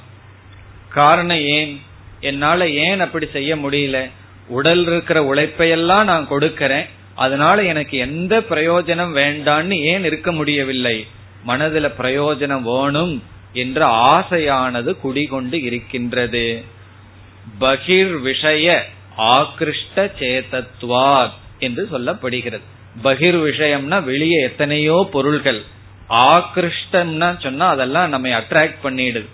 காரணம் 0.88 1.40
ஏன்? 1.40 1.80
என்னால 2.20 2.68
ஏன் 2.68 3.00
அப்படி 3.00 3.26
செய்ய 3.32 3.56
முடியல? 3.56 4.10
உடல் 4.48 4.86
இருக்கிற 4.86 5.34
உழைப்பையெல்லாம் 5.34 6.04
நான் 6.04 6.28
கொடுக்கறேன். 6.30 6.88
அதனால 7.14 7.62
எனக்கு 7.62 7.98
எந்த 7.98 8.40
பிரயோஜனம் 8.40 9.14
வேண்டான்னு 9.14 9.74
ஏன் 9.74 10.04
இருக்க 10.04 10.32
முடியவில்லை? 10.32 11.06
மனதுல 11.46 11.92
பிரயோஜனம் 11.98 12.62
வேணும் 12.62 13.22
என்ற 13.52 13.86
ஆசையானது 13.86 15.00
குடிகொண்டு 15.00 15.62
இருக்கின்றது. 15.62 16.62
பகிர் 17.60 18.20
விஷய 18.20 18.86
ஆகிருஷ்ட 19.16 20.04
சேதத்வாத் 20.18 21.30
என்று 21.58 21.88
சொல்லப்படுகிறது. 21.92 22.60
பகிர் 23.02 23.36
விஷயம்னா 23.44 24.04
வெளியே 24.04 24.42
எத்தனையோ 24.42 25.08
பொருள்கள். 25.12 25.62
ஆகிருஷ்டம்னா 26.08 27.42
சொன்னா 27.42 27.68
அதெல்லாம் 27.68 28.08
நம்ம 28.08 28.28
அட்ராக்ட் 28.28 28.74
பண்ணிடுது. 28.84 29.26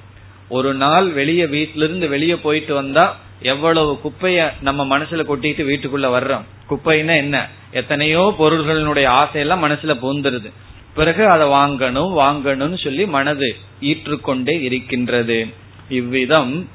ஒரு 0.49 0.75
நாள் 0.75 1.09
வெளியே 1.09 1.47
வீட்டிலிருந்து 1.47 2.09
வெளியே 2.09 2.37
போயிட்டு 2.37 2.75
வந்தா 2.75 3.17
எவ்வளவு 3.43 4.01
குப்பைய 4.05 4.53
நம்ம 4.61 4.99
மனசுல 4.99 5.25
கொட்டிட்டு 5.29 5.63
வீட்டுக்குள்ள 5.71 6.09
வர்றோம். 6.17 6.45
குப்பைன்னா 6.71 7.17
என்ன? 7.17 7.49
எத்தனையோ 7.71 8.35
பொருள்களினுடைய 8.39 9.07
ஆசையெல்லாம் 9.23 9.65
மனசுல 9.67 9.95
பூந்துருது. 10.03 10.51
பிறகு 10.95 11.27
அதை 11.27 11.47
வாங்கணும் 11.49 12.13
வாங்கணும்னு 12.19 12.85
சொல்லி 12.85 13.07
மனது 13.07 13.57
ஈற்றுக்கொண்டே 13.81 14.61
இருக்கின்றது. 14.61 15.47
இவ்விதம் 15.89 16.69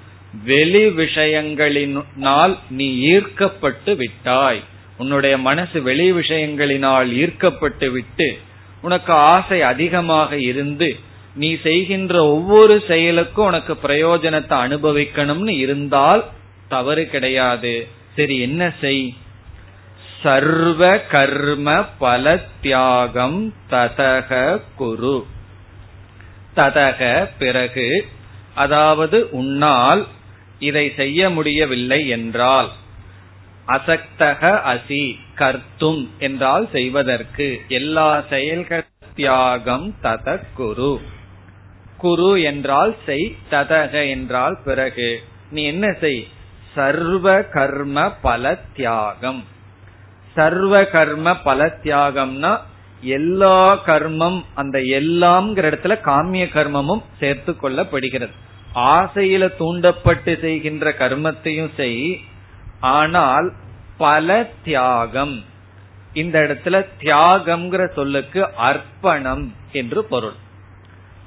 வெளி 0.46 0.86
விஷயங்களினால் 0.88 2.58
நீ 2.70 3.00
ஈர்க்கப்பட்டு 3.00 3.96
விட்டாய். 3.96 4.64
உன்னுடைய 4.98 5.38
மனசு 5.38 5.82
வெளி 5.82 6.12
விஷயங்களினால் 6.12 7.10
ஈர்க்கப்பட்டு 7.14 7.92
விட்டு 7.92 8.38
உனக்கு 8.82 9.14
ஆசை 9.14 9.62
அதிகமாக 9.62 10.38
இருந்து 10.38 10.96
நீ 11.36 11.56
செய்கின்ற 11.56 12.26
ஒவ்வொரு 12.26 12.84
செயலுக்கும் 12.88 13.46
உனக்கு 13.46 13.74
பிரயோஜனத்தை 13.84 14.58
அனுபவிக்கணும்னு 14.68 15.50
இருந்தால் 15.50 16.26
தவறு 16.68 17.10
கிடையாது. 17.10 17.88
சரி 18.16 18.40
என்ன 18.40 18.74
செய்? 18.82 19.14
சர்வ 20.22 20.98
கர்ம 20.98 21.84
பல 21.98 22.44
தியாகம் 22.62 23.54
ததக 23.70 24.62
குரு. 24.76 25.26
ததக 26.56 27.30
பிறகு 27.40 28.06
அதாவது 28.56 29.30
உன்னால் 29.30 30.08
இதை 30.60 30.94
செய்ய 30.96 31.30
முடியவில்லை 31.30 32.08
என்றால் 32.08 32.70
அசக்தக 33.68 34.42
அசி 34.74 35.18
கர்த்தும் 35.36 36.08
என்றால் 36.20 36.70
செய்வதற்கு 36.72 37.62
எல்லா 37.68 38.24
செயல்கள் 38.30 38.86
தியாகம் 39.16 39.96
தத 40.02 40.40
குரு. 40.54 41.00
குரு 41.98 42.42
என்றால் 42.42 42.96
செய் 43.06 43.36
ததக 43.52 44.10
என்றால் 44.10 44.58
பிறகு. 44.66 45.24
நீ 45.52 45.64
என்ன 45.64 45.92
செய்? 46.00 46.28
சர்வ 46.76 47.44
கர்ம 47.44 48.12
பல 48.22 48.56
தியாகம். 48.76 49.44
சர்வ 50.34 50.86
கர்ம 50.86 51.38
பல 51.38 51.66
தியாகம்னா 51.84 52.58
எல்லா 53.02 53.78
கர்மம் 53.86 54.42
அந்த 54.54 54.80
எல்லாம்ங்கிற 54.80 55.66
இடத்துல 55.72 55.96
காமிய 56.02 56.46
கர்மமும் 56.46 57.04
சேர்த்து 57.20 57.52
கொள்ளப்படுகிறது. 57.52 58.34
ஆசையில 58.76 59.56
தூண்டப்பட்டு 59.58 60.38
செய்கின்ற 60.42 60.96
கர்மத்தையும் 61.00 61.70
செய் 61.76 62.20
ஆனால் 62.80 63.54
பல 63.98 64.48
தியாகம். 64.64 65.44
இந்த 66.14 66.40
இடத்துல 66.40 66.86
தியாகம்ங்கிற 67.00 67.94
சொல்லுக்கு 67.94 68.42
அர்ப்பணம் 68.56 69.54
என்று 69.72 70.04
பொருள். 70.06 70.38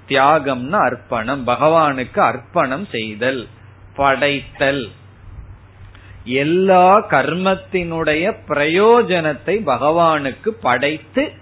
தியாகம்னா 0.09 0.79
அர்ப்பணம் 0.85 1.47
பகவானுக்கு 1.47 2.19
அர்ப்பணம் 2.19 2.87
செய்தல் 2.87 3.49
படைத்தல். 3.97 4.85
எல்லா 6.29 7.09
கர்மத்தினுடைய 7.11 8.37
பிரயோஜனத்தை 8.49 9.63
பகவானுக்கு 9.67 10.49
படைத்து 10.49 11.33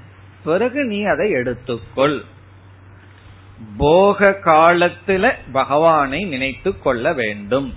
பிறகு 0.44 0.84
நீ 0.84 1.02
அதை 1.02 1.32
எடுத்துக்கொள். 1.32 2.20
போக 3.76 4.38
காலத்துல 4.44 5.32
பகவானை 5.52 6.24
நினைத்து 6.24 6.78
கொள்ள 6.78 7.12
வேண்டும். 7.12 7.74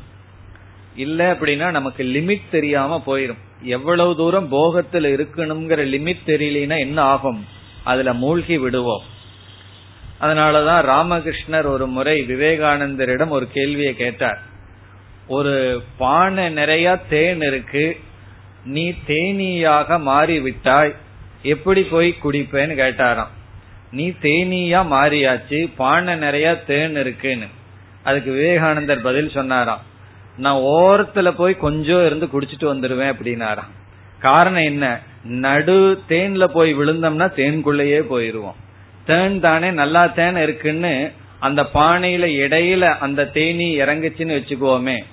இல்ல 0.96 1.34
அப்படின்னா 1.34 1.72
நமக்கு 1.72 2.04
லிமிட் 2.04 2.50
தெரியாம 2.52 3.04
போயிரும். 3.08 3.38
எவ்வளவு 3.62 4.16
தூரம் 4.16 4.52
போகத்துல 4.52 5.10
இருக்கணுங்கிற 5.10 5.86
லிமிட் 5.86 6.18
தெரியலனா 6.26 6.80
என்ன 6.80 7.02
ஆகும்? 7.02 7.46
அதுல 7.84 8.14
மூழ்கி 8.14 8.58
விடுவோம். 8.58 9.04
அதனாலதான் 10.22 10.84
ராமகிருஷ்ணர் 10.84 11.66
ஒரு 11.66 11.88
முறை 11.88 12.22
விவேகானந்தரிடம் 12.22 13.30
ஒரு 13.30 13.48
கேள்வியை 13.48 13.96
கேட்டார். 13.96 14.49
ஒரு 15.30 15.84
பானை 15.98 16.50
நிறைய 16.50 16.98
தேன் 17.10 17.42
இருக்கு. 17.42 17.98
நீ 18.66 18.94
தேனீயாக 19.08 20.00
மாறிவிட்டாய். 20.00 20.96
எப்படி 21.42 21.84
போய் 21.84 22.16
குடிப்பேன்னு 22.24 22.76
கேட்டாராம். 22.82 23.28
நீ 23.92 24.10
தேனீயா 24.10 24.82
மாறியாச்சு 24.92 25.70
பானை 25.76 26.16
நிறைய 26.16 26.64
தேன் 26.68 26.96
இருக்குன்னு. 26.96 27.46
அதுக்கு 28.04 28.32
விவேகானந்தர் 28.32 29.02
பதில் 29.02 29.30
சொன்னாராம். 29.30 29.82
நான் 30.38 30.56
ஓரத்துல 30.56 31.32
போய் 31.32 31.58
கொஞ்சம் 31.58 32.06
இருந்து 32.06 32.26
குடிச்சிட்டு 32.26 32.60
வந்துடுவேன் 32.60 33.14
அப்படின்னாராம். 33.14 33.72
காரணம் 34.20 34.64
என்ன? 34.64 35.00
நடு 35.24 36.02
தேன்ல 36.10 36.44
போய் 36.44 36.76
விழுந்தோம்னா 36.76 37.28
தேன்குள்ளேயே 37.36 38.02
போயிருவோம். 38.12 38.60
தேன் 39.06 39.40
தானே 39.40 39.72
நல்லா 39.72 40.08
தேன் 40.08 40.38
இருக்குன்னு 40.38 41.12
அந்த 41.40 41.68
பானையில 41.74 42.26
இடையில 42.26 42.98
அந்த 42.98 43.26
தேனி 43.26 43.80
இறங்குச்சுன்னு 43.80 44.42
வச்சுக்கோமே. 44.42 45.04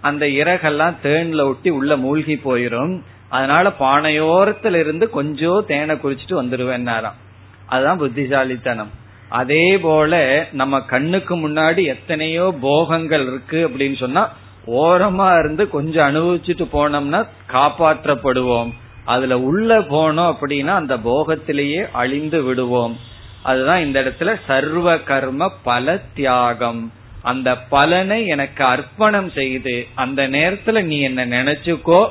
அந்த 0.00 0.26
இறகெல்லாம் 0.26 0.94
தேன்ல 1.02 1.42
ஒட்டி 1.42 1.70
உள்ள 1.70 1.96
மூழ்கி 1.96 2.40
போயிரும். 2.44 3.00
அதனால 3.28 3.72
பானையோரத்துல 3.80 4.74
இருந்து 4.74 5.10
கொஞ்சம் 5.10 5.64
தேனை 5.66 5.96
குறிச்சிட்டு 5.96 6.30
வந்துருவேன்னாராம். 6.30 7.18
அதுதான் 7.66 7.98
புத்திசாலித்தனம். 7.98 8.90
அதே 9.28 9.78
போல 9.78 10.46
நம்ம 10.52 10.80
கண்ணுக்கு 10.80 11.36
முன்னாடி 11.36 11.84
எத்தனையோ 11.84 12.54
போகங்கள் 12.60 13.22
இருக்கு 13.22 13.68
அப்படின்னு 13.68 13.96
சொன்னா 13.96 14.32
ஓரமா 14.66 15.38
இருந்து 15.38 15.68
கொஞ்சம் 15.68 16.14
அனுபவிச்சுட்டு 16.14 16.66
போனோம்னா 16.72 17.26
காப்பாற்றப்படுவோம். 17.52 18.72
அதுல 19.04 19.38
உள்ள 19.38 19.78
போனோம் 19.78 20.34
அப்படின்னா 20.34 20.66
அந்த 20.66 20.98
போகத்திலேயே 20.98 21.86
அழிந்து 21.92 22.42
விடுவோம். 22.42 22.96
அதுதான் 23.42 23.80
இந்த 23.80 24.00
இடத்துல 24.00 24.36
சர்வ 24.46 24.98
கர்ம 24.98 25.52
பல 25.62 26.00
தியாகம். 26.14 26.92
அந்த 27.22 27.58
பலனை 27.58 28.26
எனக்கு 28.26 28.64
அர்ப்பணம் 28.64 29.30
செய்து 29.30 29.86
அந்த 29.94 30.28
நேரத்துல 30.28 30.82
நீ 30.82 31.00
என்ன 31.00 31.26
நினைச்சுக்கோ 31.26 32.08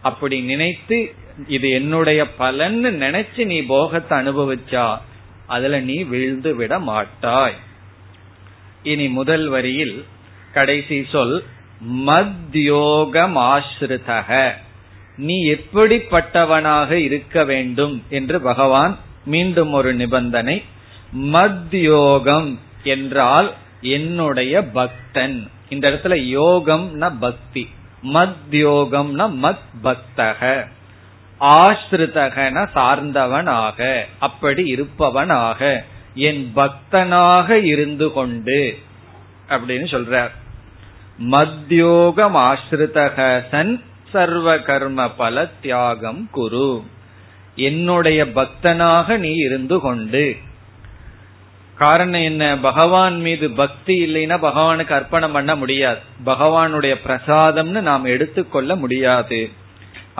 அப்படி 0.00 0.40
நினைத்து 0.40 1.14
இது 1.46 1.70
என்னுடைய 1.70 2.26
பலன்னு 2.38 2.90
நினைச்சு 3.00 3.44
நீ 3.44 3.62
போகத்தை 3.62 4.18
அனுபவிச்சா 4.18 4.98
அதுல 5.46 5.80
நீ 5.80 6.02
விழுந்து 6.02 6.54
விட 6.54 6.78
மாட்டாய். 6.78 7.56
இனி 8.82 9.08
முதல் 9.08 9.48
வரியில் 9.48 10.04
கடைசி 10.52 11.06
சொல் 11.10 11.44
மத்யோகம் 12.06 13.36
நீ 15.16 15.54
எப்படிப்பட்டவனாக 15.54 16.90
இருக்க 16.92 17.44
வேண்டும் 17.44 18.02
என்று 18.08 18.40
பகவான் 18.40 18.98
மீண்டும் 19.24 19.72
ஒரு 19.72 19.94
நிபந்தனை 19.94 20.62
மத்யோகம் 21.32 22.58
என்றால் 22.82 23.54
என்னுடைய 23.82 24.64
பக்தன். 24.64 25.50
இந்த 25.68 25.90
இடத்துல 25.90 26.40
யோகம்னா 26.40 27.12
பக்தி. 27.20 27.68
மத் 28.02 28.34
யோகம்னா 28.50 29.32
மத் 29.42 29.58
பக்தக 29.82 30.66
ஆசிரிதகன 31.40 32.68
சார்ந்தவனாக. 32.74 34.00
அப்படி 34.18 34.64
இருப்பவனாக. 34.64 35.84
என் 36.14 36.52
பக்தனாக 36.56 37.50
இருந்து 37.50 38.12
கொண்டு. 38.12 38.78
அப்படின்னு 39.48 39.94
சொல்றார். 39.94 40.30
மத்யோகம் 41.30 42.34
ஆசிரிதக 42.34 43.42
சன் 43.50 43.82
சர்வ 44.12 44.58
கர்ம 44.58 45.10
பல 45.10 45.46
தியாகம் 45.46 46.28
குரு. 46.30 46.82
என்னுடைய 47.56 48.24
பக்தனாக 48.24 49.18
நீ 49.18 49.34
இருந்து 49.34 49.80
கொண்டு. 49.80 50.36
காரணம் 51.82 52.22
என்ன? 52.22 52.44
பகவான் 52.58 53.16
மீது 53.20 53.46
பக்தி 53.50 53.94
இல்லைன்னா 54.04 54.36
பகவானுக்கு 54.48 54.92
அர்ப்பணம் 54.92 55.32
பண்ண 55.32 55.52
முடியாது. 55.56 56.00
பகவானுடைய 56.26 56.94
பிரசாதம்னு 57.06 57.80
நாம் 57.80 58.04
எடுத்துக்கொள்ள 58.04 58.76
முடியாது. 58.76 59.40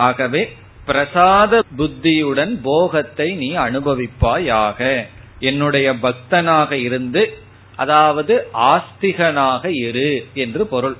ஆகவே 0.06 0.42
பிரசாத 0.86 1.62
புத்தியுடன் 1.76 2.54
போகத்தை 2.62 3.28
நீ 3.34 3.48
அனுபவிப்பாயாக. 3.56 4.80
என்னுடைய 5.38 5.88
பக்தனாக 6.02 6.72
இருந்து 6.72 7.22
அதாவது 7.76 8.34
ஆஸ்திகனாக 8.72 9.64
இரு 9.86 10.10
என்று 10.34 10.62
பொருள். 10.66 10.96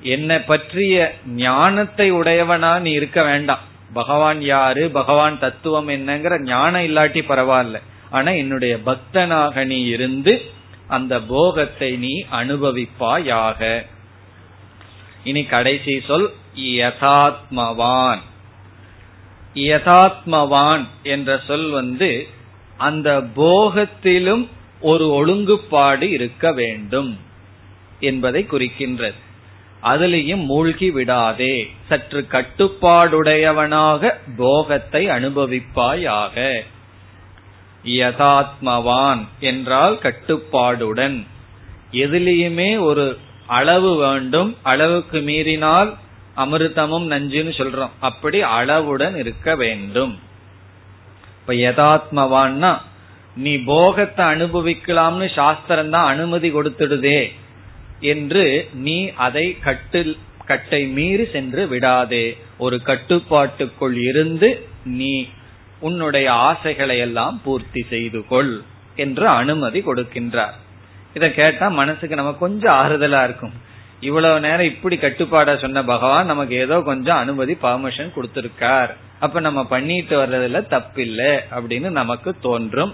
என்னை 0.00 0.38
பற்றிய 0.40 0.96
ஞானத்தை 1.44 2.06
உடையவனா 2.12 2.72
நீ 2.80 2.90
இருக்க 2.90 3.22
வேண்டாம். 3.22 3.64
பகவான் 3.92 4.40
யாரு? 4.42 4.90
பகவான் 4.90 5.38
தத்துவம் 5.38 5.88
என்னங்கிற 5.88 6.34
ஞானம் 6.42 6.86
இல்லாட்டி 6.88 7.22
பரவாயில்ல. 7.28 7.78
ஆனா 8.16 8.30
என்னுடைய 8.30 8.74
பக்தனாக 8.86 9.64
நீ 9.64 9.78
இருந்து 9.86 10.34
அந்த 10.88 11.14
போகத்தை 11.20 11.90
நீ 11.96 12.14
அனுபவிப்பாயாக. 12.32 13.60
இனி 15.24 15.42
கடைசி 15.44 15.94
சொல் 16.06 16.26
யதாத்மவான். 16.54 18.22
யதாத்மவான் 19.54 20.84
என்ற 21.02 21.40
சொல் 21.46 21.68
வந்து 21.70 22.10
அந்த 22.76 23.08
போகத்திலும் 23.34 24.44
ஒரு 24.80 25.06
ஒழுங்குப்பாடு 25.10 26.02
இருக்க 26.02 26.52
வேண்டும் 26.52 27.12
என்பதை 28.00 28.46
குறிக்கின்றது. 28.50 29.20
அதிலையும் 29.82 30.44
மூழ்கி 30.44 30.90
விடாதே. 30.90 31.54
சற்று 31.88 32.20
கட்டுப்பாடுடையவனாக 32.30 34.12
போகத்தை 34.36 35.02
அனுபவிப்பாயாக. 35.06 36.36
யதாத்மவான் 37.86 39.22
என்றால் 39.40 39.98
கட்டுப்பாடுடன். 40.02 41.26
எதிலையுமே 41.92 42.80
ஒரு 42.80 43.18
அளவு 43.46 43.96
வேண்டும். 43.96 44.56
அளவுக்கு 44.62 45.20
மீறினால் 45.20 45.94
அமிர்தமும் 46.36 47.06
நஞ்சுன்னு 47.12 47.52
சொல்றோம். 47.60 47.90
அப்படி 48.00 48.42
அளவுடன் 48.42 49.16
இருக்க 49.16 49.56
வேண்டும். 49.56 50.18
இப்ப 51.40 51.52
யதாத்மவான்னா 51.52 52.78
நீ 53.34 53.56
போகத்தை 53.56 54.26
அனுபவிக்கலாம்னு 54.26 55.34
சாஸ்திரம் 55.34 55.90
தான் 55.90 56.06
அனுமதி 56.06 56.50
கொடுத்துடுதே 56.50 57.32
என்று 58.00 58.68
நீ 58.72 59.10
அதை 59.10 59.58
கட்டு 59.60 60.16
கட்டை 60.44 60.86
மீறி 60.86 61.24
சென்று 61.32 61.68
விடாதே. 61.68 62.36
ஒரு 62.58 62.82
கட்டுப்பாட்டுக்குள் 62.82 63.96
இருந்து 63.96 64.68
நீ 64.84 65.28
உன்னுடைய 65.88 66.26
ஆசைகளை 66.48 66.96
எல்லாம் 67.06 67.36
பூர்த்தி 67.44 67.82
செய்து 67.92 68.20
கொள் 68.32 68.54
என்று 69.04 69.26
அனுமதி 69.40 69.80
கொடுக்கின்றார். 69.80 70.56
இதை 71.16 71.28
கேட்டா 71.40 71.66
மனசுக்கு 71.80 72.18
நம்ம 72.20 72.32
கொஞ்சம் 72.44 72.76
ஆறுதலா 72.82 73.20
இருக்கும். 73.28 73.54
இவ்வளவு 74.00 74.40
நேரம் 74.40 74.70
இப்படி 74.72 74.96
கட்டுப்பாடா 74.96 75.52
சொன்ன 75.60 75.82
பகவான் 75.90 76.30
நமக்கு 76.32 76.54
ஏதோ 76.64 76.76
கொஞ்சம் 76.88 77.20
அனுமதி 77.22 77.54
பர்மிஷன் 77.62 78.14
கொடுத்திருக்கார். 78.16 78.92
அப்ப 79.24 79.40
நம்ம 79.46 79.60
பண்ணிட்டு 79.74 80.14
வர்றதுல 80.22 80.60
தப்பில்லை 80.74 81.32
அப்படின்னு 81.56 81.90
நமக்கு 82.00 82.30
தோன்றும். 82.46 82.92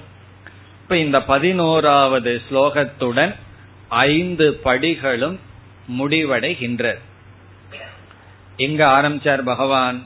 இப்ப 0.82 0.96
இந்த 1.06 1.18
பதினோராவது 1.32 2.32
ஸ்லோகத்துடன் 2.46 3.32
ஐந்து 4.08 4.46
படிகளும் 4.64 5.36
முடிவடைகின்றது 5.98 7.00
எங்க 8.56 8.82
ஆரம்பிச்சார் 8.96 9.42
பகவான்? 9.52 9.98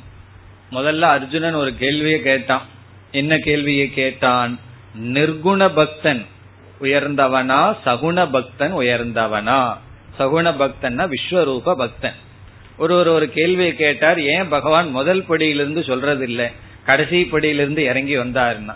முதல்ல 0.73 1.05
அர்ஜுனன் 1.17 1.61
ஒரு 1.63 1.73
கேள்வியை 1.83 2.19
கேட்டான். 2.23 2.65
என்ன 3.17 3.39
கேள்வியை 3.39 3.91
கேட்டான்? 3.95 4.59
நிர்குண 5.13 5.71
பக்தன் 5.75 6.27
உயர்ந்தவனா? 6.81 7.77
சகுண 7.87 8.31
பக்தன் 8.31 8.75
உயர்ந்தவனா? 8.75 9.77
சகுண 10.19 10.53
பக்தன்னா 10.61 11.11
விஸ்வரூப 11.11 11.75
பக்தன். 11.75 12.15
ஒரு 12.79 12.95
ஒரு 12.95 13.13
ஒரு 13.13 13.31
கேள்வியை 13.31 13.75
கேட்டார். 13.75 14.21
ஏன் 14.21 14.49
பகவான் 14.49 14.91
முதல் 14.91 15.25
படியிலிருந்து 15.29 15.85
சொல்றது 15.85 16.25
இல்ல 16.25 16.51
கடைசி 16.85 17.29
படியிலிருந்து 17.33 17.79
இறங்கி 17.79 18.17
வந்தாருன்னா. 18.17 18.75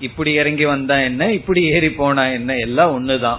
இப்படி 0.00 0.32
இறங்கி 0.32 0.64
வந்தா 0.64 0.98
என்ன? 0.98 1.32
இப்படி 1.32 1.62
ஏறி 1.62 1.90
போனா 1.90 2.26
என்ன? 2.26 2.56
எல்லாம் 2.56 2.92
ஒண்ணுதான். 2.92 3.38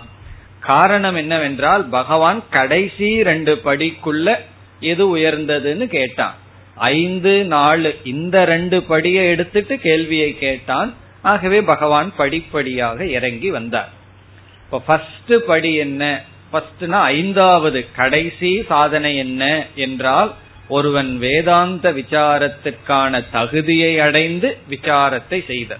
காரணம் 0.59 1.15
என்னவென்றால் 1.15 1.85
பகவான் 1.85 2.43
கடைசி 2.49 3.23
ரெண்டு 3.23 3.61
படிக்குள்ள 3.65 4.37
எது 4.79 5.17
உயர்ந்ததுன்னு 5.17 5.87
கேட்டான். 5.87 6.35
ஐந்து 6.89 7.33
நாலு 7.53 7.89
இந்த 8.03 8.35
ரெண்டு 8.45 8.77
படியை 8.89 9.23
எடுத்துட்டு 9.33 9.75
கேள்வியை 9.79 10.31
கேட்டான். 10.37 10.91
ஆகவே 11.21 11.59
பகவான் 11.61 12.09
படிப்படியாக 12.15 13.05
இறங்கி 13.17 13.49
வந்தார். 13.49 13.89
இப்ப 14.65 14.79
ஃபர்ஸ்ட் 14.87 15.33
படி 15.45 15.71
என்ன? 15.85 16.03
ஃபர்ஸ்ட்னா 16.51 16.99
ஐந்தாவது 17.15 17.79
கடைசி 17.95 18.51
சாதனை 18.67 19.11
என்ன 19.17 19.43
என்றால் 19.75 20.31
ஒருவன் 20.67 21.11
வேதாந்த 21.17 21.85
விசாரத்திற்கான 21.91 23.23
தகுதியை 23.31 23.93
அடைந்து 23.99 24.49
விசாரத்தை 24.69 25.39
செய்த 25.45 25.77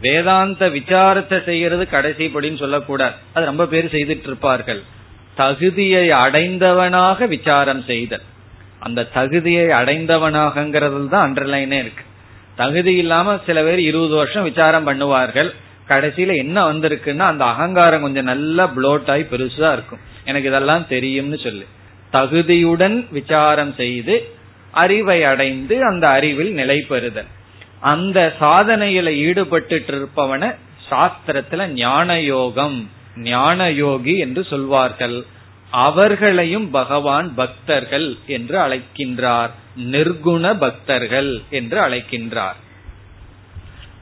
வேதாந்த 0.00 0.68
விசாரத்தை 0.68 1.38
செய்யறது 1.44 1.84
கடைசி 1.88 2.26
படின்னு 2.26 2.58
சொல்லக்கூடாது. 2.58 3.16
அது 3.32 3.44
ரொம்ப 3.44 3.64
பேர் 3.66 3.92
செய்துட்டு 3.94 4.28
இருப்பார்கள். 4.30 4.82
தகுதியை 5.34 6.04
அடைந்தவனாக 6.24 7.26
விசாரம் 7.26 7.82
செய்தல். 7.82 8.24
அந்த 8.80 9.04
தகுதியை 9.04 9.66
அடைந்தவனாகங்கிறது 9.66 11.08
தான் 11.08 11.24
அண்டர்லைனே 11.26 11.78
இருக்கு. 11.84 12.04
தகுதி 12.56 12.94
இல்லாம 12.94 13.38
சில 13.46 13.62
பேர் 13.62 13.80
இருபது 13.80 14.14
வருஷம் 14.14 14.42
விசாரம் 14.42 14.86
பண்ணுவார்கள். 14.86 15.50
கடைசியில 15.88 16.36
என்ன 16.36 16.72
வந்திருக்குன்னா 16.72 17.26
அந்த 17.32 17.44
அகங்காரம் 17.44 18.00
கொஞ்சம் 18.00 18.24
நல்லா 18.24 18.64
ப்ளோட் 18.76 19.10
ஆகி 19.10 19.22
பெருசா 19.22 19.72
இருக்கும். 19.72 19.98
எனக்கு 20.24 20.48
இதெல்லாம் 20.48 20.86
தெரியும்னு 20.88 21.38
சொல்லு. 21.38 21.66
தகுதியுடன் 22.12 23.06
விசாரம் 23.10 23.74
செய்து 23.74 24.14
அறிவை 24.70 25.24
அடைந்து 25.24 25.84
அந்த 25.84 26.06
அறிவில் 26.06 26.52
நிலை 26.52 26.78
பெறுதல். 26.88 27.30
அந்த 27.80 28.34
சாதனையில 28.40 29.12
ஈடுபட்டு 29.14 29.84
இருப்பவன 29.88 30.54
சாஸ்திரத்துல 30.90 31.66
ஞான 31.66 32.20
யோகம் 32.20 32.90
ஞான 33.16 33.70
யோகி 33.70 34.18
என்று 34.18 34.44
சொல்வார்கள். 34.44 35.24
அவர்களையும் 35.70 36.70
பகவான் 36.70 37.34
பக்தர்கள் 37.34 38.16
என்று 38.26 38.58
அழைக்கின்றார். 38.58 39.50
நிர்குண 39.76 40.58
பக்தர்கள் 40.58 41.42
என்று 41.50 41.80
அழைக்கின்றார். 41.80 42.58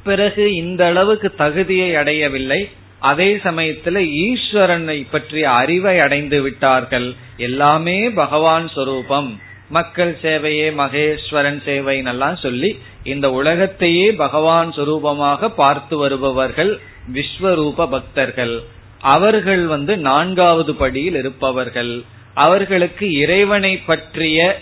பிறகு 0.05 0.55
இந்த 0.55 0.87
அளவுக்கு 0.87 1.35
தகுதியை 1.35 1.95
அடையவில்லை. 1.95 2.69
அதே 2.99 3.37
சமயத்துல 3.37 4.11
ஈஸ்வரனை 4.29 5.07
பற்றிய 5.11 5.51
அறிவை 5.51 6.01
அடைந்து 6.01 6.43
விட்டார்கள். 6.43 7.14
எல்லாமே 7.37 8.11
பகவான் 8.11 8.69
சொரூபம். 8.69 9.41
மக்கள் 9.71 10.19
சேவையே 10.23 10.73
மகேஸ்வரன் 10.73 11.61
சேவைன்னெல்லாம் 11.64 12.37
சொல்லி 12.37 12.79
இந்த 13.05 13.31
உலகத்தையே 13.31 14.12
பகவான் 14.12 14.75
சொரூபமாக 14.75 15.49
பார்த்து 15.49 15.97
வருபவர்கள் 15.97 16.81
விஸ்வரூப 17.12 17.89
பக்தர்கள். 17.91 18.62
அவர்கள் 19.01 19.66
வந்து 19.66 19.96
நான்காவது 19.96 20.74
படியில் 20.74 21.14
இருப்பவர்கள். 21.14 22.03
அவர்களுக்கு 22.34 23.12
இறைவனை 23.12 23.76
பற்றிய 23.76 24.59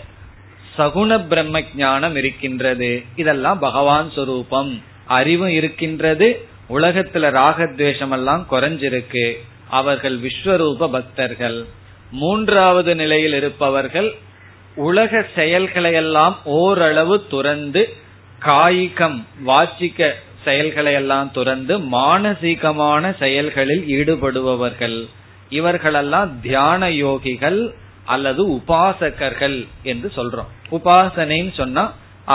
சகுண 0.79 1.27
பிரம்ம 1.27 1.63
ஞானம் 1.77 2.17
இருக்கின்றது. 2.17 3.03
இதெல்லாம் 3.17 3.59
பகவான் 3.59 4.11
சொரூபம். 4.11 4.83
அறிவும் 5.07 5.49
இருக்கின்றது. 5.49 6.49
உலகத்துல 6.69 7.31
ராகத்வேஷம் 7.31 8.11
எல்லாம் 8.11 8.47
குறைஞ்சிருக்கு. 8.51 9.33
அவர்கள் 9.71 10.21
விஸ்வரூப 10.21 10.91
பக்தர்கள். 10.91 11.65
மூன்றாவது 12.11 12.95
நிலையில் 12.95 13.33
இருப்பவர்கள் 13.33 14.15
உலக 14.75 15.27
செயல்களை 15.35 15.93
எல்லாம் 15.93 16.39
ஓரளவு 16.45 17.27
துறந்து 17.27 17.97
காய்கம் 18.43 19.25
வாச்சிக்க 19.47 20.13
செயல்களை 20.47 20.93
எல்லாம் 21.01 21.29
துறந்து 21.37 21.75
மானசீகமான 21.95 23.05
செயல்களில் 23.23 23.85
ஈடுபடுபவர்கள். 23.97 24.99
இவர்களெல்லாம் 25.59 26.31
தியான 26.47 26.89
யோகிகள் 27.05 27.61
அல்லது 28.15 28.43
உபாசகர்கள் 28.55 29.59
என்று 29.93 30.09
சொல்றோம். 30.17 30.51
உபாசனைன்னு 30.77 31.53
சொன்னா 31.61 31.85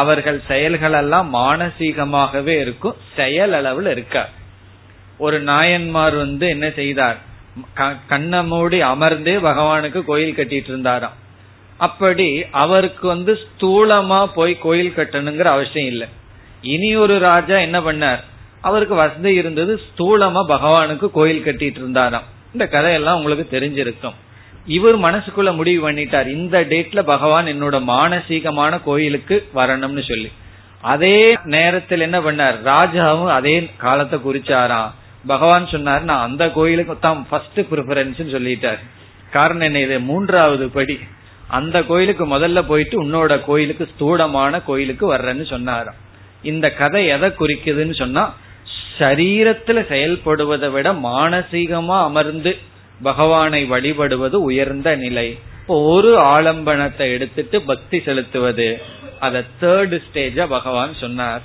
அவர்கள் 0.01 0.39
செயல்களெல்லாம் 0.51 1.28
மானசீகமாகவே 1.39 2.55
இருக்கும் 2.66 2.99
செயல் 3.16 3.53
அளவில் 3.59 3.89
இருக்க. 3.95 4.18
ஒரு 5.26 5.38
நாயன்மார் 5.51 6.16
வந்து 6.24 6.45
என்ன 6.55 6.68
செய்தார்? 6.80 7.18
கண்ண 8.12 8.43
மூடி 8.51 8.80
அமர்ந்தே 8.91 9.36
பகவானுக்கு 9.47 9.99
கோயில் 10.09 10.38
கட்டிட்டு 10.38 10.72
இருந்தாராம் 10.74 11.18
அப்படி 11.88 12.28
அவருக்கு 12.64 13.05
வந்து 13.07 13.34
ஸ்தூலமா 13.43 14.20
போய் 14.38 14.53
கோயில் 14.66 14.97
கட்டணுங்கிற 14.97 15.47
அவசியம் 15.55 15.91
இல்லை. 15.93 16.07
இனி 16.62 16.95
ஒரு 16.95 17.20
ராஜா 17.20 17.57
என்ன 17.57 17.80
பண்ணார்? 17.80 18.20
அவருக்கு 18.62 18.95
வசதி 18.95 19.34
இருந்தது 19.34 19.82
ஸ்தூலமா 19.88 20.41
பகவானுக்கு 20.47 21.12
கோயில் 21.12 21.43
கட்டிட்டு 21.43 21.80
இருந்தாராம். 21.80 22.24
இந்த 22.53 22.68
கதையெல்லாம் 22.68 23.18
உங்களுக்கு 23.18 23.59
தெரிஞ்சிருக்கும். 23.59 24.14
இவர் 24.66 24.99
மனசுக்குள்ள 24.99 25.55
முடிவு 25.55 25.91
பண்ணிட்டார் 25.91 26.28
இந்த 26.28 26.62
டேட்ல 26.62 27.01
பகவான் 27.01 27.45
என்னோட 27.45 27.84
மானசீகமான 27.84 28.84
கோயிலுக்கு 28.84 29.49
வரணும்னு 29.55 30.03
சொல்லி. 30.07 30.32
அதே 30.82 31.38
நேரத்தில் 31.43 31.99
என்ன 31.99 32.20
பண்ணார்? 32.20 32.55
ராஜாவும் 32.66 33.28
அதே 33.28 33.70
காலத்தை 33.78 34.20
குறிச்சாராம். 34.20 34.91
பகவான் 35.28 35.68
சொன்னார் 35.68 36.03
நான் 36.03 36.22
அந்த 36.22 36.49
கோயிலுக்கு 36.49 36.99
தான் 36.99 37.28
ஃபர்ஸ்ட் 37.30 37.59
ப்ரிஃபரன்ஸ் 37.59 38.22
சொல்லிட்டார். 38.36 38.80
காரணம் 39.32 39.62
என்ன 39.62 39.80
இது? 39.80 39.99
மூன்றாவது 39.99 40.70
படி. 40.70 40.99
அந்த 41.47 41.84
கோயிலுக்கு 41.84 42.38
முதல்ல 42.38 42.62
போயிட்டு 42.68 43.03
உன்னோட 43.03 43.45
கோயிலுக்கு 43.45 43.89
ஸ்தூலமான 43.95 44.62
கோயிலுக்கு 44.62 45.16
வர்றேன்னு 45.16 45.45
சொன்னாராம். 45.45 46.09
இந்த 46.43 46.71
கதை 46.71 47.07
எதை 47.07 47.29
குறிக்குதுன்னு 47.29 47.95
சொன்னா 47.95 48.33
சரீரத்துல 48.99 49.79
செயல்படுவதை 49.89 50.71
விட 50.71 50.93
மானசீகமா 50.93 51.97
அமர்ந்து 52.01 52.57
பகவானை 53.01 53.65
வழிபடுவது 53.65 54.41
உயர்ந்த 54.41 54.95
நிலை. 54.95 55.37
இப்போ 55.59 55.75
ஒரு 55.81 56.19
ஆலம்பனத்தை 56.19 57.11
எடுத்துட்டு 57.11 57.61
பக்தி 57.61 58.01
செலுத்துவது. 58.05 58.81
அத 59.19 59.43
தேர்டு 59.61 60.01
ஸ்டேஜ 60.05 60.47
பகவான் 60.47 60.93
சொன்னார். 60.93 61.41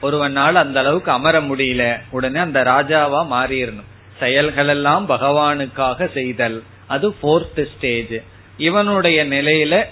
ஒருவனால் 0.00 0.54
அந்த 0.54 0.80
அளவுக்கு 0.80 1.10
அமர 1.10 1.40
முடியல. 1.40 2.00
உடனே 2.10 2.40
அந்த 2.40 2.62
ராஜாவா 2.62 3.20
மாறிடணும் 3.30 3.90
செயல்கள் 4.18 4.68
எல்லாம் 4.68 5.08
பகவானுக்காக 5.08 6.12
செய்தல். 6.12 6.62
அது 6.86 7.12
போர்த் 7.12 7.68
ஸ்டேஜ் 7.76 8.16
இவனுடைய 8.56 9.24
நிலையில 9.24 9.84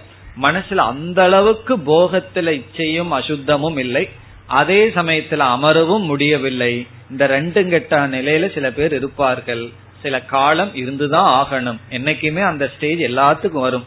மனசுல 0.43 0.77
அந்த 0.77 1.23
அளவுக்கு 1.23 1.77
போகத்துல 1.77 2.51
இச்சையும் 2.51 3.09
அசுத்தமும் 3.09 3.79
இல்லை. 3.79 4.09
அதே 4.47 4.89
சமயத்துல 4.89 5.43
அமரவும் 5.57 6.05
முடியவில்லை. 6.05 6.87
இந்த 7.11 7.27
ரெண்டு 7.27 7.69
கெட்ட 7.69 8.09
நிலையில 8.09 8.55
சில 8.55 8.71
பேர் 8.71 8.95
இருப்பார்கள். 8.95 9.69
சில 10.03 10.21
காலம் 10.21 10.75
இருந்துதான் 10.75 11.47
ஆகணும். 11.47 11.79
என்னைக்குமே 11.91 12.45
அந்த 12.45 12.71
ஸ்டேஜ் 12.77 12.99
எல்லாத்துக்கும் 12.99 13.61
வரும். 13.61 13.85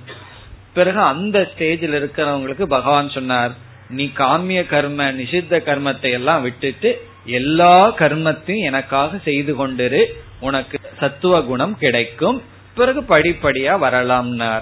பிறகு 0.74 1.00
அந்த 1.00 1.52
ஸ்டேஜில் 1.54 1.96
இருக்கிறவங்களுக்கு 1.96 2.64
பகவான் 2.64 3.10
சொன்னார் 3.10 3.52
நீ 3.90 4.10
காமிய 4.18 4.66
கர்ம 4.66 5.12
நிஷித்த 5.12 5.58
கர்மத்தை 5.58 6.12
எல்லாம் 6.12 6.42
விட்டுட்டு 6.42 7.08
எல்லா 7.26 7.96
கர்மத்தையும் 7.98 8.64
எனக்காக 8.64 9.18
செய்து 9.24 9.68
கொண்டிரு. 9.68 10.04
உனக்கு 10.40 10.80
சத்துவ 11.00 11.42
குணம் 11.42 11.78
கிடைக்கும். 11.78 12.42
பிறகு 12.76 13.02
படிப்படியா 13.02 13.74
வரலாம்னார். 13.86 14.62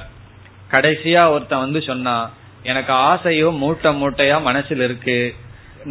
கடைசியா 0.71 1.23
ஒருத்தன் 1.29 1.59
வந்து 1.59 1.81
சொன்னா 1.81 2.15
எனக்கு 2.63 2.93
ஆசையோ 2.93 3.57
மூட்டை 3.57 3.91
மூட்டையா 4.01 4.41
மனசில் 4.41 4.81
இருக்கு. 4.81 5.33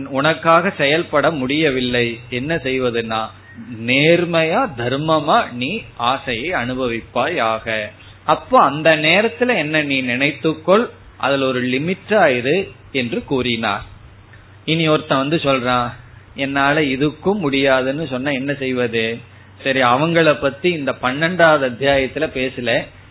உனக்காக 0.09 0.73
செயல்பட 0.79 1.31
முடியவில்லை. 1.31 2.07
என்ன 2.31 2.57
செய்வதுன்னா 2.57 3.21
நேர்மையா 3.87 4.61
தர்மமா 4.77 5.39
நீ 5.53 5.83
ஆசையை 5.97 6.51
அனுபவிப்பாய் 6.51 7.41
ஆக 7.41 7.91
அப்போ 8.25 8.57
அந்த 8.63 8.91
நேரத்துல 8.97 9.57
என்ன 9.57 9.83
நீ 9.83 10.03
நினைத்துக்கொள் 10.03 10.85
அதுல 11.17 11.47
ஒரு 11.47 11.63
லிமிட்டா 11.63 12.21
இரு 12.37 12.57
என்று 12.93 13.25
கூறினார். 13.25 13.85
இனி 14.65 14.89
ஒருத்தன் 14.89 15.19
வந்து 15.19 15.37
சொல்றான் 15.37 15.89
என்னால 16.35 16.81
இதுக்கும் 16.81 17.43
முடியாதுன்னு 17.45 18.07
சொன்ன 18.07 18.33
என்ன 18.33 18.55
செய்வது? 18.55 19.05
சரி 19.63 19.81
அவங்கள 19.83 20.41
பத்தி 20.41 20.71
இந்த 20.71 20.93
பன்னெண்டாவது 21.03 21.65
அத்தியாயத்துல 21.71 22.27
பேசல. 22.39 22.71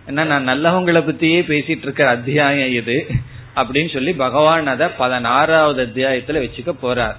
ஏன்னா 0.10 0.26
நான் 0.26 0.48
நல்லவங்களை 0.48 1.02
பத்தியே 1.02 1.42
பேசிட்டு 1.52 1.82
இருக்கிற 1.82 2.10
அத்தியாயம் 2.10 2.72
இது 2.72 3.08
அப்படின்னு 3.56 3.94
சொல்லி 3.94 4.14
பகவான் 4.14 4.68
அதை 4.68 4.88
பதினாறாவது 4.88 5.86
அத்தியாயத்துல 5.86 6.30
வச்சுக்க 6.30 6.74
போறார். 6.84 7.16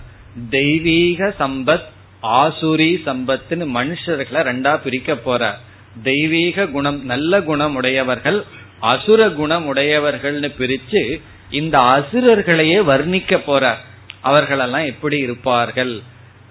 தெய்வீக 0.50 1.34
சம்பத் 1.40 1.84
ஆசுரி 2.22 2.96
சம்பத்துன்னு 3.06 3.66
மனுஷர்களை 3.74 4.40
ரெண்டா 4.42 4.80
பிரிக்க 4.82 5.12
போறார். 5.12 5.54
தெய்வீக 6.02 6.66
குணம் 6.66 7.04
நல்ல 7.04 7.42
குணம் 7.42 7.74
உடையவர்கள் 7.74 8.44
அசுர 8.80 9.30
குணம் 9.30 9.74
உடையவர்கள்னு 9.74 10.50
பிரிச்சு 10.58 11.20
இந்த 11.50 11.78
அசுரர்களையே 11.78 12.78
வர்ணிக்க 12.82 13.40
போறார். 13.46 13.80
அவர்களெல்லாம் 14.20 14.84
எப்படி 14.84 15.18
இருப்பார்கள்? 15.18 16.00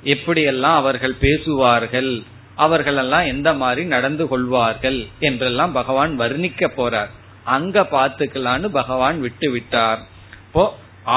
எப்படியெல்லாம் 0.05 0.79
அவர்கள் 0.81 1.13
பேசுவார்கள்? 1.13 2.23
அவர்களெல்லாம் 2.65 3.25
எந்த 3.25 3.49
மாதிரி 3.61 3.83
நடந்து 3.95 4.25
கொள்வார்கள் 4.27 4.99
என்றெல்லாம் 5.27 5.73
பகவான் 5.79 6.13
வர்ணிக்க 6.19 6.69
போறார். 6.77 7.11
அங்க 7.55 7.81
பாத்துக்கலான்னு 7.91 8.69
பகவான் 8.79 9.17
விட்டு 9.25 9.47
விட்டார். 9.51 10.01
இப்போ 10.45 10.63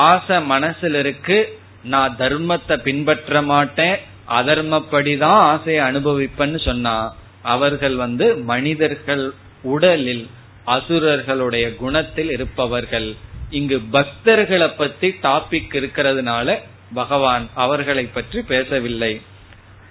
ஆசை 0.07 0.36
மனசுல 0.51 1.01
இருக்கு 1.05 1.38
நான் 1.93 2.16
தர்மத்தை 2.18 2.76
பின்பற்ற 2.86 3.43
மாட்டேன் 3.53 3.97
அதர்மப்படிதான் 4.38 5.40
ஆசையை 5.53 5.82
அனுபவிப்பேன்னு 5.88 6.61
சொன்னா 6.68 6.97
அவர்கள் 7.55 7.97
வந்து 8.05 8.26
மனிதர்கள் 8.53 9.24
உடலில் 9.72 10.24
அசுரர்களுடைய 10.74 11.66
குணத்தில் 11.82 12.30
இருப்பவர்கள். 12.30 13.09
இங்கு 13.59 13.78
பக்தர்களை 13.93 14.68
பத்தி 14.76 15.09
டாபிக் 15.22 15.74
இருக்கிறதுனால 15.80 16.55
பகவான் 16.95 17.45
அவர்களை 17.64 18.05
பற்றி 18.16 18.40
பேசவில்லை. 18.53 19.12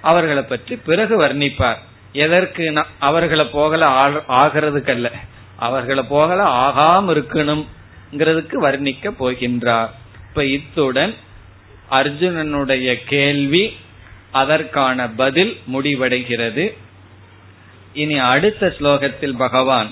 அவர்களை 0.03 0.43
பற்றி 0.43 0.75
பிறகு 0.87 1.15
வர்ணிப்பார் 1.23 1.81
எதற்கு 2.15 2.65
அவர்களை 2.99 3.45
போகல 3.51 3.87
ஆகிறதுக்கல்ல 4.39 5.09
அவர்களை 5.59 6.03
போகல 6.09 6.41
ஆகாம 6.65 7.13
இருக்கணும்ங்கிறதுக்கு 7.15 8.57
வர்ணிக்க 8.67 9.13
போகின்றார் 9.19 9.91
இப்ப 10.29 10.45
இத்துடன் 10.49 11.15
அர்ஜுனனுடைய 11.91 12.89
கேள்வி 13.05 13.65
அதற்கான 14.33 15.09
பதில் 15.17 15.53
முடிவடைகிறது 15.73 16.65
இனி 17.95 18.17
அடுத்த 18.25 18.73
ஸ்லோகத்தில் 18.79 19.37
பகவான் 19.37 19.91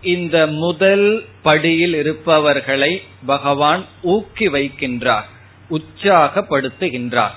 இந்த 0.02 0.46
முதல் 0.46 1.24
படியில் 1.42 1.94
இருப்பவர்களை 1.94 3.02
பகவான் 3.26 3.84
ஊக்கி 4.02 4.48
வைக்கின்றார் 4.48 5.24
உற்சாகப்படுத்துகின்றார். 5.70 7.30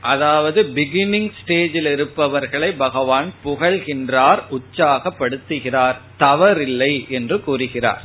அதாவது 0.00 0.62
பிகினிங் 0.62 1.30
ஸ்டேஜில் 1.44 1.90
இருப்பவர்களை 1.90 2.72
பகவான் 2.72 3.32
புகழ்கின்றார் 3.44 4.38
உற்சாகப்படுத்துகிறார் 4.50 5.94
தவறில்லை 6.18 7.08
என்று 7.08 7.40
கூறுகிறார். 7.40 8.02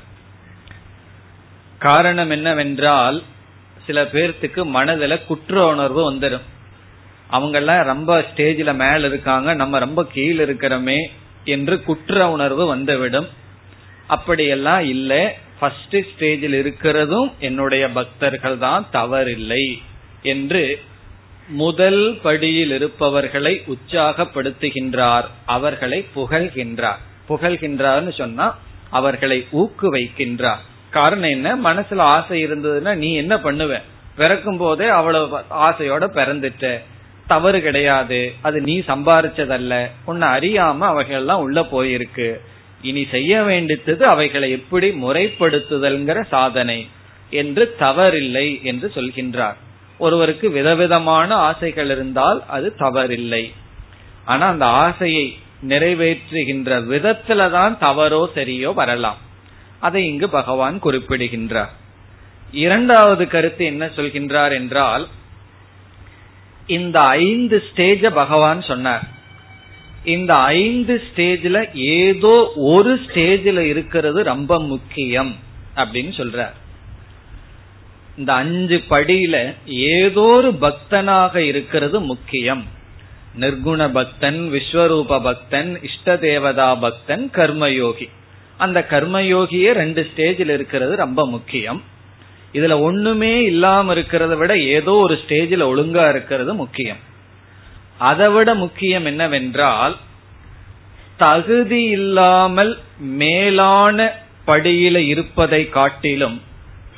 காரணம் 1.80 2.30
என்னவென்றால் 2.30 3.24
சில 3.86 4.04
பேர்த்துக்கு 4.04 4.64
மனதில் 4.64 5.26
குற்ற 5.26 5.68
உணர்வு 5.68 6.14
வந்துடும் 6.14 6.48
அவங்கெல்லாம் 7.32 7.84
ரொம்ப 7.84 8.26
ஸ்டேஜில் 8.36 8.76
மேல 8.76 9.08
இருக்காங்க 9.08 9.54
நம்ம 9.54 9.80
ரொம்ப 9.80 10.06
கீழே 10.06 10.44
இருக்கிறோமே 10.46 11.10
என்று 11.44 11.84
குற்ற 11.84 12.30
உணர்வு 12.30 12.66
வந்துவிடும். 12.66 13.28
அப்படியெல்லாம் 14.08 14.86
இல்லை. 14.86 15.28
ஃபர்ஸ்ட் 15.60 15.96
ஸ்டேஜில் 15.96 16.66
இருக்கிறதும் 16.66 17.32
என்னுடைய 17.40 17.90
பக்தர்கள் 17.90 18.58
தான் 18.58 18.88
தவறில்லை 18.94 19.78
என்று 20.22 20.80
முதல் 21.48 22.20
படியில் 22.24 22.72
இருப்பவர்களை 22.72 23.64
உற்சாகப்படுத்துகின்றார். 23.68 25.26
அவர்களை 25.46 26.06
புகழ்கின்றார். 26.16 26.98
புகழ்கின்றார்னு 27.30 28.18
சொன்னா 28.18 28.58
அவர்களை 28.90 29.48
ஊக்குவிக்கின்றார். 29.52 30.58
காரணம் 30.90 31.30
என்ன? 31.30 31.56
மனசுல 31.56 31.98
ஆசை 31.98 32.46
இருந்ததுன்னா 32.46 32.96
நீ 32.96 33.16
என்ன 33.16 33.36
பண்ணுவ? 33.36 33.82
பிறக்கும் 34.16 34.58
போதே 34.58 34.88
அவ்வளவு 34.88 35.38
ஆசையோட 35.38 36.10
பிறந்துட்ட. 36.16 36.84
தவறு 37.32 37.60
கிடையாது. 37.62 38.20
அது 38.48 38.58
நீ 38.62 38.76
சம்பாரிச்சதல்ல. 38.90 39.74
உன்னை 40.06 40.28
அறியாம 40.38 40.88
அவைகள் 40.92 41.20
எல்லாம் 41.22 41.44
உள்ள 41.46 41.60
போயிருக்கு. 41.74 42.30
இனி 42.82 43.04
செய்ய 43.12 43.34
வேண்டியது 43.42 44.04
அவைகளை 44.08 44.48
எப்படி 44.52 44.88
முறைப்படுத்துதல்ங்கிற 45.04 46.20
சாதனை 46.28 46.80
என்று 47.32 47.64
தவறில்லை 47.80 48.48
என்று 48.64 48.88
சொல்கின்றார். 48.96 49.58
ஒருவருக்கு 49.98 50.48
விதவிதமான 50.52 51.30
ஆசைகள் 51.50 51.90
இருந்தால் 51.90 52.40
அது 52.48 52.68
தவறில்லை. 52.80 53.44
ஆனா 54.26 54.46
அந்த 54.48 54.66
ஆசையை 54.86 55.26
நிறைவேற்றுகின்ற 55.70 56.70
விதத்துல 56.92 57.50
தான் 57.52 57.74
தவறோ 57.82 58.22
சரியோ 58.36 58.72
வரலாம். 58.74 59.20
அதை 59.80 60.02
இங்கு 60.08 60.28
பகவான் 60.30 60.78
குறிப்பிடுகின்றார். 60.80 61.74
இரண்டாவது 62.66 63.24
கருத்து 63.28 63.64
என்ன 63.66 63.86
சொல்கின்றார் 63.98 64.54
என்றால் 64.54 65.04
இந்த 66.70 67.00
ஐந்து 67.00 67.64
ஸ்டேஜ 67.70 68.10
பகவான் 68.10 68.62
சொன்னார். 68.62 69.06
இந்த 70.04 70.34
ஐந்து 70.36 71.02
ஸ்டேஜ்ல 71.08 71.58
ஏதோ 71.74 72.52
ஒரு 72.56 72.96
ஸ்டேஜ்ல 72.96 73.60
இருக்கிறது 73.60 74.24
ரொம்ப 74.24 74.62
முக்கியம் 74.62 75.36
அப்படின்னு 75.76 76.14
சொல்றார். 76.22 76.56
இந்த 78.18 78.34
அஞ்சு 78.34 78.84
படியில 78.90 79.56
ஏதோ 79.66 80.22
ஒரு 80.22 80.52
பக்தனாக 80.62 81.36
இருக்கிறது 81.36 82.00
முக்கியம். 82.00 82.64
நிர்குண 83.40 83.92
பக்தன் 83.92 84.40
விஸ்வரூப 84.54 85.24
பக்தன் 85.24 85.80
இஷ்ட 85.82 86.18
தேவதா 86.18 86.76
பக்தன் 86.76 87.30
கர்மயோகி. 87.34 88.10
அந்த 88.58 88.86
கர்மயோகியே 88.90 89.72
ரெண்டு 89.72 90.08
ஸ்டேஜில் 90.10 90.54
இருக்கிறது 90.54 90.96
ரொம்ப 90.96 91.28
முக்கியம். 91.28 91.84
இதுல 92.54 92.76
ஒண்ணுமே 92.82 93.34
இல்லாம 93.44 93.94
இருக்கிறத 93.94 94.36
விட 94.38 94.54
ஏதோ 94.58 94.94
ஒரு 95.06 95.16
ஸ்டேஜில் 95.22 95.70
ஒழுங்கா 95.72 96.10
இருக்கிறது 96.10 96.54
முக்கியம். 96.54 97.02
அதை 97.98 98.28
விட 98.30 98.50
முக்கியம் 98.56 99.06
என்னவென்றால் 99.06 99.96
தகுதி 101.18 101.84
இல்லாமல் 101.98 102.78
மேலான 103.22 103.98
படியில 104.48 104.98
இருப்பதை 104.98 105.70
காட்டிலும் 105.70 106.38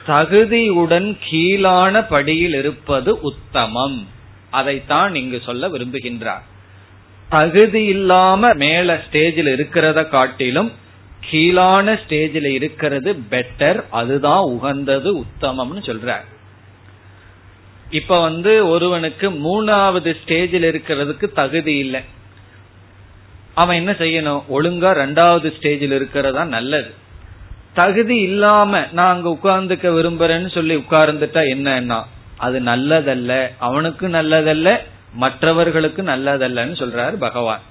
தகுதியுடன் 0.08 1.10
கீழான 1.30 2.04
படியில் 2.04 2.54
இருப்பது 2.54 3.12
உத்தமம். 3.22 4.08
அதைத்தான் 4.50 5.16
இங்கு 5.16 5.42
சொல்ல 5.46 5.68
விரும்புகின்றார். 5.68 6.46
தகுதி 7.30 7.84
இல்லாம 7.86 8.54
மேல 8.54 9.04
ஸ்டேஜில் 9.06 9.52
இருக்கிறத 9.56 10.00
காட்டிலும் 10.10 10.72
கீழான 11.30 11.94
ஸ்டேஜில் 11.94 12.50
இருக்கிறது 12.52 13.20
பெட்டர் 13.32 13.84
அதுதான் 13.90 14.44
உகந்தது 14.44 15.20
உத்தமம்னு 15.20 15.82
சொல்ற 15.82 16.16
இப்ப 17.92 18.22
வந்து 18.22 18.70
ஒருவனுக்கு 18.70 19.30
மூணாவது 19.30 20.16
ஸ்டேஜில் 20.22 20.68
இருக்கிறதுக்கு 20.68 21.34
தகுதி 21.34 21.78
இல்லை. 21.78 22.02
அவன் 23.54 23.76
என்ன 23.76 23.92
செய்யணும்? 23.92 24.42
ஒழுங்கா 24.50 24.92
ரெண்டாவது 25.04 25.54
ஸ்டேஜில் 25.58 25.96
இருக்கிறதா 25.96 26.44
நல்லது. 26.44 26.94
தகுதி 27.74 28.18
இல்லாம 28.18 28.88
நான் 28.92 29.14
அங்க 29.14 29.30
உட்கார்ந்துக்க 29.30 29.88
விரும்புறேன்னு 29.88 30.52
சொல்லி 30.52 30.76
உட்கார்ந்துட்டா 30.76 31.42
என்னன்னா 31.56 32.00
அது 32.38 32.60
நல்லதல்ல 32.60 33.50
அவனுக்கு 33.58 34.08
நல்லதல்ல 34.08 34.78
மற்றவர்களுக்கு 35.14 36.02
நல்லதல்லன்னு 36.02 36.76
சொல்றாரு 36.82 37.14
பகவான். 37.14 37.62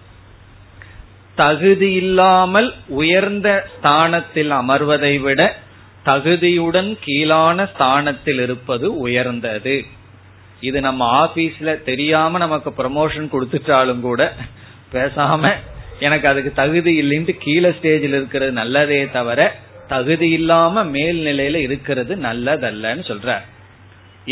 தகுதி 1.43 1.88
இல்லாமல் 2.03 2.68
உயர்ந்த 3.01 3.49
ஸ்தானத்தில் 3.72 4.53
அமர்வதை 4.61 5.14
விட 5.26 5.41
தகுதியுடன் 6.09 6.91
கீழான 7.07 7.66
ஸ்தானத்தில் 7.72 8.41
இருப்பது 8.45 8.86
உயர்ந்தது. 9.07 9.76
இது 10.68 10.78
நம்ம 10.86 11.03
ஆபீஸ்ல 11.24 11.70
தெரியாம 11.88 12.38
நமக்கு 12.38 12.70
ப்ரமோஷன் 12.80 13.32
கொடுத்துட்டாலும் 13.34 14.03
கூட 14.09 14.22
பேசாம 14.95 15.53
எனக்கு 16.07 16.26
அதுக்கு 16.30 16.51
தகுதி 16.61 16.93
இல்லைன்ட்டு 17.03 17.34
கீழே 17.45 17.70
ஸ்டேஜில் 17.78 18.16
இருக்கிறது 18.18 18.53
நல்லதே 18.61 19.01
தவிர 19.16 19.41
தகுதி 19.88 20.28
இல்லாம 20.38 20.84
மேல்நிலையில 20.95 21.61
இருக்கிறது 21.68 22.12
நல்லதல்லன்னு 22.26 23.05
சொல்ற 23.11 23.30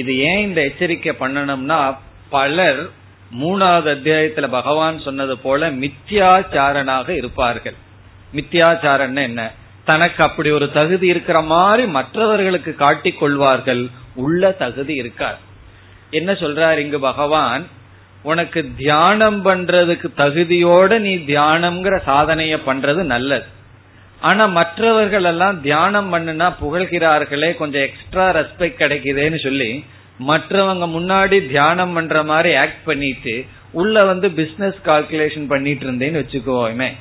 இது 0.00 0.12
ஏன் 0.28 0.42
இந்த 0.46 0.60
எச்சரிக்கை 0.68 1.12
பண்ணணும்னா 1.22 1.78
பலர் 2.34 2.80
மூணாவது 3.32 3.90
அத்தியாயத்துல 3.94 4.48
பகவான் 4.48 5.00
சொன்னது 5.00 5.38
போல 5.38 5.70
மித்யாச்சாரனாக 5.70 7.08
இருப்பார்கள். 7.08 7.74
மித்யாச்சாரன் 8.34 9.22
என்ன? 9.22 9.50
தனக்கு 9.84 10.22
அப்படி 10.24 10.50
ஒரு 10.50 10.72
தகுதி 10.72 11.06
இருக்கிற 11.06 11.40
மாதிரி 11.40 11.86
மற்றவர்களுக்கு 11.86 12.74
காட்டிக் 12.74 13.18
கொள்வார்கள். 13.18 13.88
உள்ள 14.14 14.52
தகுதி 14.52 14.94
இருக்கார் 14.94 15.38
என்ன 16.10 16.32
சொல்றார் 16.32 16.78
இங்கு 16.78 17.00
பகவான்? 17.00 17.66
உனக்கு 18.22 18.68
தியானம் 18.76 19.44
பண்றதுக்கு 19.44 20.08
தகுதியோட 20.16 20.98
நீ 20.98 21.16
தியானம்ங்கிற 21.16 22.00
சாதனைய 22.06 22.58
பண்றது 22.66 23.02
நல்லது. 23.02 23.44
ஆனா 24.20 24.46
மற்றவர்கள் 24.46 25.24
எல்லாம் 25.24 25.60
தியானம் 25.60 26.14
பண்ணுனா 26.14 26.54
புகழ்கிறார்களே 26.62 27.56
கொஞ்சம் 27.56 27.82
எக்ஸ்ட்ரா 27.82 28.34
ரெஸ்பெக்ட் 28.34 28.80
கிடைக்குதேன்னு 28.82 29.38
சொல்லி 29.38 29.84
மற்றவங்க 30.26 30.86
முன்னாடி 30.96 31.48
தியானம் 31.48 31.92
பண்ற 31.92 32.22
மாதிரி 32.22 32.54
ஆக்ட் 32.54 32.84
பண்ணிட்டு 32.84 33.44
உள்ள 33.72 34.04
வந்து 34.04 34.30
பிசினஸ் 34.30 34.74
கால்குலேஷன் 34.84 35.46
பண்ணிட்டு 35.46 35.90
இருந்தேன்னு 35.90 36.24
வச்சுக்கோமே. 36.24 36.92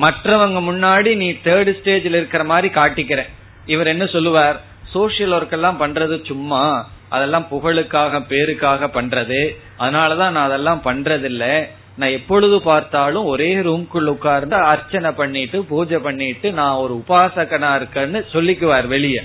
மற்றவங்க 0.00 0.58
முன்னாடி 0.68 1.16
நீ 1.16 1.30
தேர்ட் 1.30 1.76
ஸ்டேஜ்ல 1.82 2.20
இருக்கிற 2.20 2.44
மாதிரி 2.44 2.74
காட்டிக்கிற. 2.74 3.22
இவர் 3.66 3.86
என்ன 3.86 4.06
சொல்லுவார்? 4.06 4.60
சோசியல் 4.94 5.34
ஒர்க் 5.38 5.50
எல்லாம் 5.50 5.80
பண்றது 5.80 6.24
சும்மா 6.24 6.88
அதெல்லாம் 7.08 7.46
புகழுக்காக 7.50 8.18
பேருக்காக 8.28 8.88
பண்றது. 8.94 9.56
அதனாலதான் 9.78 10.30
நான் 10.30 10.46
அதெல்லாம் 10.46 10.82
பண்றதில்ல. 10.84 11.68
நான் 11.96 12.10
எப்பொழுது 12.10 12.62
பார்த்தாலும் 12.62 13.24
ஒரே 13.24 13.56
ரூம்குள்ள 13.56 14.04
உட்கார்ந்து 14.04 14.56
அர்ச்சனை 14.56 15.10
பண்ணிட்டு 15.10 15.64
பூஜை 15.64 15.98
பண்ணிட்டு 15.98 16.52
நான் 16.52 16.72
ஒரு 16.72 17.04
உபாசகனா 17.06 17.70
இருக்கேன்னு 17.80 18.24
சொல்லிக்குவார் 18.32 18.86
வெளியே. 18.86 19.22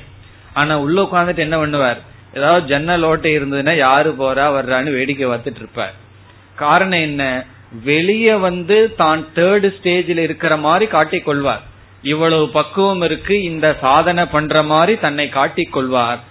ஆனா 0.54 0.80
உள்ள 0.80 1.10
உட்காந்துட்டு 1.12 1.38
என்ன 1.38 1.66
பண்ணுவார்? 1.66 1.98
ஏதாவது 2.38 2.68
ஜன்னல் 2.68 3.06
ஓட்டை 3.10 3.32
இருந்ததுன்னா 3.38 3.76
யாரு 3.86 4.10
போறா 4.20 4.46
வர்றான்னு 4.58 4.96
வேடிக்கை 4.98 5.28
பார்த்துட்டு 5.30 5.62
இருப்பார் 5.64 5.96
காரணம் 6.56 7.06
என்ன? 7.10 7.24
வெளியே 7.84 8.36
வந்து 8.48 8.78
தான் 8.98 9.22
தேர்டு 9.36 9.70
ஸ்டேஜில் 9.78 10.22
இருக்கிற 10.28 10.54
மாதிரி 10.66 10.86
காட்டிக்கொள்வார் 10.92 11.64
இவ்வளவு 12.02 12.46
பக்குவம் 12.50 13.02
இருக்கு 13.02 13.36
இந்த 13.44 13.68
சாதனை 13.82 14.24
பண்ற 14.26 14.64
மாதிரி 14.64 14.94
தன்னை 15.06 15.26
காட்டிக்கொள்வார் 15.38 16.22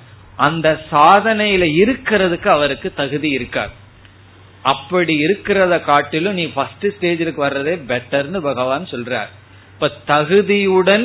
அந்த 0.46 0.68
சாதனையில 0.92 1.64
இருக்கிறதுக்கு 1.82 2.48
அவருக்கு 2.48 2.88
தகுதி 2.94 3.28
இருக்கார். 3.30 3.72
அப்படி 4.72 5.14
இருக்கிறத 5.24 5.74
காட்டிலும் 5.84 6.38
நீ 6.40 6.44
ஃபர்ஸ்ட் 6.54 6.86
ஸ்டேஜுக்கு 6.94 7.40
வர்றதே 7.46 7.74
பெட்டர்னு 7.90 8.40
பகவான் 8.48 8.86
சொல்றார். 8.90 9.30
இப்ப 9.74 9.90
தகுதியுடன் 10.12 11.04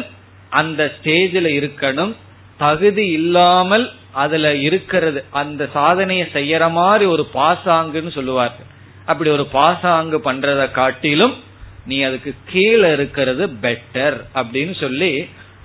அந்த 0.62 0.82
ஸ்டேஜில் 0.96 1.50
இருக்கணும். 1.60 2.14
தகுதி 2.58 3.06
இல்லாமல் 3.20 3.86
அதுல 4.14 4.56
இருக்கிறது 4.56 5.20
அந்த 5.42 5.68
சாதனையை 5.74 6.26
செய்யற 6.34 6.64
மாதிரி 6.72 7.06
ஒரு 7.06 7.24
பாசாங்குன்னு 7.34 8.12
சொல்லுவார்கள். 8.12 8.70
அப்படி 9.06 9.30
ஒரு 9.30 9.46
பாசாங்கு 9.46 10.18
பண்றத 10.18 10.72
காட்டிலும் 10.72 11.36
நீ 11.86 12.02
அதுக்கு 12.02 12.34
கீழே 12.46 12.92
இருக்கிறது 12.92 13.48
பெட்டர் 13.48 14.18
அப்படின்னு 14.36 14.74
சொல்லி 14.80 15.12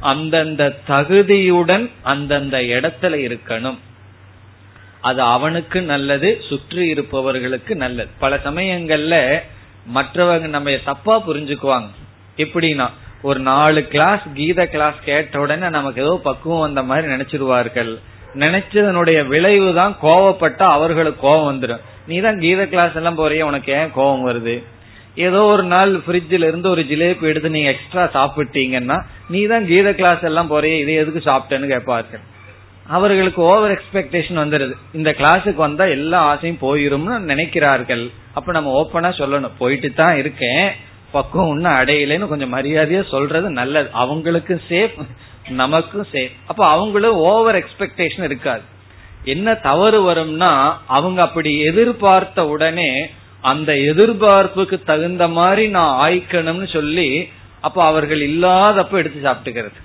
அந்தந்த 0.00 0.62
தகுதியுடன் 0.88 1.90
அந்தந்த 2.02 2.56
இடத்துல 2.58 3.14
இருக்கணும். 3.26 3.78
அது 5.00 5.22
அவனுக்கு 5.22 5.78
நல்லது 5.82 6.28
சுற்றி 6.48 6.84
இருப்பவர்களுக்கு 6.88 7.76
நல்லது. 7.76 8.10
பல 8.18 8.36
சமயங்கள்ல 8.36 9.42
மற்றவங்க 9.94 10.48
நம்ம 10.48 10.76
தப்பா 10.84 11.16
புரிஞ்சுக்குவாங்க. 11.28 11.90
எப்படின்னா 12.36 12.86
ஒரு 13.22 13.40
நாலு 13.40 13.80
கிளாஸ் 13.86 14.24
கீத 14.34 14.66
கிளாஸ் 14.66 14.98
கேட்ட 15.04 15.40
உடனே 15.40 15.68
நமக்கு 15.68 16.02
ஏதோ 16.02 16.20
பக்குவம் 16.22 16.64
வந்த 16.66 16.82
மாதிரி 16.82 17.06
நினைச்சிருவார்கள். 17.14 17.92
நினைச்சதனுடைய 18.34 19.18
விளைவு 19.32 19.68
தான் 19.74 19.94
கோவப்பட்டா 20.02 20.66
அவர்களுக்கு 20.76 21.20
கோவம் 21.26 21.50
வந்துடும். 21.50 21.84
நீ 22.08 22.16
தான் 22.26 22.40
கீத 22.44 22.62
கிளாஸ் 22.72 22.96
எல்லாம் 23.00 23.20
போறிய 23.20 23.46
உனக்கு 23.50 23.70
ஏன் 23.72 23.92
கோவம் 23.98 24.26
வருது? 24.28 24.56
ஏதோ 25.26 25.40
ஒரு 25.52 25.62
நாள் 25.74 25.92
ஃப்ரிட்ஜில் 26.04 26.46
இருந்து 26.48 26.68
ஒரு 26.70 26.82
ஜிலேபி 26.88 27.28
எடுத்து 27.30 27.54
நீங்க 27.54 27.70
எக்ஸ்ட்ரா 27.74 28.02
சாப்பிட்டீங்கன்னா 28.16 28.96
நீ 29.34 29.40
தான் 29.52 29.68
கீத 29.70 29.90
கிளாஸ் 30.00 30.24
எல்லாம் 30.30 30.50
போறிய 30.54 30.80
இதை 30.82 30.94
எதுக்கு 31.02 31.22
சாப்பிட்டேன்னு 31.28 31.72
கேட்பார்கள். 31.74 32.24
அவர்களுக்கு 32.96 33.40
ஓவர் 33.42 33.74
எக்ஸ்பெக்டேஷன் 33.76 34.42
வந்துருது. 34.42 34.74
இந்த 34.92 35.10
கிளாஸுக்கு 35.20 35.60
வந்தா 35.66 35.84
எல்லா 35.94 36.18
ஆசையும் 36.32 36.60
போயிரும்னு 36.64 37.16
நினைக்கிறார்கள். 37.30 38.04
அப்ப 38.34 38.52
நம்ம 38.52 38.74
ஓப்பனா 38.80 39.10
சொல்லணும். 39.22 39.56
போயிட்டு 39.58 39.88
தான் 39.92 40.18
இருக்கேன். 40.22 40.66
பக்குவம் 41.12 41.50
இன்னும் 41.54 41.78
அடையலைன்னு 41.80 42.30
கொஞ்சம் 42.32 42.54
மரியாதையா 42.54 43.02
சொல்றது 43.14 43.50
நல்லது. 43.50 43.88
அவங்களுக்கு 44.02 44.54
சேஃப் 44.68 44.96
நமக்கும் 45.48 46.06
சேர் 46.12 46.32
அப்ப 46.46 46.66
அவங்களும் 46.66 47.16
ஓவர் 47.16 47.64
எக்ஸ்பெக்டேஷன் 47.64 48.22
இருக்காது. 48.22 48.62
என்ன 49.24 49.54
தவறு 49.54 50.14
வரும்னா 50.14 50.72
அவங்க 50.86 51.22
அப்படி 51.22 51.60
எதிர்பார்த்த 51.60 52.48
உடனே 52.48 53.10
அந்த 53.40 53.72
எதிர்பார்ப்புக்கு 53.72 54.84
தகுந்த 54.84 55.28
மாதிரி 55.28 55.68
நான் 55.68 56.08
ஆய்க்கணும்னு 56.08 56.72
சொல்லி 56.72 57.28
அப்ப 57.60 57.84
அவர்கள் 57.84 58.20
இல்லாதப்ப 58.20 58.92
எடுத்து 58.92 59.30
சாப்பிட்டுக்கிறது. 59.30 59.78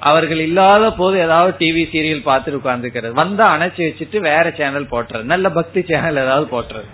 அவர்கள் 0.00 0.38
இல்லாத 0.38 0.92
போது 0.92 1.18
ஏதாவது 1.18 1.56
டிவி 1.58 1.82
சீரியல் 1.84 2.26
பார்த்துட்டு 2.28 2.60
உட்காந்துக்கிறது 2.62 3.10
வந்தா 3.10 3.56
அணைச்சி 3.56 3.82
வச்சுட்டு 3.88 4.18
வேற 4.18 4.50
சேனல் 4.50 4.86
போட்டுறது. 4.90 5.22
நல்ல 5.22 5.50
பக்தி 5.50 5.82
சேனல் 5.82 6.16
ஏதாவது 6.16 6.60
போட்டுறது. 6.60 6.84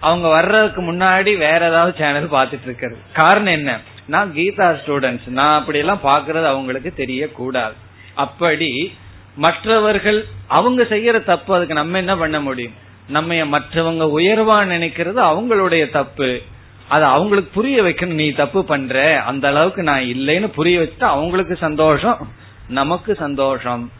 அவங்க 0.00 0.28
வர்றதுக்கு 0.28 0.92
முன்னாடி 0.92 1.36
வேற 1.36 1.66
ஏதாவது 1.66 1.94
சேனல் 1.98 2.30
பார்த்துட்டு 2.30 2.62
இருக்கிறது. 2.62 2.98
காரணம் 3.12 3.52
என்ன? 3.52 3.80
நான் 4.06 4.32
கீதா 4.34 4.76
ஸ்டூடெண்ட்ஸ் 4.80 5.28
நான் 5.28 5.60
அப்படி 5.60 5.78
எல்லாம் 5.78 6.00
பாக்குறது 6.04 6.44
அவங்களுக்கு 6.44 6.92
தெரியக்கூடாது. 6.96 7.72
அப்படி 8.14 8.92
மற்றவர்கள் 9.36 10.24
அவங்க 10.46 10.82
செய்யற 10.82 11.24
தப்பு 11.24 11.54
அதுக்கு 11.54 11.74
நம்ம 11.74 11.98
என்ன 11.98 12.16
பண்ண 12.16 12.40
முடியும்? 12.40 12.72
நம்ம 13.08 13.34
மற்றவங்க 13.34 14.04
உயர்வா 14.18 14.58
நினைக்கிறது 14.72 15.20
அவங்களுடைய 15.30 15.90
தப்பு. 15.90 16.40
அது 16.88 17.04
அவங்களுக்கு 17.04 17.50
புரிய 17.54 17.82
வைக்கணும். 17.82 18.20
நீ 18.22 18.30
தப்பு 18.30 18.64
பண்ற 18.64 19.22
அந்த 19.22 19.48
அளவுக்கு 19.48 19.82
நான் 19.82 20.00
இல்லைன்னு 20.00 20.46
புரிய 20.46 20.80
வச்சுட்டு 20.80 21.04
அவங்களுக்கு 21.04 21.56
சந்தோஷம் 21.56 22.28
நமக்கு 22.68 23.14
சந்தோஷம். 23.14 23.90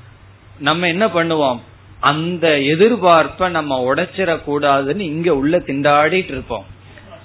நம்ம 0.59 0.87
என்ன 0.87 1.07
பண்ணுவோம்? 1.07 1.61
அந்த 2.01 2.49
எதிர்பார்ப்ப 2.49 3.49
நம்ம 3.49 3.95
உடைச்சிடக்கூடாதுன்னு 3.95 4.99
இங்க 4.99 5.37
உள்ள 5.37 5.59
திண்டாடிட்டு 5.59 6.33
இருப்போம். 6.37 6.65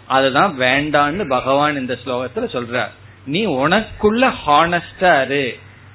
அதுதான் 0.10 0.51
வேண்டான்னு 0.60 1.24
பகவான் 1.28 1.80
இந்த 1.80 1.95
ஸ்லோகத்துல 2.03 2.47
சொல்றார். 2.55 2.93
நீ 3.26 3.41
உனக்குள்ள 3.45 4.24
ஹானஸ்டா 4.45 5.12
இரு. 5.26 5.45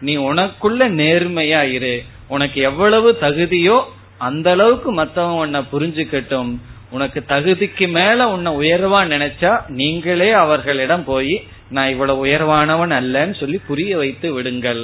நீ 0.00 0.16
உனக்குள்ள 0.16 0.82
நேர்மையா 1.00 1.62
இரு. 1.76 1.94
உனக்கு 2.28 2.60
எவ்வளவு 2.60 3.08
தகுதியோ 3.20 3.78
அந்த 4.18 4.50
அளவுக்கு 4.50 4.90
மத்தவன் 4.94 5.40
உன்னை 5.44 5.60
புரிஞ்சுக்கட்டும். 5.72 6.52
உனக்கு 6.90 7.20
தகுதிக்கு 7.28 7.86
மேல 7.88 8.28
உன்னை 8.28 8.52
உயர்வா 8.52 9.00
நினைச்சா 9.14 9.52
நீங்களே 9.68 10.30
அவர்களிடம் 10.44 11.04
போய் 11.04 11.34
நான் 11.70 11.90
இவ்வளவு 11.90 12.20
உயர்வானவன் 12.26 12.94
அல்லன்னு 13.00 13.34
சொல்லி 13.40 13.58
புரிய 13.66 13.96
வைத்து 13.96 14.32
விடுங்கள். 14.32 14.82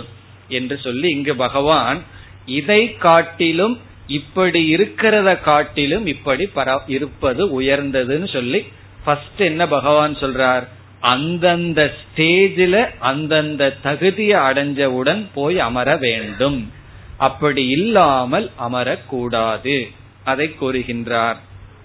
என்று 0.48 0.76
சொல்லி 0.78 1.08
இங்கு 1.08 1.34
பகவான் 1.36 1.98
இதை 2.46 2.82
காட்டிலும் 3.06 3.74
இப்படி 4.18 4.60
இருக்கிறத 4.74 5.30
காட்டிலும் 5.40 6.06
இப்படி 6.06 6.44
இருப்பது 6.86 7.42
உயர்ந்ததுன்னு 7.60 8.28
சொல்லி 8.32 8.60
ஃபர்ஸ்ட் 9.04 9.40
என்ன 9.40 9.68
பகவான் 9.68 10.16
சொல்றார்? 10.16 10.66
அந்தந்த 11.00 11.94
ஸ்டேஜில் 12.00 12.90
அந்தந்த 12.98 13.76
தகுதியை 13.82 14.40
அடைஞ்சவுடன் 14.40 15.26
போய் 15.34 15.60
அமர 15.60 15.96
வேண்டும். 15.96 16.72
அப்படி 17.16 17.68
இல்லாமல் 17.68 18.50
அமரக்கூடாது. 18.72 19.92
அதை 20.24 20.56
கூறுகின்றார். 20.60 21.36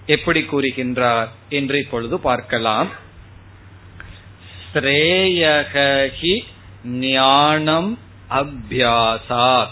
எப்படி 0.06 0.40
கூறுகின்றார்? 0.40 1.28
என்று 1.48 1.78
இப்பொழுது 1.78 2.18
பார்க்கலாம். 2.18 2.88
ஸ்ரேயகி 4.74 6.38
ஞானம் 6.84 7.98
அபியாசாத். 8.30 9.66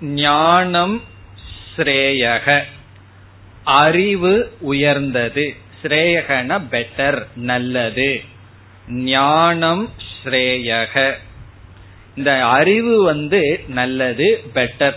ஞானம் 0.00 1.02
ஸ்ரேயக 1.76 2.62
அறிவு 3.64 4.56
உயர்ந்தது. 4.60 5.56
ஸ்ரேயகன 5.82 6.62
பெட்டர் 6.70 7.26
நல்லது. 7.34 8.22
ஞானம் 8.88 9.90
ஸ்ரேயக. 10.24 11.12
இந்த 12.16 12.46
அறிவு 12.46 13.02
வந்து 13.02 13.64
நல்லது 13.68 14.42
பெட்டர் 14.54 14.94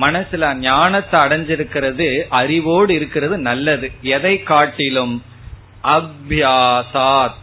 மனசுல 0.00 0.54
ஞானத்தை 0.54 1.20
அடைஞ்சிருக்கிறது 1.20 2.26
அறிவோடு 2.28 2.94
இருக்கிறது 2.94 3.38
நல்லது. 3.38 3.90
எதை 4.02 4.42
காட்டிலும்? 4.42 5.22
அபியாசாத். 5.84 7.40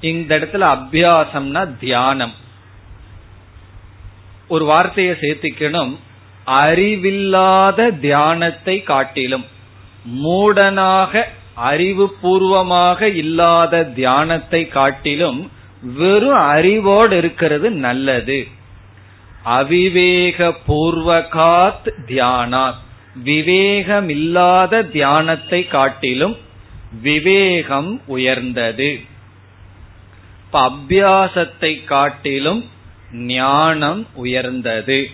இந்த 0.00 0.38
இடத்துல 0.38 0.76
அபியாசம்னா 0.76 1.78
தியானம். 1.78 2.34
ஒரு 4.48 4.64
வார்த்தையை 4.64 5.14
சேர்த்திக்கணும். 5.20 5.98
அறிவில்லாத 6.44 7.90
தியானத்தை 7.90 8.82
காட்டிலும். 8.82 9.51
மூடனாக 10.08 11.22
அறிவுபூர்வமாக 11.70 13.00
இல்லாத 13.00 13.84
தியானத்தை 13.84 14.68
காட்டிலும் 14.68 15.50
வெறும் 15.82 16.34
அறிவோடு 16.34 17.16
இருக்கிறது 17.16 17.70
நல்லது. 17.70 18.48
அவிவேக 19.44 20.54
பூர்வகாத் 20.68 21.88
தியானாத். 22.06 22.80
விவேகமில்லாத 23.24 24.90
தியானத்தை 24.90 25.66
காட்டிலும் 25.66 26.36
விவேகம் 27.02 28.00
உயர்ந்தது. 28.06 29.00
அபியாசத்தை 30.52 31.84
காட்டிலும் 31.84 32.64
ஞானம் 33.12 34.06
உயர்ந்தது. 34.14 35.10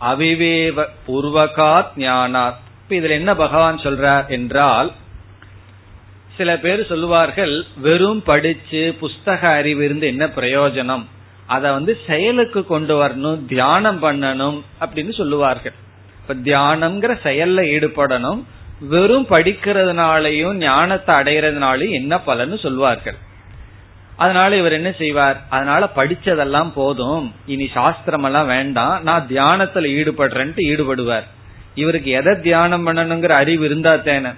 அவிவேவ 0.00 0.86
பூர்வகாத் 1.06 1.92
ஞானாத் 1.96 2.64
இதுல 2.88 3.08
என்ன 3.08 3.34
பகவான் 3.34 3.78
சொல்றார் 3.78 4.26
என்றால் 4.26 4.92
சில 6.36 6.58
பேர் 6.58 6.86
சொல்லுவார்கள் 6.86 7.66
வெறும் 7.76 8.22
படிச்சு 8.22 8.96
புஸ்தக 9.00 9.42
அறிவு 9.42 9.84
இருந்து 9.84 10.06
என்ன 10.06 10.26
பிரயோஜனம்? 10.26 11.04
அத 11.46 11.72
வந்து 11.72 11.98
செயலுக்கு 12.06 12.66
கொண்டு 12.66 13.02
வரணும் 13.02 13.46
தியானம் 13.46 14.02
பண்ணணும் 14.02 14.60
அப்படின்னு 14.80 15.12
சொல்லுவார்கள். 15.14 15.72
இப்ப 16.20 16.34
தியானம்ங்கிற 16.34 17.18
செயல்ல 17.22 17.60
ஈடுபடணும் 17.74 18.42
வெறும் 18.80 19.26
படிக்கிறதுனாலையும் 19.26 20.54
ஞானத்தை 20.54 21.14
அடைகிறதுனாலையும் 21.14 21.90
என்ன 21.90 22.16
பலன்னு 22.26 22.58
சொல்வார்கள் 22.58 23.16
அதனால 24.18 24.56
இவர் 24.56 24.76
என்ன 24.78 24.90
செய்வார்? 24.98 25.36
அதனால 25.48 25.88
படிச்சதெல்லாம் 25.96 26.70
போதும். 26.74 27.26
இனி 27.46 27.66
சாஸ்திரம் 27.74 28.26
எல்லாம் 28.28 28.46
வேண்டாம். 28.46 29.02
நான் 29.02 29.26
தியானத்துல 29.30 29.90
ஈடுபடுறேன்ட்டு 29.98 30.62
ஈடுபடுவார். 30.70 31.26
இவருக்கு 31.74 32.10
எதை 32.10 32.32
தியானம் 32.40 32.84
பண்ணணுங்கிற 32.86 33.32
அறிவு 33.42 33.64
இருந்தா 33.64 33.92
தேன. 34.08 34.32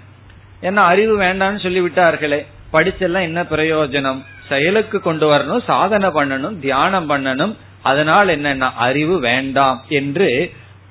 ஏன்னா 0.63 0.83
அறிவு 0.93 1.15
வேண்டாம்னு 1.21 1.63
சொல்லி 1.63 1.81
விட்டார்களே 1.81 2.41
படிச்செல்லாம் 2.73 3.27
என்ன 3.29 3.43
பிரயோஜனம்? 3.43 4.21
செயலுக்கு 4.49 4.99
கொண்டு 5.01 5.27
வரணும் 5.33 5.65
சாதனை 5.65 6.09
பண்ணணும் 6.09 6.57
தியானம் 6.59 7.11
பண்ணணும். 7.11 7.55
அதனால் 7.83 8.29
என்னன்னா 8.29 8.69
அறிவு 8.87 9.19
வேண்டாம் 9.21 9.79
என்று 9.89 10.29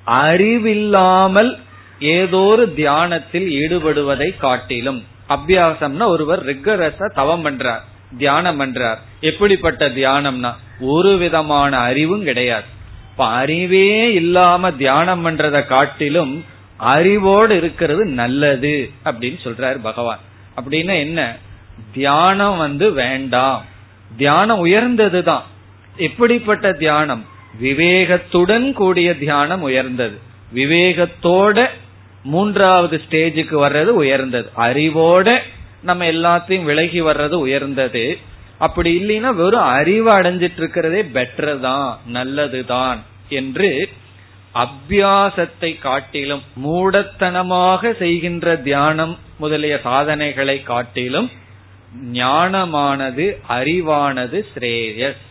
அறிவில்லாமல் 0.04 1.52
ஏதோ 1.98 2.42
ஒரு 2.52 2.64
தியானத்தில் 2.74 3.48
ஈடுபடுவதை 3.60 4.28
காட்டிலும். 4.36 5.00
அபியாசம்னா 5.28 6.06
ஒருவர் 6.06 6.42
ரிகரஸா 6.46 7.06
தவம் 7.14 7.44
பண்றார். 7.44 7.84
தியானம் 8.18 8.60
பண்றார். 8.60 8.96
எப்படிப்பட்ட 9.20 9.88
தியானம்னா 9.88 10.54
ஒரு 10.80 11.16
விதமான 11.16 11.78
அறிவும் 11.78 12.24
கிடையாது. 12.24 12.64
இப்ப 13.10 13.26
அறிவே 13.26 14.12
இல்லாம 14.12 14.72
தியானம் 14.72 15.26
பண்றத 15.26 15.66
காட்டிலும் 15.66 16.44
அறிவோடு 16.76 17.56
இருக்கிறது 17.56 18.04
நல்லது 18.04 18.90
அப்படின்னு 19.04 19.38
சொல்றார் 19.44 19.78
பகவான். 19.82 20.18
அப்படின்னா 20.56 20.98
என்ன? 20.98 21.36
தியானம் 21.92 22.56
வந்து 22.56 22.92
வேண்டாம். 22.92 23.64
தியானம் 24.16 24.64
உயர்ந்ததுதான். 24.66 25.42
எப்படிப்பட்ட 25.96 26.72
தியானம்? 26.72 27.24
விவேகத்துடன் 27.62 28.72
கூடிய 28.72 29.18
தியானம் 29.18 29.62
உயர்ந்தது. 29.62 30.18
விவேகத்தோட 30.54 31.66
மூன்றாவது 32.22 33.00
ஸ்டேஜுக்கு 33.08 33.54
வர்றது 33.58 33.84
உயர்ந்தது. 33.84 34.50
அறிவோட 34.56 35.38
நம்ம 35.82 36.04
எல்லாத்தையும் 36.04 36.62
விலகி 36.62 37.02
வர்றது 37.02 37.36
உயர்ந்தது. 37.46 38.18
அப்படி 38.58 38.90
இல்லைன்னா 38.98 39.34
வெறும் 39.34 39.68
அறிவு 39.78 40.10
அடைஞ்சிட்டு 40.10 40.60
இருக்கிறதே 40.62 41.02
பெட்டர் 41.14 41.60
தான் 41.60 41.98
நல்லதுதான் 42.06 42.98
என்று 43.28 43.88
அபியாசத்தை 44.54 45.78
காட்டிலும் 45.78 46.42
மூடத்தனமாக 46.64 47.92
செய்கின்ற 47.98 48.56
தியானம் 48.56 49.18
முதலிய 49.38 49.80
சாதனைகளை 49.82 50.62
காட்டிலும் 50.62 51.30
ஞானமானது 52.12 53.24
அறிவானது 53.48 54.38
ஸ்ரேயஸ். 54.50 55.22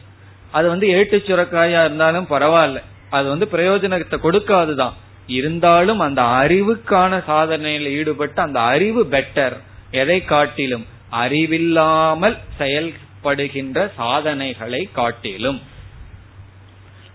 அது 0.52 0.68
வந்து 0.68 0.88
ஏட்டு 0.89 1.18
சுரக்காயா 1.18 1.80
இருந்தாலும் 1.86 2.28
பரவாயில்ல. 2.30 2.80
அது 3.10 3.30
வந்து 3.30 3.47
பிரயோஜனத்தை 3.52 4.18
கொடுக்காதுதான். 4.24 4.95
இருந்தாலும் 5.28 6.00
அந்த 6.00 6.22
அறிவுக்கான 6.22 7.14
சாதனையில் 7.28 7.89
ஈடுபட்டு 7.97 8.41
அந்த 8.41 8.60
அறிவு 8.60 9.02
பெட்டர் 9.12 9.58
எதை 9.92 10.26
காட்டிலும் 10.26 10.86
அறிவில்லாமல் 11.10 12.38
செயல்படுகின்ற 12.60 13.92
சாதனைகளை 13.96 14.90
காட்டிலும். 14.92 15.62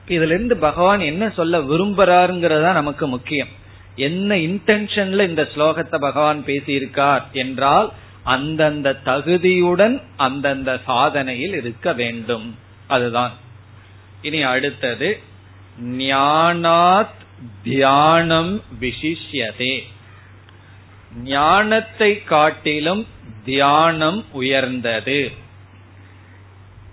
இதுல 0.08 0.26
இருந்து 0.26 0.56
பகவான் 0.56 1.00
என்ன 1.00 1.30
சொல்ல 1.30 1.58
விரும்புறாருங்கிறதா 1.58 2.72
நமக்கு 2.72 3.06
முக்கியம். 3.06 3.48
என்ன 3.96 4.34
இன்டென்ஷன்ல 4.34 5.28
இந்த 5.28 5.48
ஸ்லோகத்தை 5.54 5.98
பகவான் 5.98 6.44
பேசியிருக்கார் 6.46 7.22
என்றால் 7.32 7.92
அந்தந்த 8.22 9.00
தகுதியுடன் 9.04 10.02
அந்தந்த 10.16 10.80
சாதனையில் 10.86 11.54
இருக்க 11.54 11.92
வேண்டும். 11.92 12.58
அதுதான். 12.86 13.32
இனி 14.22 14.42
அடுத்தது 14.42 15.20
ஞானாத் 15.82 17.20
தியானம் 17.62 18.62
விசிஷ்யதே. 18.80 19.82
ஞானத்தை 21.22 22.24
காட்டிலும் 22.24 23.06
தியானம் 23.44 24.24
உயர்ந்தது. 24.32 25.32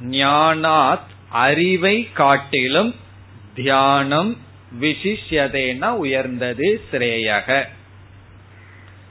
ஞானாத் 0.01 1.09
அறிவை 1.29 2.09
காட்டிலும் 2.13 2.95
தியானம் 3.53 4.37
விசிஷ்யதேனா 4.81 5.87
உயர்ந்தது 5.87 6.81
சிரேயக. 6.91 7.65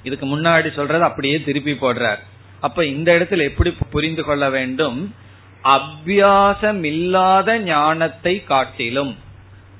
இதுக்கு 0.03 0.27
முன்னாடி 0.27 0.73
சொல்றது 0.73 1.03
அப்படியே 1.03 1.43
திருப்பி 1.43 1.73
போடுறார். 1.73 2.19
அப்ப 2.61 2.87
இந்த 2.87 3.13
இடத்துல 3.13 3.43
எப்படி 3.43 3.77
புரிந்து 3.91 4.25
கொள்ள 4.25 4.51
வேண்டும்? 4.51 5.15
அபியாசம் 5.65 6.85
இல்லாத 6.85 7.59
ஞானத்தை 7.59 8.45
காட்டிலும். 8.45 9.19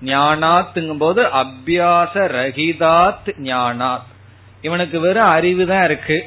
ஞானாத்துங்கும் 0.05 0.99
போது 0.99 1.23
அபியாச 1.23 2.15
ரஹிதாத் 2.15 3.35
ஞானாத். 3.39 4.09
இவனுக்கு 4.63 5.01
வெறும் 5.01 5.25
அறிவு 5.25 5.67
தான் 5.67 5.85
இருக்கு. 5.85 6.25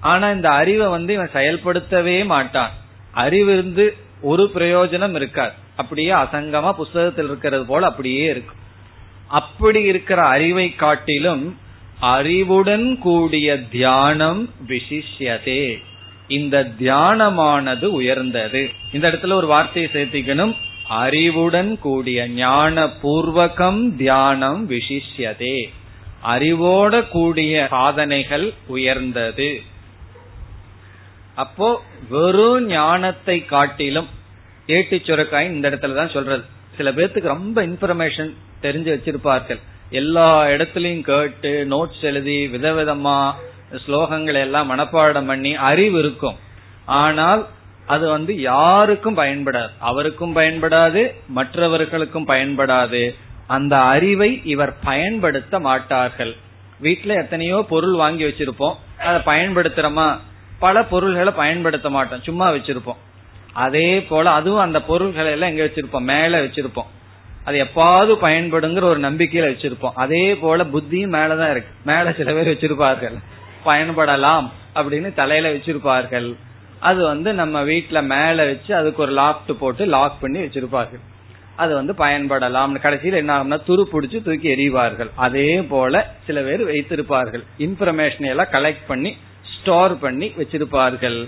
ஆனா 0.00 0.30
இந்த 0.30 0.50
அறிவை 0.50 0.86
வந்து 0.86 1.14
இவன் 1.14 1.30
செயல்படுத்தவே 1.34 2.24
மாட்டான். 2.24 2.70
அறிவு 3.12 3.52
இருந்து 3.52 3.96
ஒரு 4.20 4.50
பிரயோஜனம் 4.54 5.14
இருக்காது. 5.14 5.52
அப்படியே 5.76 6.10
அசங்கமா 6.10 6.72
புஸ்தகத்தில் 6.72 7.24
இருக்கிறது 7.24 7.64
போல 7.64 7.86
அப்படியே 7.86 8.24
இருக்கும். 8.24 8.60
அப்படி 9.28 9.82
இருக்கிற 9.82 10.22
அறிவை 10.22 10.74
காட்டிலும் 10.74 11.56
அறிவுடன் 12.00 12.98
கூடிய 12.98 13.62
தியானம் 13.62 14.50
விசிஷ்யதே. 14.68 15.82
இந்த 16.28 16.70
தியானமானது 16.78 17.84
உயர்ந்தது. 17.84 18.70
இந்த 18.92 19.08
இடத்துல 19.08 19.32
ஒரு 19.32 19.46
வார்த்தையை 19.46 19.90
சேர்த்திக்கணும். 19.94 20.56
அறிவுடன் 20.88 21.78
கூடிய 21.78 22.28
ஞான 22.28 22.86
பூர்வகம் 22.86 23.96
தியானம் 23.96 24.70
விசிஷ்யதே. 24.70 25.68
அறிவோட 26.22 27.08
கூடிய 27.08 27.66
சாதனைகள் 27.70 28.54
உயர்ந்தது. 28.66 29.62
அப்போ 31.34 31.82
வெறும் 32.08 32.66
ஞானத்தை 32.66 33.44
காட்டிலும் 33.44 34.08
ஏட்டு 34.66 34.96
சுரக்காய் 34.96 35.50
இந்த 35.52 35.70
இடத்துல 35.70 35.94
தான் 35.94 36.14
சொல்றது. 36.16 36.44
சில 36.76 36.90
பேர்த்துக்கு 36.90 37.34
ரொம்ப 37.36 37.66
இன்ஃபர்மேஷன் 37.66 38.30
தெரிஞ்சு 38.62 38.90
வச்சிருப்பார்கள். 38.94 39.60
எல்லா 39.90 40.44
இடத்துலயும் 40.44 41.00
கேட்டு 41.00 41.66
நோட்ஸ் 41.70 42.04
எழுதி 42.10 42.46
விதவிதமா 42.46 43.32
ஸ்லோகங்களை 43.86 44.40
எல்லாம் 44.40 44.70
மனப்பாடம் 44.70 45.26
பண்ணி 45.26 45.54
அறிவு 45.54 45.98
இருக்கும். 45.98 46.38
ஆனால் 46.84 47.48
அது 47.86 48.08
வந்து 48.08 48.40
யாருக்கும் 48.40 49.16
பயன்படாது. 49.16 49.70
அவருக்கும் 49.78 50.36
பயன்படாது 50.36 51.14
மற்றவர்களுக்கும் 51.28 52.26
பயன்படாது. 52.26 53.14
அந்த 53.46 53.80
அறிவை 53.80 54.40
இவர் 54.44 54.76
பயன்படுத்த 54.84 55.60
மாட்டார்கள். 55.60 56.36
வீட்டுல 56.82 57.16
எத்தனையோ 57.16 57.66
பொருள் 57.68 57.94
வாங்கி 57.94 58.24
வச்சிருப்போம். 58.24 58.74
அதை 58.98 59.34
பயன்படுத்துறோமா? 59.34 60.18
பல 60.58 60.84
பொருள்களை 60.84 61.32
பயன்படுத்த 61.32 61.90
மாட்டோம். 61.90 62.22
சும்மா 62.22 62.50
வச்சிருப்போம். 62.50 62.96
அதே 63.52 64.02
போல 64.02 64.30
அதுவும் 64.30 64.60
அந்த 64.60 64.82
பொருள்களை 64.82 65.30
எல்லாம் 65.30 65.48
எங்க 65.48 65.64
வச்சிருப்போம்? 65.64 66.00
மேல 66.00 66.42
வச்சிருப்போம். 66.42 66.86
அது 67.44 67.64
எப்பாவது 67.64 68.16
பயன்படுங்கிற 68.22 68.82
ஒரு 68.82 69.00
நம்பிக்கையில 69.00 69.48
வச்சிருப்போம். 69.48 69.92
அதே 69.94 70.36
போல 70.36 70.64
புத்தியும் 70.64 71.12
மேலதான் 71.12 71.50
இருக்கு. 71.50 71.70
மேல 71.84 72.12
சில 72.12 72.32
பேர் 72.32 72.56
வச்சிருப்பார்கள். 72.56 73.18
பயன்படலாம் 73.66 74.50
அப்படின்னு 74.74 75.14
தலையில 75.14 75.52
வச்சிருப்பார்கள். 75.52 76.36
அது 76.78 77.04
வந்து 77.04 77.34
நம்ம 77.34 77.64
வீட்டுல 77.64 78.02
மேல 78.02 78.44
வச்சு 78.44 78.74
அதுக்கு 78.74 79.02
ஒரு 79.02 79.12
லாக்ட் 79.12 79.52
போட்டு 79.58 79.86
லாக் 79.86 80.20
பண்ணி 80.20 80.38
வச்சிருப்பார்கள். 80.38 81.00
அது 81.56 81.72
வந்து 81.74 81.92
பயன்படலாம் 81.92 82.72
கடைசியில் 82.80 83.20
என்ன 83.20 83.32
ஆகும்னா 83.36 83.58
துரு 83.66 83.82
பிடிச்சு 83.92 84.18
தூக்கி 84.22 84.48
எறிவார்கள். 84.48 85.10
அதே 85.16 85.62
போல 85.62 86.14
சில 86.26 86.40
பேர் 86.40 86.62
வைத்திருப்பார்கள். 86.70 87.44
இன்ஃபர்மேஷன் 87.58 88.28
எல்லாம் 88.32 88.52
கலெக்ட் 88.52 88.86
பண்ணி 88.86 89.16
ஸ்டோர் 89.54 89.94
பண்ணி 89.98 90.28
வச்சிருப்பார்கள். 90.38 91.20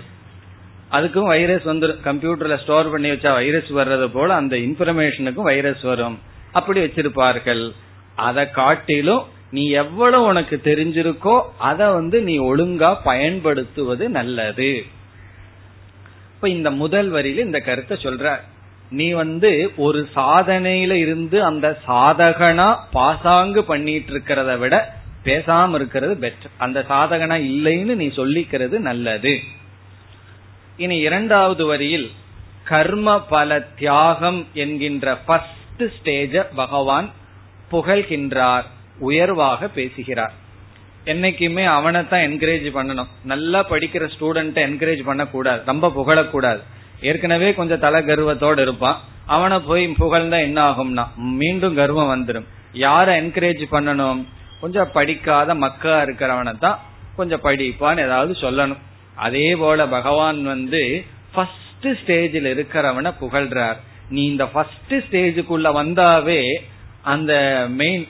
அதுக்கும் 0.91 1.29
வைரஸ் 1.33 1.65
வந்துடும் 1.65 2.01
கம்ப்யூட்டர்ல 2.07 2.57
ஸ்டோர் 2.63 2.89
பண்ணி 2.89 3.09
வச்சா 3.09 3.31
வைரஸ் 3.33 3.71
வர்றது 3.79 4.07
போல 4.07 4.33
அந்த 4.33 4.55
இன்ஃபர்மேஷனுக்கும் 4.55 5.49
வைரஸ் 5.51 5.81
வரும். 5.81 6.17
அப்படி 6.51 6.79
வச்சிருப்பார்கள். 6.85 7.63
அதை 8.15 8.43
காட்டிலும் 8.51 9.23
நீ 9.51 9.63
எவ்வளவு 9.69 10.25
உனக்கு 10.25 10.55
தெரிஞ்சிருக்கோ 10.63 11.41
அதை 11.57 11.87
வந்து 11.87 12.21
நீ 12.21 12.35
ஒழுங்கா 12.39 12.95
பயன்படுத்துவது 13.03 14.09
நல்லது. 14.09 14.85
இப்ப 16.35 16.49
இந்த 16.49 16.71
முதல் 16.71 17.09
வரியில 17.13 17.45
இந்த 17.49 17.59
கருத்தை 17.59 17.97
சொல்ற 18.01 18.35
நீ 18.89 19.11
வந்து 19.11 19.71
ஒரு 19.75 20.09
சாதனையில 20.15 20.91
இருந்து 20.91 21.43
அந்த 21.43 21.79
சாதகனா 21.87 22.77
பாசாங்கு 22.91 23.63
பண்ணிட்டு 23.63 24.13
இருக்கிறத 24.13 24.57
விட 24.57 24.93
பேசாம 25.23 25.73
இருக்கிறது 25.73 26.17
பெட்டர் 26.21 26.51
அந்த 26.57 26.85
சாதகனா 26.89 27.37
இல்லைன்னு 27.41 27.95
நீ 27.95 28.07
சொல்லிக்கிறது 28.07 28.77
நல்லது. 28.79 29.39
இனி 30.77 30.97
இரண்டாவது 30.97 31.65
வரியில் 31.65 32.11
கர்ம 32.63 33.21
பல 33.21 33.59
தியாகம் 33.59 34.47
என்கின்ற 34.53 35.15
ஃபர்ஸ்ட் 35.15 35.83
ஸ்டேஜ 35.83 36.45
பகவான் 36.55 37.09
புகழ்கின்றார் 37.71 38.63
உயர்வாக 38.99 39.67
பேசுகிறார். 39.67 40.33
என்னைக்குமே 41.05 41.65
அவனை 41.65 42.07
தான் 42.07 42.19
என்கரேஜ் 42.19 42.67
பண்ணணும். 42.75 43.07
நல்லா 43.23 43.69
படிக்கிற 43.69 44.09
ஸ்டூடெண்ட்டை 44.19 44.61
என்கரேஜ் 44.69 45.03
பண்ணக்கூடாது. 45.03 45.61
ரொம்ப 45.65 45.87
புகழக்கூடாது. 45.87 46.59
ஏற்கனவே 47.01 47.53
கொஞ்சம் 47.53 47.79
தலை 47.79 47.99
கர்வத்தோடு 48.05 48.61
இருப்பான். 48.61 48.99
அவனை 49.25 49.59
போய் 49.59 49.85
புகழ்ந்தா 49.99 50.39
என்ன 50.39 50.59
ஆகும்னா 50.69 51.05
மீண்டும் 51.41 51.75
கர்வம் 51.75 52.11
வந்துடும் 52.13 52.47
யார 52.73 53.07
என்கரேஜ் 53.21 53.63
பண்ணணும்? 53.71 54.21
கொஞ்சம் 54.61 54.91
படிக்காத 54.91 55.55
மக்கா 55.55 56.01
இருக்கிறவனை 56.01 56.53
தான் 56.57 56.79
கொஞ்சம் 57.15 57.43
படிப்பான்னு 57.43 58.05
ஏதாவது 58.05 58.33
சொல்லணும். 58.41 58.81
அதே 59.15 59.55
போல 59.55 59.87
பகவான் 59.87 60.43
வந்து 60.43 61.05
ஃபர்ஸ்ட் 61.33 61.87
ஸ்டேஜில் 62.01 62.49
இருக்கிறவனை 62.55 63.11
புகழ்றார். 63.21 63.79
நீ 64.09 64.25
இந்த 64.25 64.45
ஃபர்ஸ்ட் 64.45 64.93
ஸ்டேஜுக்குள்ள 64.93 65.67
வந்தாவே 65.81 66.41
அந்த 67.01 67.33
மெயின் 67.69 68.05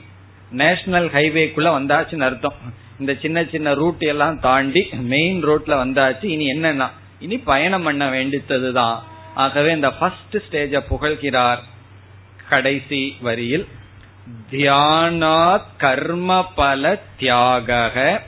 நேஷனல் 0.50 1.08
ஹைவேக்குள்ள 1.08 1.70
வந்தாச்சுன்னு 1.78 2.26
அர்த்தம். 2.28 2.58
இந்த 3.00 3.14
சின்ன 3.22 3.44
சின்ன 3.44 3.74
ரூட் 3.74 4.04
எல்லாம் 4.12 4.40
தாண்டி 4.40 4.82
மெயின் 5.14 5.44
ரோட்ல 5.44 5.74
வந்தாச்சு. 5.84 6.24
இனி 6.24 6.46
என்னன்னா 6.54 6.88
இனி 7.20 7.38
பயணம் 7.38 7.82
பண்ண 7.82 8.04
வேண்டித்ததுதான். 8.10 8.98
ஆகவே 9.34 9.72
இந்த 9.72 9.90
ஃபர்ஸ்ட் 9.92 10.36
ஸ்டேஜ 10.36 10.82
புகழ்கிறார் 10.90 11.62
கடைசி 12.48 13.16
வரியில் 13.20 13.66
தியானாத் 14.50 15.70
கர்ம 15.78 16.46
பல 16.54 17.00
தியாக 17.18 18.22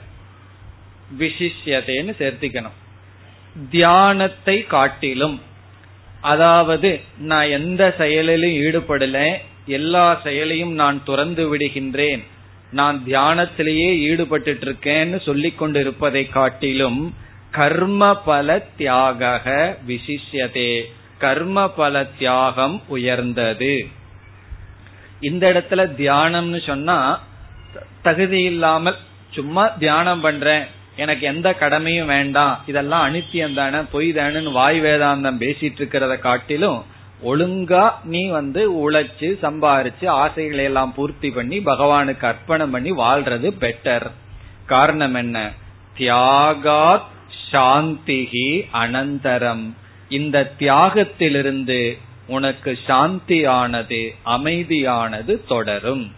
விசிஷ்யதேன்னு 1.19 2.13
சேர்த்திக்கணும். 2.19 2.77
தியானத்தை 3.71 4.67
காட்டிலும் 4.67 5.41
அதாவது 6.21 7.01
நான் 7.19 7.49
எந்த 7.49 7.83
செயலிலும் 7.99 8.57
ஈடுபடல 8.67 9.19
எல்லா 9.67 10.21
செயலையும் 10.25 10.73
நான் 10.73 10.99
துறந்து 11.05 11.45
விடுகின்றேன் 11.51 12.23
நான் 12.71 12.97
தியானத்திலேயே 13.07 13.91
ஈடுபட்டு 14.09 14.53
இருக்கேன்னு 14.61 15.19
சொல்லிக் 15.23 15.59
கொண்டிருப்பதை 15.59 16.29
காட்டிலும் 16.29 17.01
கர்ம 17.51 18.17
பல 18.17 18.59
தியாக 18.59 19.77
விசிஷ்யதே. 19.87 20.83
கர்ம 21.19 21.69
பல 21.69 22.05
தியாகம் 22.05 22.83
உயர்ந்தது. 22.89 23.89
இந்த 25.21 25.51
இடத்துல 25.53 25.73
தியானம்னு 25.73 26.67
சொன்னா 26.67 27.21
தகுதி 28.03 28.43
இல்லாமல் 28.43 28.97
சும்மா 29.31 29.69
தியானம் 29.69 30.21
பண்றேன். 30.21 30.65
எனக்கு 30.97 31.27
எந்த 31.27 31.55
கடமையும் 31.55 32.07
வேண்டாம். 32.07 32.63
இதெல்லாம் 32.67 33.15
அனித்தியம் 33.15 33.55
தானே 33.55 33.77
பொய் 33.93 34.13
தானு 34.13 34.53
வாய் 34.53 34.81
வேதாந்தம் 34.81 35.41
பேசிட்டு 35.41 35.81
இருக்கிறத 35.81 36.19
காட்டிலும் 36.19 36.85
ஒழுங்கா 37.25 37.91
நீ 38.05 38.29
வந்து 38.29 38.91
உழைச்சு 38.91 39.29
சம்பாரிச்சு 39.43 40.07
ஆசைகளை 40.07 40.65
எல்லாம் 40.65 40.95
பூர்த்தி 40.95 41.31
பண்ணி 41.31 41.59
பகவானுக்கு 41.59 42.25
அர்ப்பணம் 42.25 42.71
பண்ணி 42.71 42.93
வாழ்றது 42.93 43.51
பெட்டர் 43.61 44.11
காரணம் 44.67 45.15
என்ன? 45.15 45.51
தியாகாத் 45.99 47.17
சாந்திகி 47.53 48.67
அனந்தரம். 48.73 49.73
இந்த 50.09 50.53
தியாகத்திலிருந்து 50.59 51.99
உனக்கு 52.27 52.79
சாந்தியானது 52.87 54.15
அமைதியானது 54.27 55.47
தொடரும். 55.49 56.13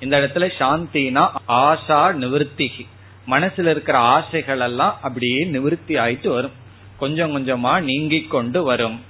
இந்த 0.00 0.18
இடத்துல 0.18 0.50
சாந்தினா 0.58 1.28
ஆசா 1.48 2.14
நிவர்த்திகி 2.14 2.86
மனசுல 3.26 3.70
இருக்கிற 3.70 3.98
ஆசைகள் 3.98 4.60
எல்லாம் 4.60 4.98
அப்படியே 5.02 5.44
நிவர்த்தி 5.44 5.94
ஆயிட்டு 5.94 6.28
வரும். 6.28 6.52
கொஞ்சம் 6.98 7.32
கொஞ்சமா 7.36 7.80
நீங்கிக் 7.80 8.30
கொண்டு 8.30 8.62
வரும். 8.62 9.00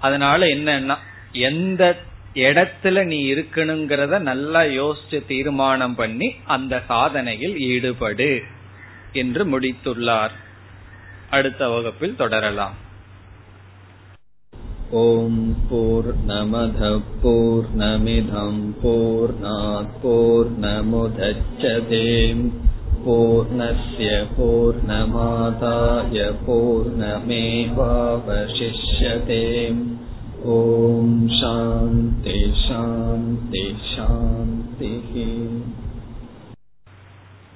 அதனால 0.00 0.46
என்னன்னா 0.46 0.96
எந்த 1.32 1.98
இடத்துல 2.34 3.04
நீ 3.04 3.34
இருக்கணுங்கிறத 3.34 4.18
நல்லா 4.18 4.60
யோசிச்சு 4.60 5.26
தீர்மானம் 5.26 5.94
பண்ணி 5.94 6.34
அந்த 6.44 6.82
சாதனையில் 6.88 7.56
ஈடுபடு. 7.56 8.42
என்று 9.13 9.43
முடித்துள்ளார் 9.45 10.35
அடுத்த 11.29 11.69
வகுப்பில் 11.69 12.15
தொடரலாம் 12.15 12.77
ஓம் 14.99 15.43
போர் 15.69 16.11
நமத 16.25 16.81
போர் 17.21 17.69
நமிதம் 17.75 18.63
போர் 18.81 19.35
போர் 20.01 20.51
நமுதச்சதேம் 20.63 22.43
पूर्णस्य 23.01 24.07
पूर्णमादाय 24.31 26.17
पूर्णमेवावशिष्यते 26.41 27.77
ॐ 30.49 31.13
शान्ति 31.31 32.39
शान्ति 32.57 33.63
शान्तिः 33.85 35.13